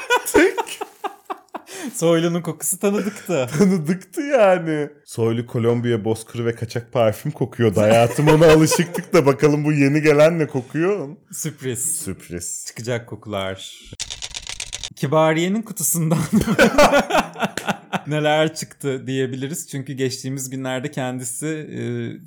Soylu'nun 1.98 2.42
kokusu 2.42 2.78
tanıdıktı. 2.78 3.46
Tanıdıktı 3.58 4.20
yani. 4.20 4.88
Soylu 5.04 5.46
Kolombiya 5.46 6.04
bozkırı 6.04 6.46
ve 6.46 6.54
kaçak 6.54 6.92
parfüm 6.92 7.32
kokuyordu. 7.32 7.80
Hayatım 7.80 8.28
ona 8.28 8.46
alışıktık 8.52 9.12
da 9.12 9.26
bakalım 9.26 9.64
bu 9.64 9.72
yeni 9.72 10.02
gelen 10.02 10.38
ne 10.38 10.46
kokuyor? 10.46 11.08
Sürpriz. 11.32 11.96
Sürpriz. 11.96 12.64
Çıkacak 12.66 13.06
kokular. 13.06 13.80
Kibariye'nin 14.96 15.62
kutusundan 15.62 16.18
neler 18.06 18.54
çıktı 18.54 19.06
diyebiliriz. 19.06 19.68
Çünkü 19.68 19.92
geçtiğimiz 19.92 20.50
günlerde 20.50 20.90
kendisi 20.90 21.46
e, 21.46 21.80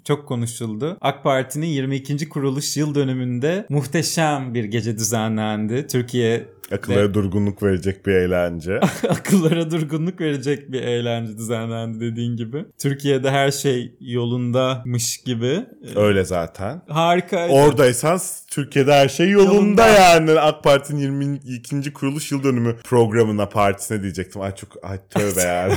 çok 0.04 0.28
konuşuldu. 0.28 0.98
AK 1.02 1.24
Parti'nin 1.24 1.68
22. 1.68 2.30
kuruluş 2.30 2.78
yıl 2.78 2.96
dönümünde 2.96 3.66
muhteşem 3.70 4.54
bir 4.54 4.64
gece 4.64 4.98
düzenlendi. 4.98 5.88
Türkiye 5.88 6.48
Akıllara 6.74 7.14
durgunluk 7.14 7.64
verecek 7.64 8.06
bir 8.08 8.12
eğlence. 8.14 8.80
akıllara 9.10 9.72
durgunluk 9.72 10.22
verecek 10.22 10.72
bir 10.72 10.82
eğlence 10.82 11.38
düzenlendi 11.38 12.00
dediğin 12.00 12.36
gibi. 12.36 12.66
Türkiye'de 12.82 13.32
her 13.32 13.52
şey 13.52 13.96
yolundamış 14.02 15.18
gibi. 15.18 15.66
Öyle 15.96 16.24
zaten. 16.26 16.82
Harika. 16.90 17.48
Oradaysan 17.48 18.20
Türkiye'de 18.52 18.94
her 18.94 19.10
şey 19.10 19.30
yolunda, 19.30 19.54
Yolunda. 19.54 19.88
yani. 19.88 20.32
AK 20.40 20.64
Parti'nin 20.64 21.40
22. 21.44 21.94
kuruluş 21.94 22.32
yıl 22.32 22.44
dönümü 22.44 22.76
programına 22.84 23.50
partisine 23.50 24.02
diyecektim. 24.04 24.42
Ay 24.42 24.56
çok 24.56 24.70
ay 24.84 24.98
tövbe 25.10 25.42
ya. 25.48 25.70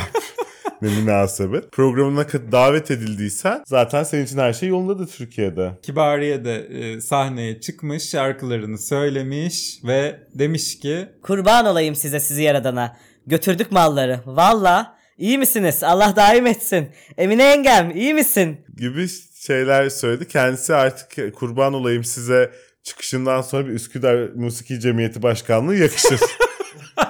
Ne 0.84 1.00
münasebet. 1.00 1.72
Programına 1.72 2.26
kat- 2.26 2.52
davet 2.52 2.90
edildiysen 2.90 3.62
zaten 3.66 4.02
senin 4.04 4.24
için 4.24 4.38
her 4.38 4.52
şey 4.52 4.68
yolundadır 4.68 5.06
Türkiye'de. 5.06 5.70
Kibariye 5.82 6.44
de 6.44 6.54
e, 6.56 7.00
sahneye 7.00 7.60
çıkmış, 7.60 8.10
şarkılarını 8.10 8.78
söylemiş 8.78 9.78
ve 9.84 10.20
demiş 10.34 10.78
ki 10.78 11.06
Kurban 11.22 11.66
olayım 11.66 11.94
size 11.94 12.20
sizi 12.20 12.42
yaradana. 12.42 12.96
Götürdük 13.26 13.72
malları. 13.72 14.20
Valla. 14.26 14.94
İyi 15.18 15.38
misiniz? 15.38 15.82
Allah 15.82 16.12
daim 16.16 16.46
etsin. 16.46 16.88
Emine 17.18 17.42
yengem 17.42 17.90
iyi 17.96 18.14
misin? 18.14 18.60
Gibi 18.76 19.06
şeyler 19.40 19.88
söyledi. 19.88 20.28
Kendisi 20.28 20.74
artık 20.74 21.34
kurban 21.34 21.74
olayım 21.74 22.04
size 22.04 22.50
çıkışından 22.82 23.42
sonra 23.42 23.66
bir 23.66 23.72
Üsküdar 23.72 24.28
Musiki 24.34 24.80
Cemiyeti 24.80 25.22
Başkanlığı 25.22 25.76
yakışır. 25.76 26.20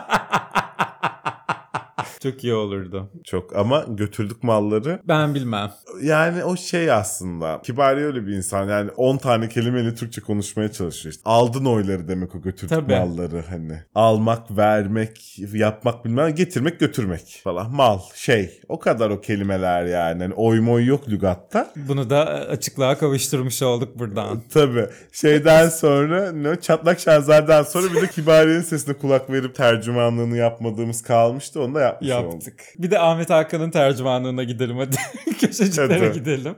çok 2.24 2.44
iyi 2.44 2.54
olurdu. 2.54 3.10
Çok 3.24 3.56
ama 3.56 3.84
götürdük 3.88 4.42
malları. 4.42 5.00
Ben 5.08 5.34
bilmem. 5.34 5.72
Yani 6.02 6.44
o 6.44 6.56
şey 6.56 6.92
aslında. 6.92 7.60
Kibari 7.62 8.00
öyle 8.00 8.26
bir 8.26 8.32
insan. 8.32 8.68
Yani 8.68 8.90
10 8.90 9.16
tane 9.16 9.48
kelimeyle 9.48 9.94
Türkçe 9.94 10.20
konuşmaya 10.20 10.72
çalışıyor. 10.72 11.12
İşte 11.12 11.22
aldın 11.24 11.64
oyları 11.64 12.08
demek 12.08 12.34
o 12.34 12.42
götürdük 12.42 12.68
Tabii. 12.68 12.96
malları 12.96 13.44
hani. 13.50 13.82
Almak, 13.94 14.56
vermek, 14.56 15.38
yapmak 15.52 16.04
bilmem 16.04 16.34
getirmek 16.34 16.80
götürmek 16.80 17.40
falan. 17.44 17.70
Mal, 17.70 17.98
şey. 18.14 18.60
O 18.68 18.78
kadar 18.78 19.10
o 19.10 19.20
kelimeler 19.20 19.84
yani. 19.84 20.22
yani 20.22 20.34
oy 20.34 20.60
moy 20.60 20.86
yok 20.86 21.08
lügatta. 21.08 21.72
Bunu 21.76 22.10
da 22.10 22.26
açıklığa 22.26 22.98
kavuşturmuş 22.98 23.62
olduk 23.62 23.98
buradan. 23.98 24.42
Tabii. 24.52 24.86
Şeyden 25.12 25.68
sonra 25.68 26.32
ne 26.32 26.60
çatlak 26.60 27.00
şarjlardan 27.00 27.62
sonra 27.62 27.94
bir 27.94 28.02
de 28.02 28.06
Kibariye'nin 28.06 28.62
sesine 28.62 28.94
kulak 28.94 29.30
verip 29.30 29.54
tercümanlığını 29.54 30.36
yapmadığımız 30.36 31.02
kalmıştı. 31.02 31.62
Onu 31.62 31.74
da 31.74 31.80
yapmış 31.80 32.10
olduk. 32.18 32.32
Yaptık. 32.32 32.60
Bir 32.78 32.90
de 32.90 32.98
Ahmet 32.98 33.30
Hakan'ın 33.30 33.70
tercümanlığına 33.70 34.44
gidelim 34.44 34.76
hadi. 34.76 34.96
Köşeciklere 35.40 36.08
Hadi. 36.08 36.18
gidelim. 36.18 36.56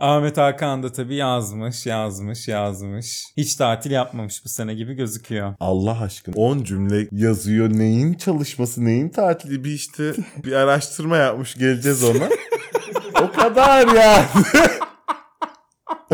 Ahmet 0.00 0.38
Hakan 0.38 0.82
da 0.82 0.92
tabii 0.92 1.14
yazmış, 1.14 1.86
yazmış, 1.86 2.48
yazmış. 2.48 3.24
Hiç 3.36 3.56
tatil 3.56 3.90
yapmamış 3.90 4.44
bu 4.44 4.48
sene 4.48 4.74
gibi 4.74 4.94
gözüküyor. 4.94 5.54
Allah 5.60 6.00
aşkına 6.00 6.34
10 6.36 6.62
cümle 6.62 7.08
yazıyor. 7.12 7.70
Neyin 7.70 8.14
çalışması, 8.14 8.84
neyin 8.84 9.08
tatili 9.08 9.64
bir 9.64 9.70
işte 9.70 10.12
bir 10.44 10.52
araştırma 10.52 11.16
yapmış. 11.16 11.54
Geleceğiz 11.54 12.04
ona. 12.04 12.28
o 13.22 13.32
kadar 13.32 13.94
yani. 13.94 14.26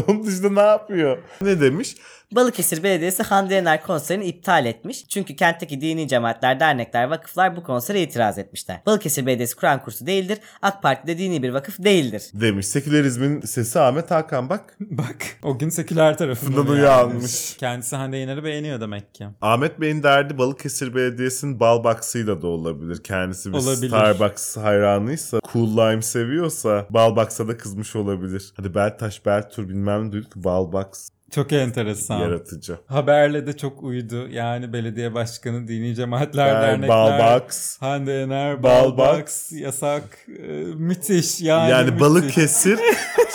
Onun 0.09 0.27
dışında 0.27 0.51
ne 0.51 0.69
yapıyor? 0.69 1.19
Ne 1.41 1.61
demiş? 1.61 1.97
Balıkesir 2.33 2.83
Belediyesi 2.83 3.23
Hande 3.23 3.55
Yener 3.55 3.83
konserini 3.83 4.25
iptal 4.25 4.67
etmiş. 4.67 5.09
Çünkü 5.09 5.37
kentteki 5.37 5.81
dini 5.81 6.09
cemaatler, 6.09 6.61
dernekler, 6.61 7.05
vakıflar 7.05 7.57
bu 7.57 7.63
konsere 7.63 8.03
itiraz 8.03 8.39
etmişler. 8.39 8.81
Balıkesir 8.87 9.27
Belediyesi 9.27 9.57
Kur'an 9.57 9.83
kursu 9.83 10.07
değildir. 10.07 10.39
AK 10.63 10.83
Parti 10.83 11.07
de 11.07 11.19
dini 11.19 11.43
bir 11.43 11.51
vakıf 11.51 11.79
değildir. 11.79 12.23
Demiş. 12.35 12.67
Sekülerizmin 12.67 13.41
sesi 13.41 13.81
Ahmet 13.81 14.11
Hakan 14.11 14.49
bak. 14.49 14.77
Bak 14.81 15.17
o 15.43 15.59
gün 15.59 15.69
seküler 15.69 16.19
tarafından 16.19 16.67
uyanmış. 16.67 17.57
Kendisi 17.57 17.97
Hande 17.97 18.17
Yener'i 18.17 18.45
beğeniyor 18.45 18.81
demek 18.81 19.15
ki. 19.15 19.27
Ahmet 19.41 19.81
Bey'in 19.81 20.03
derdi 20.03 20.39
Balıkesir 20.39 20.95
Belediyesi'nin 20.95 21.61
bal 21.61 21.85
box'ıyla 21.85 22.43
da 22.43 22.47
olabilir. 22.47 23.03
Kendisi 23.03 23.53
bir 23.53 23.59
Olabilir. 23.59 23.89
Starbucks 23.89 24.57
hayranıysa, 24.57 25.41
Cool 25.53 25.77
Lime 25.77 26.03
seviyorsa 26.03 26.87
bal 26.91 27.17
box'a 27.17 27.49
da 27.49 27.57
kızmış 27.57 27.97
olabilir. 27.97 28.53
Hadi 28.57 28.75
Beltaş, 28.75 29.27
Beltur 29.27 29.69
bilmem 29.69 30.09
ne 30.09 30.13
duyduk. 30.13 30.37
Bal 30.37 30.73
box 30.73 31.09
Çok 31.31 31.53
enteresan. 31.53 32.19
yaratıcı. 32.19 32.79
Haberle 32.87 33.47
de 33.47 33.57
çok 33.57 33.83
uydu. 33.83 34.29
Yani 34.29 34.73
belediye 34.73 35.15
başkanı, 35.15 35.69
dini 35.69 35.95
cemaatler, 35.95 36.47
Yani 36.49 36.63
dernekler. 36.63 36.89
bal 36.89 37.41
box. 37.41 37.77
Hande 37.81 38.13
Yener, 38.13 38.63
Bal 38.63 38.99
Balbox, 38.99 39.21
box. 39.21 39.53
yasak. 39.53 40.03
Ee, 40.29 40.53
müthiş 40.75 41.41
yani. 41.41 41.71
Yani 41.71 41.85
müthiş. 41.85 42.01
Balıkesir 42.01 42.79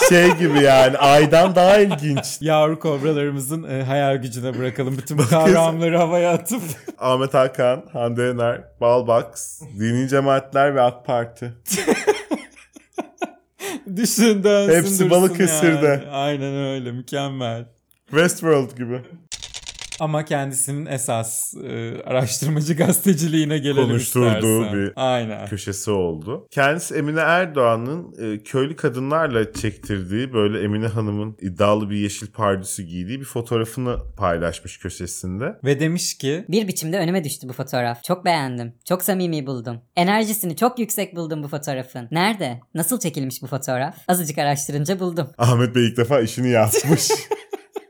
şey 0.09 0.31
gibi 0.35 0.61
yani 0.61 0.97
aydan 0.97 1.55
daha 1.55 1.77
ilginç. 1.79 2.37
Yavru 2.41 2.79
kobralarımızın 2.79 3.63
e, 3.63 3.83
hayal 3.83 4.15
gücüne 4.17 4.57
bırakalım 4.57 4.97
bütün 4.97 5.17
bu 5.17 5.27
kavramları 5.27 5.97
havaya 5.97 6.31
atıp. 6.31 6.61
Ahmet 6.99 7.33
Hakan, 7.33 7.83
Hande 7.93 8.21
Yener, 8.23 8.61
Balbox, 8.81 9.61
dini 9.79 10.09
cemaatler 10.09 10.75
ve 10.75 10.81
AK 10.81 11.05
Parti. 11.05 11.53
Düşün 13.95 14.43
dönsün 14.43 14.73
Hepsi 14.75 15.09
Balıkesir'de. 15.09 15.85
yani. 15.87 16.07
Aynen 16.11 16.55
öyle 16.65 16.91
mükemmel. 16.91 17.65
Westworld 18.11 18.77
gibi. 18.77 19.01
Ama 19.99 20.25
kendisinin 20.25 20.85
esas 20.85 21.53
e, 21.63 22.01
araştırmacı 22.05 22.73
gazeteciliğine 22.77 23.57
gelelim 23.57 23.87
Konuşturduğu 23.87 24.61
istersen. 24.63 24.73
bir 24.73 24.93
Aynen. 24.95 25.47
köşesi 25.47 25.91
oldu. 25.91 26.47
Kendisi 26.51 26.95
Emine 26.95 27.19
Erdoğan'ın 27.19 28.13
e, 28.33 28.43
köylü 28.43 28.75
kadınlarla 28.75 29.53
çektirdiği 29.53 30.33
böyle 30.33 30.63
Emine 30.63 30.87
Hanım'ın 30.87 31.37
iddialı 31.41 31.89
bir 31.89 31.97
yeşil 31.97 32.27
pardüsü 32.27 32.83
giydiği 32.83 33.19
bir 33.19 33.25
fotoğrafını 33.25 33.97
paylaşmış 34.17 34.77
köşesinde. 34.77 35.45
Ve 35.63 35.79
demiş 35.79 36.17
ki 36.17 36.45
Bir 36.49 36.67
biçimde 36.67 36.97
önüme 36.99 37.23
düştü 37.23 37.49
bu 37.49 37.53
fotoğraf. 37.53 38.03
Çok 38.03 38.25
beğendim. 38.25 38.73
Çok 38.85 39.01
samimi 39.03 39.45
buldum. 39.47 39.81
Enerjisini 39.95 40.55
çok 40.55 40.79
yüksek 40.79 41.15
buldum 41.15 41.43
bu 41.43 41.47
fotoğrafın. 41.47 42.07
Nerede? 42.11 42.59
Nasıl 42.73 42.99
çekilmiş 42.99 43.41
bu 43.41 43.47
fotoğraf? 43.47 43.95
Azıcık 44.07 44.37
araştırınca 44.37 44.99
buldum. 44.99 45.27
Ahmet 45.37 45.75
Bey 45.75 45.87
ilk 45.87 45.97
defa 45.97 46.21
işini 46.21 46.49
yapmış. 46.49 47.09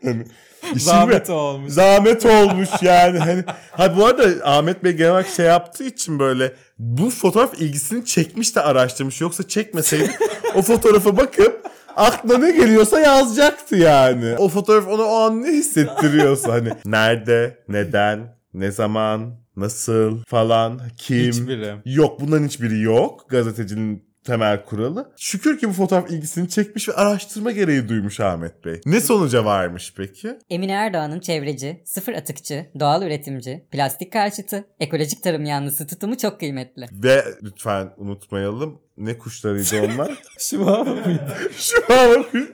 işin 0.64 0.86
zahmet 0.86 1.30
ve- 1.30 1.34
olmuş. 1.34 1.74
Zahmet 1.74 2.26
olmuş 2.26 2.70
yani. 2.82 3.20
Hani, 3.20 3.44
ha 3.72 3.98
bu 3.98 4.06
arada 4.06 4.46
Ahmet 4.46 4.84
Bey 4.84 4.92
genel 4.92 5.12
olarak 5.12 5.28
şey 5.28 5.46
yaptığı 5.46 5.84
için 5.84 6.20
böyle 6.20 6.54
bu 6.80 7.10
fotoğraf 7.10 7.62
ilgisini 7.62 8.06
çekmiş 8.06 8.56
de 8.56 8.62
araştırmış. 8.62 9.22
Yoksa 9.22 9.48
çekmeseydi 9.48 10.12
o 10.56 10.62
fotoğrafa 10.62 11.18
bakıp 11.18 11.72
aklına 11.96 12.38
ne 12.38 12.52
geliyorsa 12.52 13.00
yazacaktı 13.00 13.76
yani. 13.76 14.36
O 14.38 14.50
fotoğraf 14.50 14.88
ona 14.88 15.04
o 15.04 15.16
an 15.16 15.42
ne 15.44 15.48
hissettiriyorsa 15.48 16.54
hani 16.54 16.70
nerede, 16.86 17.58
neden, 17.68 18.36
ne 18.54 18.72
zaman, 18.72 19.36
nasıl 19.56 20.24
falan, 20.24 20.82
kim. 20.98 21.32
Hiçbiri. 21.32 21.76
Yok 21.86 22.22
bunların 22.22 22.46
hiçbiri 22.46 22.82
yok. 22.82 23.30
Gazetecinin 23.30 24.11
temel 24.26 24.66
kuralı. 24.66 25.12
Şükür 25.18 25.58
ki 25.60 25.70
bu 25.70 25.74
fotoğraf 25.74 26.12
ilgisini 26.12 26.50
çekmiş 26.50 26.90
ve 26.90 26.94
araştırma 26.94 27.52
gereği 27.52 27.90
duymuş 27.90 28.20
Ahmet 28.20 28.66
Bey. 28.66 28.82
Ne 28.86 29.02
sonuca 29.02 29.46
varmış 29.46 29.94
peki? 29.98 30.38
Emine 30.50 30.72
Erdoğan'ın 30.72 31.20
çevreci, 31.20 31.82
sıfır 31.86 32.14
atıkçı, 32.14 32.66
doğal 32.80 33.02
üretimci, 33.04 33.66
plastik 33.72 34.14
karşıtı, 34.14 34.66
ekolojik 34.80 35.24
tarım 35.24 35.46
yanlısı 35.46 35.88
tutumu 35.88 36.18
çok 36.18 36.40
kıymetli. 36.40 36.86
Ve 36.92 37.26
lütfen 37.44 37.90
unutmayalım 37.98 38.82
ne 38.98 39.18
kuşlarıydı 39.18 39.94
onlar? 39.94 40.12
Şivava 40.40 40.94
mıydı? 40.94 41.38
Şivava 41.58 42.24
kuş 42.32 42.50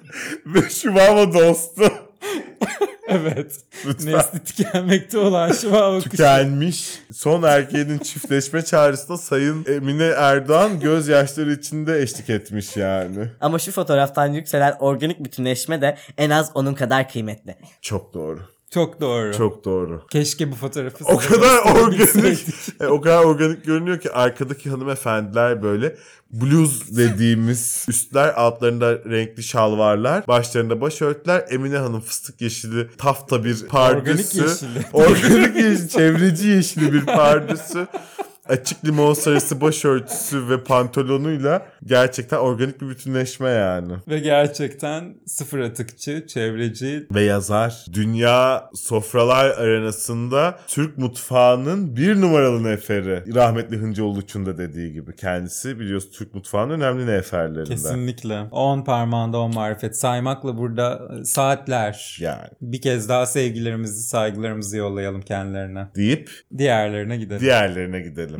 ve 0.45 0.69
Şivava 0.69 1.33
dostu. 1.33 2.06
evet. 3.07 3.55
Lütfen. 3.85 4.13
Nesli 4.13 4.43
tükenmekte 4.43 5.17
olan 5.17 5.51
şivava 5.51 5.97
kuşu. 5.97 6.09
Tükenmiş. 6.09 6.99
Son 7.13 7.43
erkeğinin 7.43 7.99
çiftleşme 7.99 8.61
çağrısında 8.61 9.17
Sayın 9.17 9.65
Emine 9.67 10.05
Erdoğan 10.07 10.79
gözyaşları 10.79 11.53
içinde 11.53 12.01
eşlik 12.01 12.29
etmiş 12.29 12.77
yani. 12.77 13.27
Ama 13.41 13.59
şu 13.59 13.71
fotoğraftan 13.71 14.27
yükselen 14.27 14.75
organik 14.79 15.23
bütünleşme 15.23 15.81
de 15.81 15.97
en 16.17 16.29
az 16.29 16.51
onun 16.53 16.73
kadar 16.73 17.09
kıymetli. 17.09 17.55
Çok 17.81 18.13
doğru. 18.13 18.56
Çok 18.71 19.01
doğru. 19.01 19.33
Çok 19.33 19.65
doğru. 19.65 20.01
Keşke 20.09 20.51
bu 20.51 20.55
fotoğrafı 20.55 21.05
O 21.05 21.17
kadar 21.17 21.57
organik, 21.57 22.45
e, 22.81 22.87
o 22.87 23.01
kadar 23.01 23.23
organik 23.23 23.65
görünüyor 23.65 23.99
ki 23.99 24.11
arkadaki 24.11 24.69
hanımefendiler 24.69 25.63
böyle 25.63 25.95
bluz 26.31 26.97
dediğimiz 26.97 27.85
üstler 27.87 28.33
altlarında 28.33 28.91
renkli 28.91 29.43
şalvarlar, 29.43 30.27
başlarında 30.27 30.81
başörtüler. 30.81 31.45
Emine 31.49 31.77
Hanım 31.77 32.01
fıstık 32.01 32.41
yeşili 32.41 32.87
tafta 32.97 33.43
bir 33.43 33.67
pardüsü. 33.67 34.41
Organik 34.41 34.49
yeşili. 34.49 34.85
Organik 34.93 35.55
yeşil, 35.55 35.87
çevreci 35.87 36.47
yeşili 36.47 36.93
bir 36.93 37.05
pardüsü. 37.05 37.87
Açık 38.49 38.85
limon 38.85 39.13
sarısı 39.13 39.61
başörtüsü 39.61 40.49
ve 40.49 40.63
pantolonuyla 40.63 41.65
gerçekten 41.85 42.37
organik 42.37 42.81
bir 42.81 42.89
bütünleşme 42.89 43.49
yani. 43.49 43.93
Ve 44.07 44.19
gerçekten 44.19 45.15
sıfır 45.25 45.59
atıkçı, 45.59 46.27
çevreci, 46.27 47.07
Ve 47.11 47.23
yazar 47.23 47.85
dünya 47.93 48.69
sofralar 48.75 49.49
arenasında 49.49 50.59
Türk 50.67 50.97
mutfağının 50.97 51.95
bir 51.95 52.21
numaralı 52.21 52.63
neferi. 52.63 53.35
Rahmetli 53.35 53.77
Hıncıoğlu 53.77 54.21
da 54.27 54.57
dediği 54.57 54.93
gibi. 54.93 55.15
Kendisi 55.15 55.79
biliyorsun 55.79 56.11
Türk 56.11 56.33
mutfağının 56.33 56.73
önemli 56.73 57.07
neferlerinden. 57.07 57.65
kesinlikle. 57.65 58.41
10 58.51 58.83
parmağında 58.83 59.37
10 59.37 59.53
marifet 59.53 59.97
saymakla 59.97 60.57
burada 60.57 61.09
e, 61.21 61.23
saatler. 61.23 62.17
Yani 62.21 62.47
Bir 62.61 62.81
kez 62.81 63.09
daha 63.09 63.25
sevgilerimizi, 63.25 64.03
saygılarımızı 64.03 64.77
yollayalım 64.77 65.21
kendilerine. 65.21 65.87
deyip 65.95 66.31
Diğerlerine 66.57 67.17
gidelim. 67.17 67.41
diğerlerine 67.41 67.99
gidelim. 68.01 68.36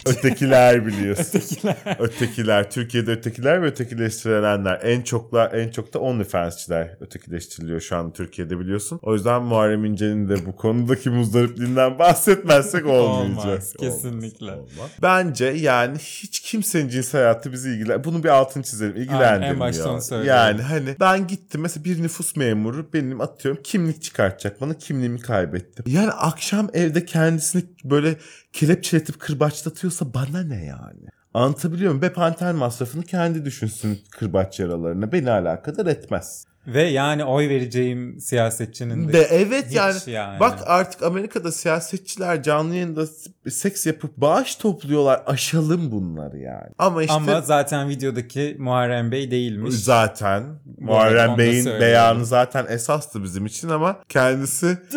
Ötekiler 0.06 0.86
biliyorsun. 0.86 1.38
Ötekiler. 1.38 1.96
ötekiler. 1.98 2.70
Türkiye'de 2.70 3.10
ötekiler 3.12 3.62
ve 3.62 3.66
ötekileştirilenler. 3.66 4.80
En 4.82 5.02
çokla 5.02 5.46
en 5.46 5.70
çok 5.70 5.94
da 5.94 5.98
OnlyFans'çiler 5.98 6.96
ötekileştiriliyor 7.00 7.80
şu 7.80 7.96
an 7.96 8.12
Türkiye'de 8.12 8.58
biliyorsun. 8.58 8.98
O 9.02 9.14
yüzden 9.14 9.42
Muharrem 9.42 9.84
İnce'nin 9.84 10.28
de 10.28 10.46
bu 10.46 10.56
konudaki 10.56 11.10
muzdaripliğinden 11.10 11.98
bahsetmezsek 11.98 12.86
olmayacak. 12.86 13.44
Olmaz, 13.46 13.74
kesinlikle. 13.80 14.52
olmaz. 14.52 14.90
Bence 15.02 15.44
yani 15.46 15.98
hiç 15.98 16.40
kimsenin 16.40 16.88
cinsel 16.88 17.20
hayatı 17.20 17.52
bizi 17.52 17.70
ilgilen. 17.70 18.04
Bunu 18.04 18.24
bir 18.24 18.28
altın 18.28 18.62
çizelim. 18.62 18.96
İlgilendirmiyor. 18.96 19.54
en 19.54 19.60
başta 19.60 19.90
onu 19.92 20.02
söylüyorum. 20.02 20.40
Yani 20.40 20.62
hani 20.62 20.96
ben 21.00 21.26
gittim 21.26 21.60
mesela 21.60 21.84
bir 21.84 22.02
nüfus 22.02 22.36
memuru 22.36 22.92
benim 22.92 23.20
atıyorum 23.20 23.60
kimlik 23.64 24.02
çıkartacak 24.02 24.60
bana 24.60 24.74
kimliğimi 24.74 25.20
kaybettim. 25.20 25.84
Yani 25.88 26.10
akşam 26.10 26.70
evde 26.74 27.04
kendisini 27.04 27.62
böyle 27.84 28.16
kelepçeletip 28.52 29.20
kırbaçlatıyorsa 29.20 30.14
bana 30.14 30.42
ne 30.42 30.64
yani? 30.64 31.08
Anlatabiliyor 31.34 31.90
muyum? 31.90 32.02
Bepanten 32.02 32.56
masrafını 32.56 33.02
kendi 33.02 33.44
düşünsün 33.44 34.00
kırbaç 34.10 34.60
yaralarına. 34.60 35.12
Beni 35.12 35.30
alakadar 35.30 35.86
etmez. 35.86 36.44
Ve 36.66 36.82
yani 36.82 37.24
oy 37.24 37.48
vereceğim 37.48 38.20
siyasetçinin 38.20 39.08
de 39.08 39.12
De 39.12 39.22
evet 39.30 39.72
yani, 39.72 39.98
yani. 40.06 40.40
bak 40.40 40.58
artık 40.66 41.02
Amerika'da 41.02 41.52
siyasetçiler 41.52 42.42
canlı 42.42 42.74
yayında 42.74 43.06
seks 43.50 43.86
yapıp 43.86 44.16
bağış 44.16 44.54
topluyorlar. 44.54 45.22
Aşalım 45.26 45.90
bunları 45.92 46.38
yani. 46.38 46.70
Ama 46.78 47.02
işte 47.02 47.14
Ama 47.14 47.40
zaten 47.40 47.88
videodaki 47.88 48.56
Muharrem 48.58 49.12
Bey 49.12 49.30
değilmiş. 49.30 49.74
zaten 49.74 50.44
Muharrem 50.78 51.38
Bey'in 51.38 51.66
beyanı 51.66 52.26
zaten 52.26 52.66
esastı 52.68 53.22
bizim 53.24 53.46
için 53.46 53.68
ama 53.68 53.96
kendisi 54.08 54.78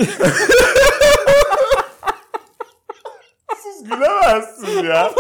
gülemezsin 3.83 4.83
ya. 4.87 5.11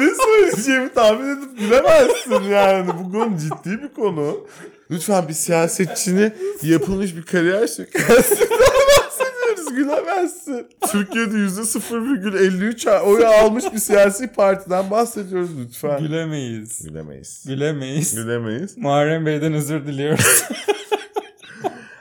ne 0.00 0.06
söyleyeceğimi 0.14 0.92
tahmin 0.94 1.38
edip 1.38 1.58
gülemezsin 1.58 2.42
yani. 2.50 2.90
Bu 3.04 3.12
konu 3.12 3.38
ciddi 3.38 3.82
bir 3.82 3.88
konu. 3.94 4.46
Lütfen 4.90 5.28
bir 5.28 5.32
siyasetçinin 5.32 6.32
yapılmış 6.62 7.16
bir 7.16 7.22
kariyer 7.22 7.66
şakasından 7.66 8.48
bahsediyoruz. 8.98 9.74
Gülemezsin. 9.76 10.66
Türkiye'de 10.92 11.34
%0,53 11.36 13.00
oy 13.00 13.26
almış 13.26 13.64
bir 13.72 13.78
siyasi 13.78 14.26
partiden 14.28 14.90
bahsediyoruz 14.90 15.50
lütfen. 15.60 15.98
Gülemeyiz. 15.98 16.84
Gülemeyiz. 16.84 17.44
Gülemeyiz. 17.46 18.14
Gülemeyiz. 18.14 18.78
Muharrem 18.78 19.26
Bey'den 19.26 19.52
özür 19.52 19.86
diliyoruz. 19.86 20.44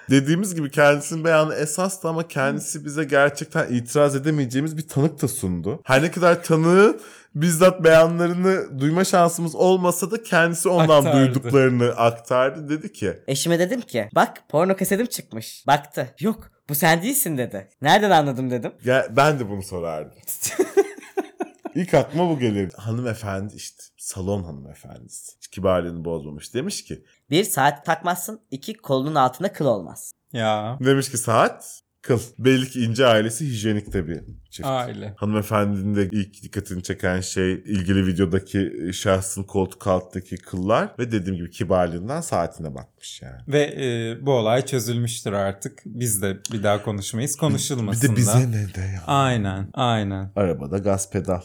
Dediğimiz 0.09 0.55
gibi 0.55 0.71
kendisinin 0.71 1.23
beyanı 1.23 1.55
esastı 1.55 2.07
ama 2.09 2.27
kendisi 2.27 2.85
bize 2.85 3.03
gerçekten 3.03 3.73
itiraz 3.73 4.15
edemeyeceğimiz 4.15 4.77
bir 4.77 4.87
tanık 4.87 5.21
da 5.21 5.27
sundu. 5.27 5.81
Her 5.83 6.01
ne 6.01 6.11
kadar 6.11 6.43
tanığı 6.43 6.99
bizzat 7.35 7.83
beyanlarını 7.83 8.79
duyma 8.79 9.03
şansımız 9.03 9.55
olmasa 9.55 10.11
da 10.11 10.23
kendisi 10.23 10.69
ondan 10.69 10.97
Aktardı. 11.05 11.17
duyduklarını 11.27 11.89
aktardı. 11.89 12.69
Dedi 12.69 12.93
ki 12.93 13.13
Eşime 13.27 13.59
dedim 13.59 13.81
ki 13.81 14.09
bak 14.15 14.37
porno 14.49 14.75
kasetim 14.75 15.05
çıkmış. 15.05 15.63
Baktı. 15.67 16.07
Yok 16.19 16.51
bu 16.69 16.75
sen 16.75 17.01
değilsin 17.01 17.37
dedi. 17.37 17.69
Nereden 17.81 18.11
anladım 18.11 18.51
dedim. 18.51 18.71
ya 18.85 19.07
ben 19.09 19.39
de 19.39 19.49
bunu 19.49 19.63
sorardım. 19.63 20.17
İlk 21.75 21.93
aklıma 21.93 22.29
bu 22.29 22.39
gelir. 22.39 22.71
Hanımefendi 22.77 23.55
işte 23.55 23.83
salon 24.05 24.43
hanımefendisi. 24.43 25.31
Hiç 25.37 25.47
kibarlığını 25.47 26.05
bozmamış. 26.05 26.53
Demiş 26.53 26.83
ki 26.83 27.03
Bir 27.29 27.43
saat 27.43 27.85
takmazsın. 27.85 28.39
iki 28.51 28.73
kolunun 28.73 29.15
altında 29.15 29.53
kıl 29.53 29.65
olmaz. 29.65 30.11
ya. 30.33 30.77
demiş 30.85 31.11
ki 31.11 31.17
saat 31.17 31.81
kıl. 32.01 32.19
Belli 32.39 32.69
ki 32.69 32.81
ince 32.83 33.05
ailesi 33.05 33.45
hijyenik 33.45 33.93
bir 33.93 34.21
çift. 34.49 34.67
Aile. 34.69 35.13
Hanımefendinin 35.17 35.95
de 35.95 36.09
ilk 36.11 36.43
dikkatini 36.43 36.83
çeken 36.83 37.21
şey 37.21 37.53
ilgili 37.53 38.07
videodaki 38.07 38.89
şahsın 38.93 39.43
koltuk 39.43 39.87
alttaki 39.87 40.37
kıllar 40.37 40.95
ve 40.99 41.11
dediğim 41.11 41.35
gibi 41.37 41.51
kibarlığından 41.51 42.21
saatine 42.21 42.75
bakmış 42.75 43.21
yani. 43.21 43.41
Ve 43.47 43.61
e, 43.63 44.25
bu 44.25 44.31
olay 44.31 44.65
çözülmüştür 44.65 45.33
artık. 45.33 45.81
Biz 45.85 46.21
de 46.21 46.37
bir 46.53 46.63
daha 46.63 46.83
konuşmayız. 46.83 47.35
Konuşulmasın 47.37 48.09
Bir 48.09 48.15
de 48.15 48.15
bize 48.17 48.31
da. 48.33 48.37
ne 48.39 48.73
de 48.75 48.81
ya. 48.81 49.03
Aynen, 49.07 49.69
aynen. 49.73 50.31
Arabada 50.35 50.77
gaz 50.77 51.09
pedal. 51.11 51.41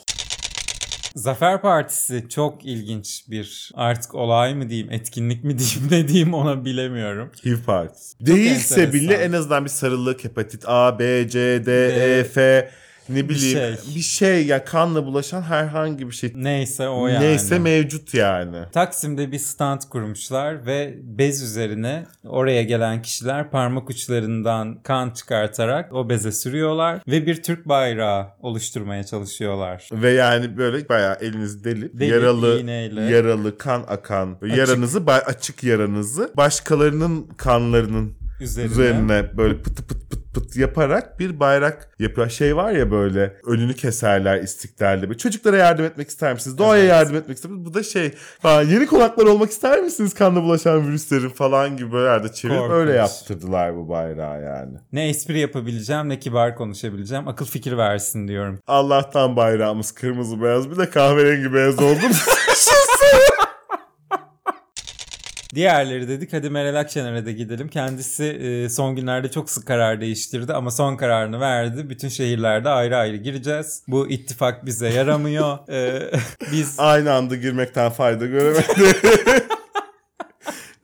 Zafer 1.15 1.61
Partisi 1.61 2.27
çok 2.29 2.65
ilginç 2.65 3.25
bir 3.31 3.71
artık 3.75 4.15
olay 4.15 4.55
mı 4.55 4.71
diyeyim, 4.71 4.93
etkinlik 4.93 5.45
mi 5.45 5.59
diyeyim, 5.59 5.89
ne 5.91 6.09
diyeyim 6.09 6.35
ona 6.35 6.65
bilemiyorum. 6.65 7.31
HIV 7.45 7.57
partisi. 7.67 8.27
Değilse 8.27 8.83
enteresan. 8.83 8.93
bile 8.93 9.15
en 9.15 9.33
azından 9.33 9.65
bir 9.65 9.71
sarılık, 9.71 10.25
hepatit 10.25 10.65
A, 10.67 10.99
B, 10.99 11.29
C, 11.29 11.67
D, 11.67 11.87
E, 11.87 12.25
F 12.25 12.71
ne 13.15 13.29
bileyim 13.29 13.59
şey. 13.59 13.95
bir 13.95 14.01
şey 14.01 14.47
ya 14.47 14.65
kanla 14.65 15.07
bulaşan 15.07 15.43
herhangi 15.43 16.07
bir 16.07 16.13
şey. 16.13 16.33
Neyse 16.37 16.89
o 16.89 17.07
yani. 17.07 17.25
Neyse 17.25 17.59
mevcut 17.59 18.15
yani. 18.15 18.57
Taksim'de 18.73 19.33
bir 19.33 19.39
stand 19.39 19.81
kurmuşlar 19.91 20.67
ve 20.67 20.95
bez 21.03 21.43
üzerine 21.43 22.07
oraya 22.25 22.63
gelen 22.63 23.03
kişiler 23.03 23.51
parmak 23.51 23.91
uçlarından 23.91 24.83
kan 24.83 25.11
çıkartarak 25.11 25.93
o 25.95 26.09
beze 26.09 26.33
sürüyorlar 26.33 26.99
ve 27.09 27.27
bir 27.27 27.43
Türk 27.43 27.69
bayrağı 27.69 28.27
oluşturmaya 28.41 29.05
çalışıyorlar. 29.05 29.89
Ve 29.93 30.11
yani 30.11 30.57
böyle 30.57 30.89
bayağı 30.89 31.17
eliniz 31.21 31.65
delip, 31.65 32.01
Delip, 32.01 32.13
yaralı 32.13 32.61
iğneyle. 32.61 33.01
yaralı 33.03 33.59
kan 33.59 33.85
akan 33.89 34.37
yaranızı 34.57 34.99
ba- 34.99 35.25
açık 35.25 35.65
yaranızı 35.65 36.33
başkalarının 36.37 37.27
kanlarının 37.37 38.13
Üzerine. 38.41 38.73
üzerine 38.73 39.37
böyle 39.37 39.57
pıt 39.63 39.77
pıt 39.77 39.89
pıt 40.11 40.20
pıt 40.35 40.57
yaparak 40.57 41.19
bir 41.19 41.41
bayrak 41.41 41.91
yapıyor. 41.99 42.29
Şey 42.31 42.57
var 42.57 42.73
ya 42.73 42.91
böyle 42.91 43.37
önünü 43.47 43.75
keserler 43.75 44.43
istiklalde. 44.43 45.15
Çocuklara 45.19 45.57
yardım 45.57 45.85
etmek 45.85 46.09
ister 46.09 46.33
misiniz? 46.35 46.59
Doğaya 46.59 46.81
Evet. 46.83 46.91
yardım 46.91 47.17
etmek 47.17 47.37
ister 47.37 47.51
misiniz? 47.51 47.71
Bu 47.71 47.75
da 47.75 47.83
şey 47.83 48.13
falan, 48.43 48.63
yeni 48.63 48.87
konaklar 48.87 49.25
olmak 49.27 49.51
ister 49.51 49.83
misiniz 49.83 50.15
kanla 50.15 50.43
bulaşan 50.43 50.89
virüslerin 50.89 51.29
falan 51.29 51.77
gibi 51.77 51.93
böyle 51.93 52.09
yerde 52.11 52.33
çevirip 52.33 52.59
Korkunç. 52.59 52.77
öyle 52.77 52.93
yaptırdılar 52.93 53.77
bu 53.77 53.89
bayrağı 53.89 54.43
yani. 54.43 54.73
Ne 54.93 55.09
espri 55.09 55.39
yapabileceğim 55.39 56.09
ne 56.09 56.19
kibar 56.19 56.57
konuşabileceğim. 56.57 57.29
Akıl 57.29 57.47
fikir 57.47 57.77
versin 57.77 58.29
diyorum. 58.29 58.59
Allah'tan 58.67 59.37
bayrağımız 59.37 59.93
kırmızı 59.93 60.43
beyaz 60.43 60.71
bir 60.71 60.77
de 60.77 60.91
kahverengi 60.91 61.55
beyaz 61.55 61.83
oldu. 61.83 62.01
Diğerleri 65.55 66.09
dedik 66.09 66.33
hadi 66.33 66.51
Meral 66.51 66.81
Akşener'e 66.81 67.27
de 67.27 67.33
gidelim. 67.33 67.69
Kendisi 67.69 68.25
e, 68.25 68.69
son 68.69 68.97
günlerde 68.97 69.31
çok 69.31 69.51
sık 69.51 69.67
karar 69.67 70.01
değiştirdi 70.01 70.53
ama 70.53 70.71
son 70.71 70.97
kararını 70.97 71.41
verdi. 71.41 71.91
Bütün 71.91 72.09
şehirlerde 72.09 72.69
ayrı 72.69 72.97
ayrı 72.97 73.17
gireceğiz. 73.17 73.83
Bu 73.89 74.09
ittifak 74.09 74.67
bize 74.67 74.89
yaramıyor. 74.89 75.59
E, 75.71 76.11
biz 76.53 76.75
Aynı 76.79 77.13
anda 77.13 77.37
girmekten 77.37 77.91
fayda 77.91 78.27
göremedi. 78.27 78.65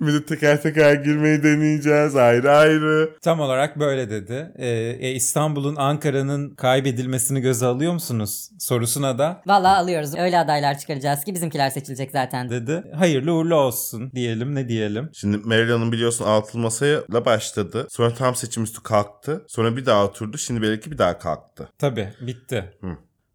De 0.01 0.25
teker 0.25 0.63
teker 0.63 0.95
girmeyi 0.95 1.43
deneyeceğiz 1.43 2.17
ayrı 2.17 2.51
ayrı. 2.53 3.11
tam 3.23 3.41
olarak 3.41 3.79
böyle 3.79 4.11
dedi. 4.11 4.53
E, 4.57 4.69
e, 5.01 5.13
İstanbul'un 5.13 5.77
Ankara'nın 5.77 6.55
kaybedilmesini 6.55 7.41
göze 7.41 7.67
alıyor 7.67 7.93
musunuz? 7.93 8.51
Sorusuna 8.59 9.19
da 9.19 9.43
Vallahi 9.47 9.77
alıyoruz. 9.77 10.15
Öyle 10.19 10.39
adaylar 10.39 10.79
çıkaracağız 10.79 11.25
ki 11.25 11.35
bizimkiler 11.35 11.71
seçilecek 11.71 12.11
zaten. 12.11 12.51
dedi. 12.51 12.83
Hayırlı 12.95 13.33
uğurlu 13.33 13.55
olsun 13.55 14.11
diyelim 14.15 14.55
ne 14.55 14.69
diyelim. 14.69 15.11
Şimdi 15.13 15.39
Meral 15.49 15.71
Hanım 15.71 15.93
biliyorsun 15.93 16.25
altılı 16.25 16.63
masayla 16.63 17.25
başladı. 17.25 17.87
Sonra 17.91 18.15
tam 18.15 18.35
seçim 18.35 18.63
üstü 18.63 18.83
kalktı. 18.83 19.45
Sonra 19.49 19.77
bir 19.77 19.87
daha 19.87 20.05
oturdu. 20.05 20.39
Şimdi 20.39 20.63
belki 20.63 20.90
bir 20.90 20.99
daha 20.99 21.19
kalktı. 21.19 21.69
Tabii 21.79 22.09
bitti. 22.21 22.65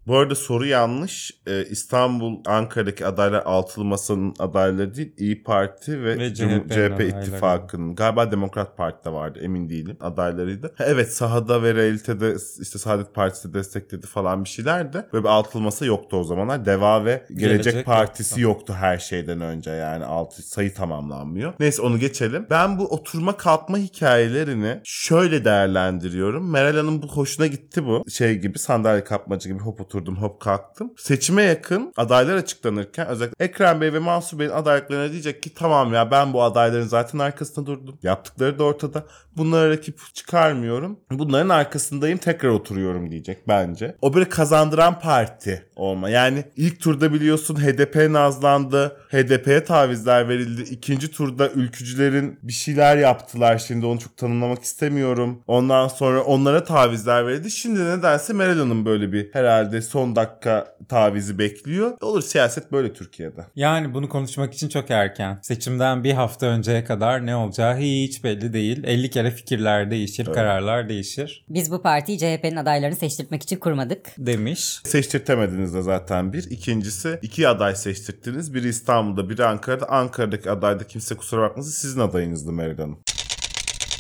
Bu 0.08 0.18
arada 0.18 0.36
soru 0.36 0.66
yanlış. 0.66 1.32
Ee, 1.48 1.66
İstanbul, 1.70 2.40
Ankara'daki 2.46 3.06
adaylar 3.06 3.42
altılı 3.46 3.86
masanın 3.86 4.34
adayları 4.40 4.96
değil. 4.96 5.14
İyi 5.18 5.44
Parti 5.44 6.04
ve, 6.04 6.18
Ve 6.20 6.34
CHP 6.34 6.44
adayları. 6.46 7.04
ittifakının. 7.04 7.96
Galiba 7.96 8.32
Demokrat 8.32 8.78
Parti'de 8.78 9.14
vardı 9.14 9.40
emin 9.42 9.70
değilim 9.70 9.98
adaylarıydı. 10.02 10.74
Ha, 10.78 10.84
evet 10.88 11.14
sahada 11.14 11.64
ve 11.64 11.76
realitede 11.76 12.36
işte 12.62 12.80
Saadet 12.80 13.14
Partisi 13.16 13.54
destekledi 13.54 14.08
falan 14.08 14.44
bir 14.44 14.50
şeylerdi. 14.50 15.06
Böyle 15.14 15.24
bir 15.24 15.30
altılı 15.30 15.62
masa 15.62 15.86
yoktu 15.86 16.18
o 16.18 16.24
zamanlar. 16.24 16.66
Deva 16.66 17.06
ve 17.06 17.26
Gelecek, 17.30 17.64
Gelecek 17.64 17.86
Partisi 17.86 18.42
yoktu. 18.42 18.60
yoktu 18.60 18.74
her 18.74 18.98
şeyden 18.98 19.42
önce 19.42 19.72
yani 19.72 20.06
altı 20.06 20.42
sayı 20.42 20.74
tamamlanmıyor. 20.74 21.54
Neyse 21.60 21.82
onu 21.82 22.00
geçelim. 22.00 22.48
Ben 22.50 22.80
bu 22.80 22.86
oturma 22.88 23.38
kalkma 23.38 23.78
hikayelerini 23.78 24.82
şöyle 24.84 25.46
değerlendiriyorum. 25.46 26.52
Meral 26.52 26.76
Hanım 26.78 27.02
bu 27.02 27.08
hoşuna 27.08 27.48
gitti 27.48 27.86
bu. 27.86 28.04
Şey 28.10 28.36
gibi 28.40 28.60
sandalye 28.60 29.04
kapmacı 29.04 29.50
gibi 29.50 29.60
hop 29.60 29.92
oturdum 30.02 30.22
hop 30.22 30.40
kalktım. 30.40 30.94
Seçime 30.98 31.44
yakın 31.44 31.94
adaylar 31.98 32.36
açıklanırken 32.36 33.08
özellikle 33.08 33.46
Ekrem 33.46 33.82
Bey 33.82 33.94
ve 33.94 34.00
Mansur 34.00 34.40
Bey'in 34.40 34.52
adaylıklarına 34.52 35.12
diyecek 35.12 35.44
ki 35.44 35.54
tamam 35.54 35.94
ya 35.94 36.12
ben 36.12 36.34
bu 36.34 36.44
adayların 36.44 36.88
zaten 36.88 37.20
arkasında 37.20 37.66
durdum. 37.66 37.98
Yaptıkları 38.04 38.60
da 38.60 38.64
ortada. 38.64 39.06
Bunlara 39.38 39.70
rakip 39.70 40.00
çıkarmıyorum. 40.14 41.00
Bunların 41.12 41.50
arkasındayım 41.50 42.18
tekrar 42.18 42.50
oturuyorum 42.50 43.12
diyecek 43.12 43.48
bence. 43.48 43.96
O 44.02 44.14
böyle 44.14 44.30
kazandıran 44.30 45.00
parti 45.00 45.70
olma. 45.76 46.10
Yani 46.10 46.44
ilk 46.56 46.80
turda 46.80 47.14
biliyorsun 47.14 47.56
HDP 47.56 47.96
nazlandı. 47.96 48.98
HDP'ye 49.10 49.64
tavizler 49.64 50.30
verildi. 50.30 50.62
İkinci 50.62 51.12
turda 51.12 51.50
ülkücülerin 51.50 52.40
bir 52.44 52.54
şeyler 52.54 52.98
yaptılar. 52.98 53.58
Şimdi 53.58 53.86
onu 53.86 54.00
çok 54.00 54.18
tanımlamak 54.18 54.64
istemiyorum. 54.64 55.44
Ondan 55.48 55.88
sonra 55.88 56.24
onlara 56.24 56.64
tavizler 56.64 57.28
verildi. 57.28 57.52
Şimdi 57.52 57.86
nedense 57.86 58.34
Meral 58.34 58.58
Hanım 58.58 58.86
böyle 58.86 59.12
bir 59.12 59.30
herhalde 59.34 59.81
son 59.82 60.16
dakika 60.16 60.76
tavizi 60.90 61.40
bekliyor. 61.40 61.98
Olur 62.02 62.22
siyaset 62.22 62.72
böyle 62.72 62.94
Türkiye'de. 62.94 63.46
Yani 63.56 63.94
bunu 63.94 64.10
konuşmak 64.10 64.54
için 64.54 64.70
çok 64.70 64.92
erken. 64.92 65.40
Seçimden 65.42 66.04
bir 66.04 66.14
hafta 66.14 66.46
önceye 66.46 66.84
kadar 66.84 67.26
ne 67.26 67.36
olacağı 67.36 67.78
hiç 67.78 68.24
belli 68.24 68.54
değil. 68.54 68.84
50 68.84 69.10
kere 69.10 69.32
fikirler 69.32 69.92
değişir, 69.92 70.26
kararlar 70.26 70.90
değişir 70.90 71.46
Biz 71.50 71.72
bu 71.72 71.82
partiyi 71.82 72.18
CHP'nin 72.18 72.56
adaylarını 72.56 72.96
seçtirtmek 72.96 73.44
için 73.44 73.58
kurmadık. 73.58 74.08
demiş. 74.18 74.80
Seçtirtemediniz 74.84 75.74
de 75.74 75.82
zaten 75.82 76.34
bir. 76.34 76.44
İkincisi 76.52 77.20
iki 77.22 77.48
aday 77.48 77.76
seçtirttiniz. 77.76 78.54
Biri 78.54 78.68
İstanbul'da 78.70 79.30
biri 79.30 79.46
Ankara'da. 79.46 79.90
Ankara'daki 79.90 80.52
adayda 80.52 80.84
kimse 80.88 81.16
kusura 81.16 81.42
bakmasın 81.42 81.72
sizin 81.72 82.00
adayınızdı 82.00 82.52
Meral 82.52 82.78
Hanım. 82.78 83.00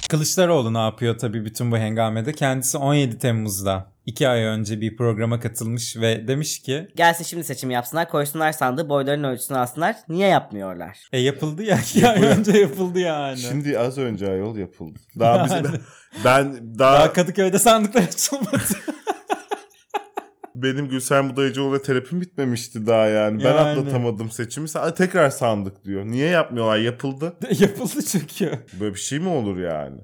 Kılıçdaroğlu 0.09 0.73
ne 0.73 0.77
yapıyor 0.77 1.17
tabii 1.17 1.45
bütün 1.45 1.71
bu 1.71 1.77
hengamede? 1.77 2.33
Kendisi 2.33 2.77
17 2.77 3.17
Temmuz'da 3.17 3.91
2 4.05 4.27
ay 4.27 4.43
önce 4.43 4.81
bir 4.81 4.97
programa 4.97 5.39
katılmış 5.39 5.97
ve 5.97 6.27
demiş 6.27 6.59
ki 6.61 6.87
Gelsin 6.95 7.23
şimdi 7.23 7.43
seçim 7.43 7.71
yapsınlar 7.71 8.09
koysunlar 8.09 8.51
sandığı 8.51 8.89
boyların 8.89 9.23
ölçüsünü 9.23 9.57
alsınlar. 9.57 9.95
Niye 10.09 10.27
yapmıyorlar? 10.27 10.99
e 11.13 11.19
yapıldı 11.19 11.63
ya 11.63 11.79
2 11.95 12.07
ay 12.07 12.23
önce 12.23 12.51
yapıldı 12.57 12.99
yani. 12.99 13.37
Şimdi 13.37 13.79
az 13.79 13.97
önce 13.97 14.31
ayol 14.31 14.57
yapıldı. 14.57 14.99
Daha 15.19 15.45
bizim 15.45 15.81
ben 16.25 16.53
daha, 16.79 16.93
Daha 16.93 17.13
Kadıköy'de 17.13 17.59
sandıklar 17.59 18.01
açılmadı. 18.01 18.57
benim 20.55 20.89
Gülsen 20.89 21.29
Budayıcıoğlu'na 21.29 21.81
terapim 21.81 22.21
bitmemişti 22.21 22.87
daha 22.87 23.05
yani. 23.07 23.43
Ben 23.43 23.49
Yani. 23.49 23.59
atlatamadım 23.59 24.31
seçimi. 24.31 24.67
Tekrar 24.97 25.29
sandık 25.29 25.85
diyor. 25.85 26.05
Niye 26.05 26.27
yapmıyorlar? 26.27 26.77
Yapıldı. 26.77 27.33
yapıldı 27.59 28.01
çünkü. 28.11 28.59
Böyle 28.79 28.93
bir 28.93 28.99
şey 28.99 29.19
mi 29.19 29.29
olur 29.29 29.57
yani? 29.59 29.97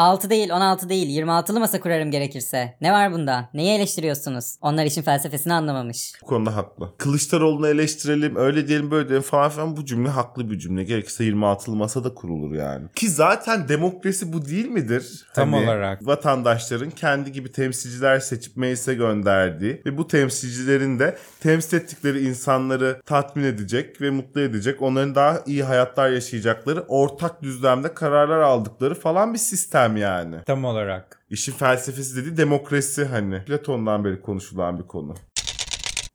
6 0.00 0.30
değil 0.30 0.50
16 0.50 0.88
değil 0.88 1.22
26'lı 1.22 1.60
masa 1.60 1.80
kurarım 1.80 2.10
gerekirse. 2.10 2.76
Ne 2.80 2.92
var 2.92 3.12
bunda? 3.12 3.48
Neyi 3.54 3.70
eleştiriyorsunuz? 3.76 4.56
Onlar 4.60 4.84
işin 4.84 5.02
felsefesini 5.02 5.54
anlamamış. 5.54 6.12
Bu 6.22 6.26
konuda 6.26 6.56
haklı. 6.56 6.96
Kılıçdaroğlu'nu 6.98 7.68
eleştirelim, 7.68 8.36
öyle 8.36 8.68
diyelim, 8.68 8.90
böyle 8.90 9.08
diyelim 9.08 9.22
falan 9.22 9.50
filan 9.50 9.76
bu 9.76 9.84
cümle 9.84 10.08
haklı 10.08 10.50
bir 10.50 10.58
cümle. 10.58 10.84
Gerekirse 10.84 11.24
26'lı 11.24 11.76
masada 11.76 12.14
kurulur 12.14 12.54
yani. 12.54 12.88
Ki 12.94 13.10
zaten 13.10 13.68
demokrasi 13.68 14.32
bu 14.32 14.46
değil 14.46 14.66
midir? 14.66 15.26
Tam 15.34 15.52
Hani 15.52 15.64
olarak. 15.64 16.06
Vatandaşların 16.06 16.90
kendi 16.90 17.32
gibi 17.32 17.52
temsilciler 17.52 18.20
seçip 18.20 18.56
meclise 18.56 18.94
gönderdiği 18.94 19.82
ve 19.86 19.98
bu 19.98 20.06
temsilcilerin 20.06 20.98
de 20.98 21.18
temsil 21.40 21.76
ettikleri 21.76 22.28
insanları 22.28 23.00
tatmin 23.06 23.44
edecek 23.44 24.00
ve 24.00 24.10
mutlu 24.10 24.40
edecek, 24.40 24.82
onların 24.82 25.14
daha 25.14 25.42
iyi 25.46 25.64
hayatlar 25.64 26.10
yaşayacakları, 26.10 26.84
ortak 26.88 27.42
düzlemde 27.42 27.94
kararlar 27.94 28.40
aldıkları 28.40 28.94
falan 28.94 29.34
bir 29.34 29.38
sistem 29.38 29.89
yani. 29.96 30.36
Tam 30.46 30.64
olarak. 30.64 31.20
İşin 31.30 31.52
felsefesi 31.52 32.16
dediği 32.16 32.36
demokrasi 32.36 33.04
hani. 33.04 33.44
Platon'dan 33.44 34.04
beri 34.04 34.20
konuşulan 34.20 34.78
bir 34.78 34.86
konu. 34.86 35.14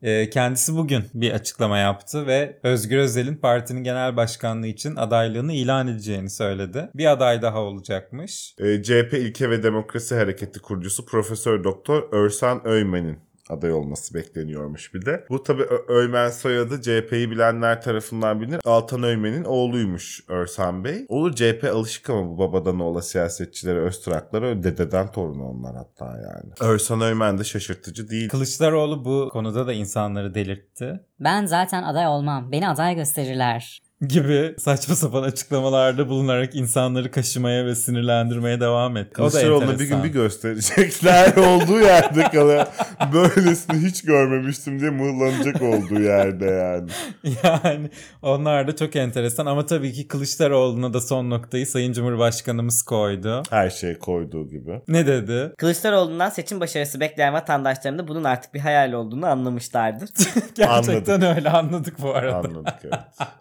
Ee, 0.02 0.30
kendisi 0.30 0.76
bugün 0.76 1.04
bir 1.14 1.32
açıklama 1.32 1.78
yaptı 1.78 2.28
ve 2.28 2.60
Özgür 2.64 2.98
Özel'in 2.98 3.36
partinin 3.36 3.84
genel 3.84 4.18
başkanlığı 4.18 4.68
için 4.68 4.96
adaylığını 4.96 5.54
ilan 5.54 5.88
edeceğini 5.88 6.30
söyledi. 6.30 6.90
Bir 6.96 7.12
aday 7.12 7.42
daha 7.42 7.60
olacakmış. 7.60 8.56
Ee, 8.60 8.84
CHP 8.84 9.14
İlke 9.14 9.50
ve 9.50 9.64
Demokrasi 9.64 10.16
Hareketi 10.16 10.60
kurucusu 10.60 11.06
Profesör 11.06 11.64
Doktor 11.64 12.04
Örsan 12.12 12.68
Öymen'in 12.68 13.25
aday 13.50 13.74
olması 13.74 14.14
bekleniyormuş 14.14 14.94
bir 14.94 15.06
de. 15.06 15.26
Bu 15.30 15.44
tabi 15.44 15.64
Öymen 15.88 16.30
soyadı 16.30 16.82
CHP'yi 16.82 17.32
bilenler 17.32 17.82
tarafından 17.82 18.42
bilinir. 18.42 18.60
Altan 18.66 19.04
Öymen'in 19.04 19.44
oğluymuş 19.44 20.24
Örsan 20.28 20.84
Bey. 20.84 21.06
Olur 21.10 21.36
CHP 21.36 21.64
alışık 21.74 22.10
ama 22.10 22.30
bu 22.30 22.38
babadan 22.38 22.80
oğla 22.80 23.02
siyasetçilere, 23.02 23.80
öztraklara, 23.80 24.64
dededen 24.64 25.12
torunu 25.12 25.50
onlar 25.50 25.76
hatta 25.76 26.06
yani. 26.06 26.72
Örsan 26.72 27.02
Öymen 27.02 27.38
de 27.38 27.44
şaşırtıcı 27.44 28.10
değil. 28.10 28.30
Kılıçdaroğlu 28.30 29.06
bu 29.06 29.30
konuda 29.32 29.68
da 29.68 29.74
insanları 29.74 30.34
delirtti. 30.36 31.00
Ben 31.20 31.46
zaten 31.46 31.84
aday 31.84 32.08
olmam. 32.08 32.52
Beni 32.52 32.70
aday 32.70 32.96
gösterirler. 32.96 33.85
Gibi 34.02 34.56
saçma 34.60 34.96
sapan 34.96 35.24
açıklamalarda 35.24 36.10
bulunarak 36.10 36.56
insanları 36.56 37.12
kaşımaya 37.12 37.66
ve 37.66 37.76
sinirlendirmeye 37.76 38.60
devam 38.60 38.98
etti. 38.98 39.14
Kılıçdaroğlu'na 39.14 39.80
bir 39.80 39.88
gün 39.88 40.04
bir 40.04 40.10
gösterecekler 40.10 41.36
olduğu 41.38 41.80
yerde 41.80 42.24
kalıyor. 42.24 42.66
Böylesini 43.14 43.88
hiç 43.88 44.02
görmemiştim 44.02 44.80
diye 44.80 44.90
mırlanacak 44.90 45.62
olduğu 45.62 46.02
yerde 46.02 46.46
yani. 46.46 46.90
Yani 47.44 47.90
onlar 48.22 48.68
da 48.68 48.76
çok 48.76 48.96
enteresan 48.96 49.46
ama 49.46 49.66
tabii 49.66 49.94
ki 49.94 50.08
Kılıçdaroğlu'na 50.08 50.94
da 50.94 51.02
son 51.02 51.30
noktayı 51.30 51.68
Sayın 51.68 51.94
Cumhurbaşkanımız 51.94 52.84
koydu. 52.84 53.44
Her 53.50 53.70
şey 53.70 54.00
koyduğu 54.00 54.48
gibi. 54.50 54.82
Ne 54.88 55.08
dedi? 55.08 55.54
Kılıçdaroğlu'ndan 55.58 56.30
seçim 56.30 56.60
başarısı 56.60 57.00
bekleyen 57.00 57.34
vatandaşların 57.34 58.00
da 58.00 58.08
bunun 58.08 58.24
artık 58.24 58.54
bir 58.54 58.60
hayal 58.60 58.94
olduğunu 58.94 59.26
anlamışlardır. 59.26 60.10
Gerçekten 60.56 61.22
öyle 61.36 61.50
anladık 61.50 62.02
bu 62.02 62.16
arada. 62.16 62.38
Anladık 62.38 62.80
evet. 62.84 62.94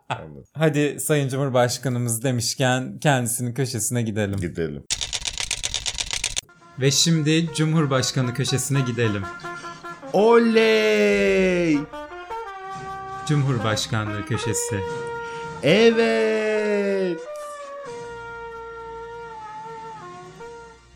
Anladık. 0.08 0.43
Hadi 0.52 1.00
Sayın 1.00 1.28
Cumhurbaşkanımız 1.28 2.22
demişken 2.22 2.98
kendisinin 2.98 3.54
köşesine 3.54 4.02
gidelim. 4.02 4.40
Gidelim. 4.40 4.82
Ve 6.80 6.90
şimdi 6.90 7.54
Cumhurbaşkanı 7.54 8.34
köşesine 8.34 8.80
gidelim. 8.80 9.22
Oley! 10.12 11.78
Cumhurbaşkanlığı 13.28 14.26
köşesi. 14.26 14.80
Evet! 15.62 17.18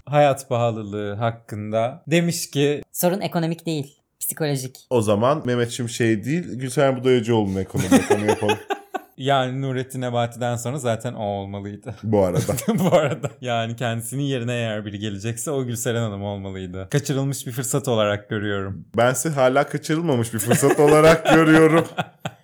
Hayat 0.06 0.48
pahalılığı 0.48 1.14
hakkında 1.14 2.02
demiş 2.06 2.50
ki 2.50 2.82
Sorun 2.92 3.20
ekonomik 3.20 3.66
değil. 3.66 3.94
Psikolojik. 4.20 4.86
O 4.90 5.02
zaman 5.02 5.42
Mehmet 5.46 5.70
Şimşek 5.70 6.24
değil, 6.24 6.44
Gülsen 6.52 6.96
Budayıcıoğlu'nun 6.96 7.60
ekonomi 7.60 8.06
konu 8.08 8.26
yapalım 8.26 8.58
yani 9.18 9.62
Nurettin 9.62 10.00
Nebati'den 10.00 10.56
sonra 10.56 10.78
zaten 10.78 11.14
o 11.14 11.24
olmalıydı. 11.24 11.94
bu 12.02 12.24
arada. 12.24 12.52
bu 12.78 12.96
arada. 12.96 13.30
Yani 13.40 13.76
kendisinin 13.76 14.22
yerine 14.22 14.52
eğer 14.52 14.84
biri 14.84 14.98
gelecekse 14.98 15.50
o 15.50 15.64
Gülseren 15.64 16.02
Hanım 16.02 16.22
olmalıydı. 16.22 16.88
Kaçırılmış 16.90 17.46
bir 17.46 17.52
fırsat 17.52 17.88
olarak 17.88 18.28
görüyorum. 18.28 18.84
Bense 18.96 19.28
hala 19.28 19.68
kaçırılmamış 19.68 20.34
bir 20.34 20.38
fırsat 20.38 20.80
olarak 20.80 21.34
görüyorum. 21.34 21.86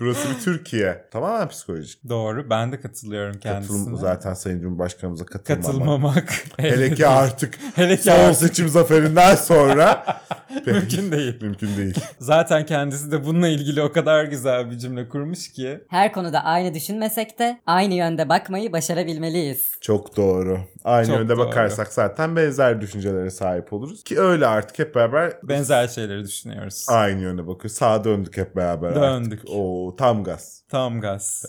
Burası 0.00 0.28
bir 0.30 0.40
Türkiye. 0.44 1.04
Tamamen 1.10 1.48
psikolojik. 1.48 2.08
Doğru. 2.08 2.50
Ben 2.50 2.72
de 2.72 2.80
katılıyorum 2.80 3.38
kendisine. 3.38 3.78
Katılım, 3.78 3.96
zaten 3.96 4.34
Sayın 4.34 4.60
Cumhurbaşkanımıza 4.60 5.24
katılmamak. 5.26 5.64
Katılmamak. 5.66 6.32
Hele 6.56 6.94
ki 6.94 7.06
artık 7.06 7.58
Hele 7.74 7.96
ki 7.96 8.02
son 8.02 8.12
artık. 8.12 8.36
seçim 8.36 8.68
zaferinden 8.68 9.34
sonra 9.34 10.04
Mümkün 10.66 11.12
değil. 11.12 11.42
Mümkün 11.42 11.76
değil. 11.76 11.94
Zaten 12.18 12.66
kendisi 12.66 13.12
de 13.12 13.24
bununla 13.24 13.48
ilgili 13.48 13.82
o 13.82 13.92
kadar 13.92 14.24
güzel 14.24 14.70
bir 14.70 14.78
cümle 14.78 15.08
kurmuş 15.08 15.52
ki. 15.52 15.80
Her 15.88 16.12
konuda 16.12 16.44
aynı 16.44 16.74
düşünmesek 16.74 17.38
de 17.38 17.60
aynı 17.66 17.94
yönde 17.94 18.28
bakmayı 18.28 18.72
başarabilmeliyiz. 18.72 19.72
Çok 19.80 20.16
doğru. 20.16 20.58
Aynı 20.84 21.06
Çok 21.06 21.16
yönde 21.16 21.36
doğru. 21.36 21.46
bakarsak 21.46 21.92
zaten 21.92 22.36
benzer 22.36 22.80
düşüncelere 22.80 23.30
sahip 23.30 23.72
oluruz. 23.72 24.04
Ki 24.04 24.20
öyle 24.20 24.46
artık 24.46 24.78
hep 24.78 24.94
beraber 24.94 25.32
Benzer 25.42 25.88
şeyleri 25.88 26.24
düşünüyoruz. 26.24 26.86
aynı 26.88 27.20
yöne 27.20 27.46
bakıyoruz. 27.46 27.72
Sağa 27.72 28.04
döndük 28.04 28.36
hep 28.36 28.56
beraber 28.56 28.94
Döndük. 28.94 29.38
artık. 29.40 29.50
Oo, 29.54 29.83
tam 29.92 30.24
gaz. 30.24 30.62
Tam 30.68 31.00
gaz. 31.00 31.44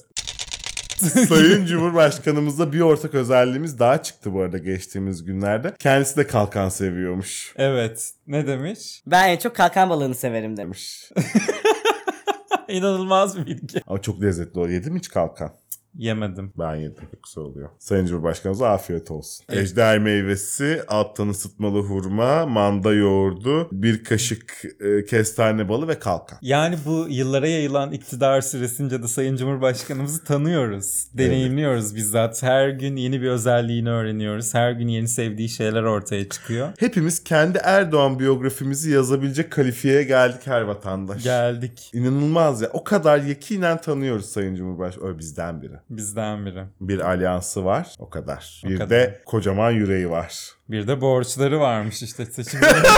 Sayın 1.28 1.66
Cumhurbaşkanımızda 1.66 2.74
bir 2.74 2.80
ortak 2.80 3.14
özelliğimiz 3.14 3.80
daha 3.80 4.04
çıktı 4.04 4.34
bu 4.34 4.42
arada 4.42 4.58
geçtiğimiz 4.58 5.26
günlerde. 5.26 5.74
Kendisi 5.80 6.18
de 6.18 6.28
kalkan 6.28 6.70
seviyormuş. 6.70 7.54
Evet. 7.58 8.12
Ne 8.28 8.48
demiş? 8.48 9.04
Ben 9.08 9.30
en 9.30 9.38
çok 9.38 9.56
kalkan 9.56 9.90
balığını 9.90 10.16
severim 10.16 10.58
demiş. 10.58 11.12
İnanılmaz 12.68 13.38
bir 13.38 13.46
bilgi. 13.46 13.82
Ama 13.88 14.02
çok 14.02 14.22
lezzetli 14.22 14.60
o. 14.60 14.68
Yedin 14.68 14.94
mi 14.94 15.00
hiç 15.00 15.10
kalkan? 15.10 15.52
Yemedim. 15.98 16.54
Ben 16.60 16.76
yedim. 16.76 17.04
Çok 17.12 17.24
güzel 17.24 17.44
oluyor. 17.44 17.70
Sayın 17.80 18.06
Cumhurbaşkanımıza 18.06 18.70
afiyet 18.70 19.12
olsun. 19.12 19.46
Evet. 19.50 19.62
Ejder 19.64 20.00
meyvesi, 20.00 20.82
alttan 20.88 21.30
ısıtmalı 21.30 21.80
hurma, 21.80 22.46
manda 22.46 22.94
yoğurdu, 22.94 23.70
bir 23.72 24.04
kaşık 24.04 24.62
e, 24.80 25.06
kestane 25.06 25.70
balı 25.70 25.88
ve 25.88 26.00
kalkan. 26.00 26.38
Yani 26.42 26.78
bu 26.86 27.06
yıllara 27.10 27.48
yayılan 27.48 27.92
iktidar 27.92 28.42
süresince 28.42 29.04
de 29.04 29.08
Sayın 29.08 29.36
Cumhurbaşkanımızı 29.36 30.24
tanıyoruz. 30.24 31.08
Deneyimliyoruz 31.14 31.96
bizzat. 31.96 32.44
Her 32.44 32.70
gün 32.70 32.96
yeni 32.96 33.22
bir 33.22 33.28
özelliğini 33.28 33.90
öğreniyoruz. 33.90 34.54
Her 34.54 34.72
gün 34.72 34.88
yeni 34.88 35.08
sevdiği 35.08 35.50
şeyler 35.50 35.84
ortaya 35.84 36.30
çıkıyor. 36.30 36.70
Hepimiz 36.80 37.24
kendi 37.24 37.58
Erdoğan 37.64 38.20
biyografimizi 38.20 38.92
yazabilecek 38.92 39.52
kalifiyeye 39.52 40.04
geldik 40.04 40.42
her 40.48 40.62
vatandaş. 40.62 41.24
Geldik. 41.24 41.90
İnanılmaz 41.94 42.62
ya. 42.62 42.70
O 42.74 42.84
kadar 42.84 43.18
yakinen 43.20 43.82
tanıyoruz 43.82 44.26
Sayın 44.26 44.56
Cumhurbaşkanı. 44.56 45.06
O 45.06 45.18
bizden 45.20 45.62
biri. 45.62 45.74
Bizden 45.90 46.46
biri. 46.46 46.64
Bir 46.82 47.00
alyansı 47.00 47.66
var. 47.66 47.96
O 48.00 48.10
kadar. 48.10 48.62
O 48.66 48.70
bir 48.70 48.76
kadar. 48.78 48.90
de 48.90 49.22
kocaman 49.26 49.72
yüreği 49.72 50.10
var. 50.10 50.50
Bir 50.70 50.88
de 50.88 51.02
borçları 51.02 51.60
varmış 51.60 52.04
işte 52.04 52.26
seçim 52.26 52.62
döneminde. 52.62 52.90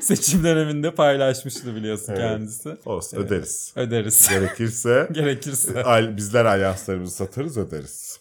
seçim 0.00 0.44
döneminde 0.44 0.94
paylaşmıştı 0.94 1.74
biliyorsun 1.76 2.12
Evet. 2.12 2.20
kendisi. 2.22 2.76
Olsun 2.86 3.16
Evet. 3.16 3.26
öderiz. 3.32 3.72
Öderiz. 3.76 4.28
Gerekirse 4.28 5.08
Gerekirse. 5.12 5.82
al- 5.84 6.16
bizler 6.16 6.44
alyanslarımızı 6.44 7.16
satarız 7.16 7.56
öderiz. 7.58 8.20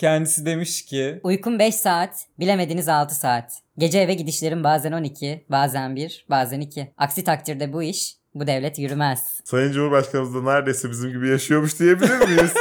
Kendisi 0.00 0.46
demiş 0.46 0.84
ki 0.84 1.20
Uykum 1.22 1.58
5 1.58 1.74
saat, 1.74 2.26
bilemediniz 2.38 2.88
6 2.88 3.14
saat. 3.14 3.52
Gece 3.78 3.98
eve 3.98 4.14
gidişlerim 4.14 4.64
bazen 4.64 4.92
12, 4.92 5.44
bazen 5.50 5.96
1, 5.96 6.26
bazen 6.30 6.60
2. 6.60 6.92
Aksi 6.96 7.24
takdirde 7.24 7.72
bu 7.72 7.82
iş, 7.82 8.16
bu 8.40 8.46
devlet 8.46 8.78
yürümez. 8.78 9.40
Sayın 9.44 9.72
Cumhurbaşkanımız 9.72 10.34
da 10.34 10.42
neredeyse 10.42 10.90
bizim 10.90 11.10
gibi 11.10 11.28
yaşıyormuş 11.28 11.78
diyebilir 11.78 12.18
miyiz? 12.18 12.54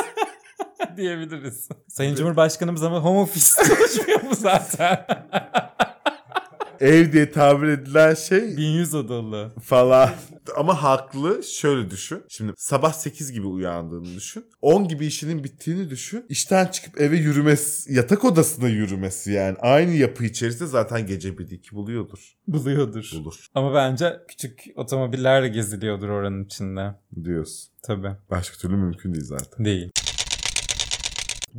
diyebiliriz. 0.98 1.70
Sayın 1.88 2.16
Cumhurbaşkanımız 2.16 2.84
ama 2.84 3.00
home 3.00 3.20
office 3.20 3.46
çalışmıyor 3.68 4.22
mu 4.22 4.36
zaten? 4.36 5.06
Ev 6.80 7.12
diye 7.14 7.32
tabir 7.32 7.68
edilen 7.68 8.14
şey 8.14 8.58
1100 8.58 8.94
odalı. 8.96 9.54
falan. 9.64 10.10
Ama 10.58 10.84
haklı. 10.84 11.44
Şöyle 11.44 11.90
düşün. 11.90 12.24
Şimdi 12.30 12.54
sabah 12.58 12.94
8 12.94 13.32
gibi 13.32 13.48
uyandığını 13.48 14.16
düşün. 14.16 14.46
10 14.62 14.88
gibi 14.88 15.06
işinin 15.06 15.44
bittiğini 15.44 15.90
düşün. 15.90 16.26
İşten 16.30 16.66
çıkıp 16.68 17.02
eve 17.02 17.18
yürümesi, 17.18 17.94
yatak 17.94 18.26
odasına 18.26 18.68
yürümesi 18.70 19.32
yani. 19.32 19.58
Aynı 19.60 19.92
yapı 19.92 20.26
içerisinde 20.26 20.68
zaten 20.70 21.08
gece 21.08 21.30
1-2 21.30 21.72
buluyordur. 21.72 22.34
Buluyordur. 22.48 23.12
Bulur 23.16 23.48
Ama 23.56 23.74
bence 23.74 24.14
küçük 24.28 24.64
otomobillerle 24.76 25.48
geziliyordur 25.48 26.10
oranın 26.10 26.46
içinde. 26.46 26.96
diyorsun. 27.24 27.70
Tabii. 27.84 28.12
Başka 28.30 28.58
türlü 28.58 28.76
mümkün 28.76 29.14
değil 29.14 29.26
zaten. 29.26 29.66
Değil. 29.66 29.92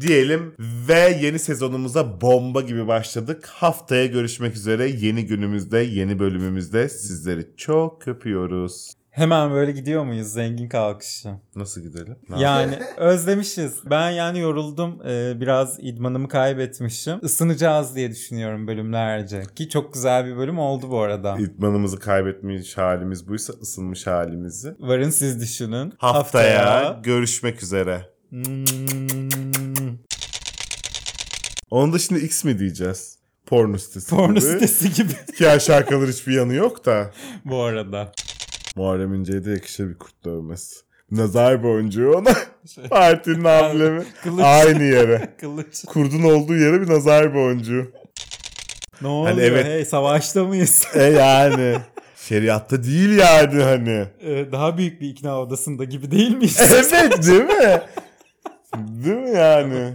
Diyelim 0.01 0.55
ve 0.89 1.19
yeni 1.23 1.39
sezonumuza 1.39 2.21
bomba 2.21 2.61
gibi 2.61 2.87
başladık. 2.87 3.47
Haftaya 3.47 4.07
görüşmek 4.07 4.57
üzere. 4.57 4.89
Yeni 4.89 5.27
günümüzde, 5.27 5.79
yeni 5.79 6.19
bölümümüzde 6.19 6.89
sizleri 6.89 7.47
çok 7.57 8.09
öpüyoruz. 8.09 8.93
Hemen 9.11 9.51
böyle 9.51 9.73
gidiyor 9.73 10.05
muyuz 10.05 10.27
zengin 10.27 10.69
kalkışı? 10.69 11.29
Nasıl 11.55 11.81
gidelim? 11.81 12.17
Ne 12.29 12.41
Yani 12.41 12.79
özlemişiz. 12.97 13.73
Ben 13.91 14.11
yani 14.11 14.39
yoruldum. 14.39 14.99
Ee, 15.09 15.41
biraz 15.41 15.79
idmanımı 15.81 16.29
kaybetmişim. 16.29 17.19
Isınacağız 17.23 17.97
diye 17.97 18.11
düşünüyorum 18.11 18.67
bölümlerce. 18.67 19.43
Ki 19.57 19.69
çok 19.69 19.95
güzel 19.95 20.27
bir 20.27 20.37
bölüm 20.37 20.59
oldu 20.59 20.91
bu 20.91 21.01
arada. 21.01 21.37
İdmanımızı 21.39 21.99
kaybetmiş 21.99 22.77
halimiz 22.79 23.29
buysa 23.29 23.53
ısınmış 23.53 24.07
halimizi. 24.07 24.75
Varın 24.81 25.11
siz 25.11 25.41
düşünün. 25.41 25.93
Haftaya, 25.99 27.01
görüşmek 27.03 27.63
üzere. 27.63 28.01
Hmm. 28.31 29.76
Onun 31.77 31.93
dışında 31.93 32.19
X 32.19 32.45
mi 32.45 32.59
diyeceğiz? 32.59 33.19
Porno 33.47 33.79
sitesi 33.79 34.11
Porno 34.11 34.33
gibi. 34.33 34.41
sitesi 34.41 34.93
gibi 34.93 35.13
Ki 35.39 35.49
aşağı 35.49 35.87
kalır 35.87 36.09
hiçbir 36.09 36.33
yanı 36.33 36.55
yok 36.55 36.85
da. 36.87 37.11
bu 37.45 37.63
arada. 37.63 38.13
Muharrem 38.77 39.15
İnce'ye 39.15 39.45
de 39.45 39.51
yakışır 39.51 39.89
bir 39.89 39.99
kurt 39.99 40.25
dövmesi. 40.25 40.77
Nazar 41.11 41.63
boncuğu 41.63 42.13
ona. 42.13 42.35
Şey, 42.75 42.85
Partinin 42.85 43.45
amblemi. 43.45 44.05
Kılıç. 44.23 44.45
Aynı 44.45 44.83
yere. 44.83 45.35
Kılıç. 45.41 45.85
Kurdun 45.87 46.23
olduğu 46.23 46.57
yere 46.57 46.81
bir 46.81 46.89
nazar 46.89 47.35
boncuğu. 47.35 47.93
Ne 49.03 49.09
oluyor? 49.09 49.33
Hani 49.35 49.43
evet. 49.45 49.67
Hey 49.67 49.85
savaşta 49.85 50.45
mıyız? 50.45 50.87
E 50.95 51.03
yani. 51.03 51.77
Şeriatta 52.29 52.83
değil 52.85 53.19
yani 53.19 53.63
hani. 53.63 54.05
Ee, 54.21 54.53
daha 54.53 54.79
büyük 54.79 55.01
bir 55.01 55.09
ikna 55.09 55.41
odasında 55.41 55.85
gibi 55.85 56.11
değil 56.11 56.37
miyiz? 56.37 56.59
Evet 56.61 57.27
değil 57.27 57.45
mi? 57.45 57.83
Değil 58.77 59.17
mi 59.17 59.31
yani? 59.39 59.93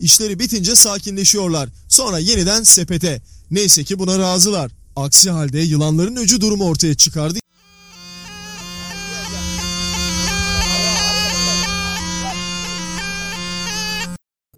İşleri 0.00 0.38
bitince 0.38 0.74
sakinleşiyorlar. 0.74 1.68
Sonra 1.88 2.18
yeniden 2.18 2.62
sepete. 2.62 3.22
Neyse 3.50 3.84
ki 3.84 3.98
buna 3.98 4.18
razılar. 4.18 4.70
Aksi 4.96 5.30
halde 5.30 5.58
yılanların 5.58 6.16
öcü 6.16 6.40
durumu 6.40 6.64
ortaya 6.64 6.94
çıkardı. 6.94 7.38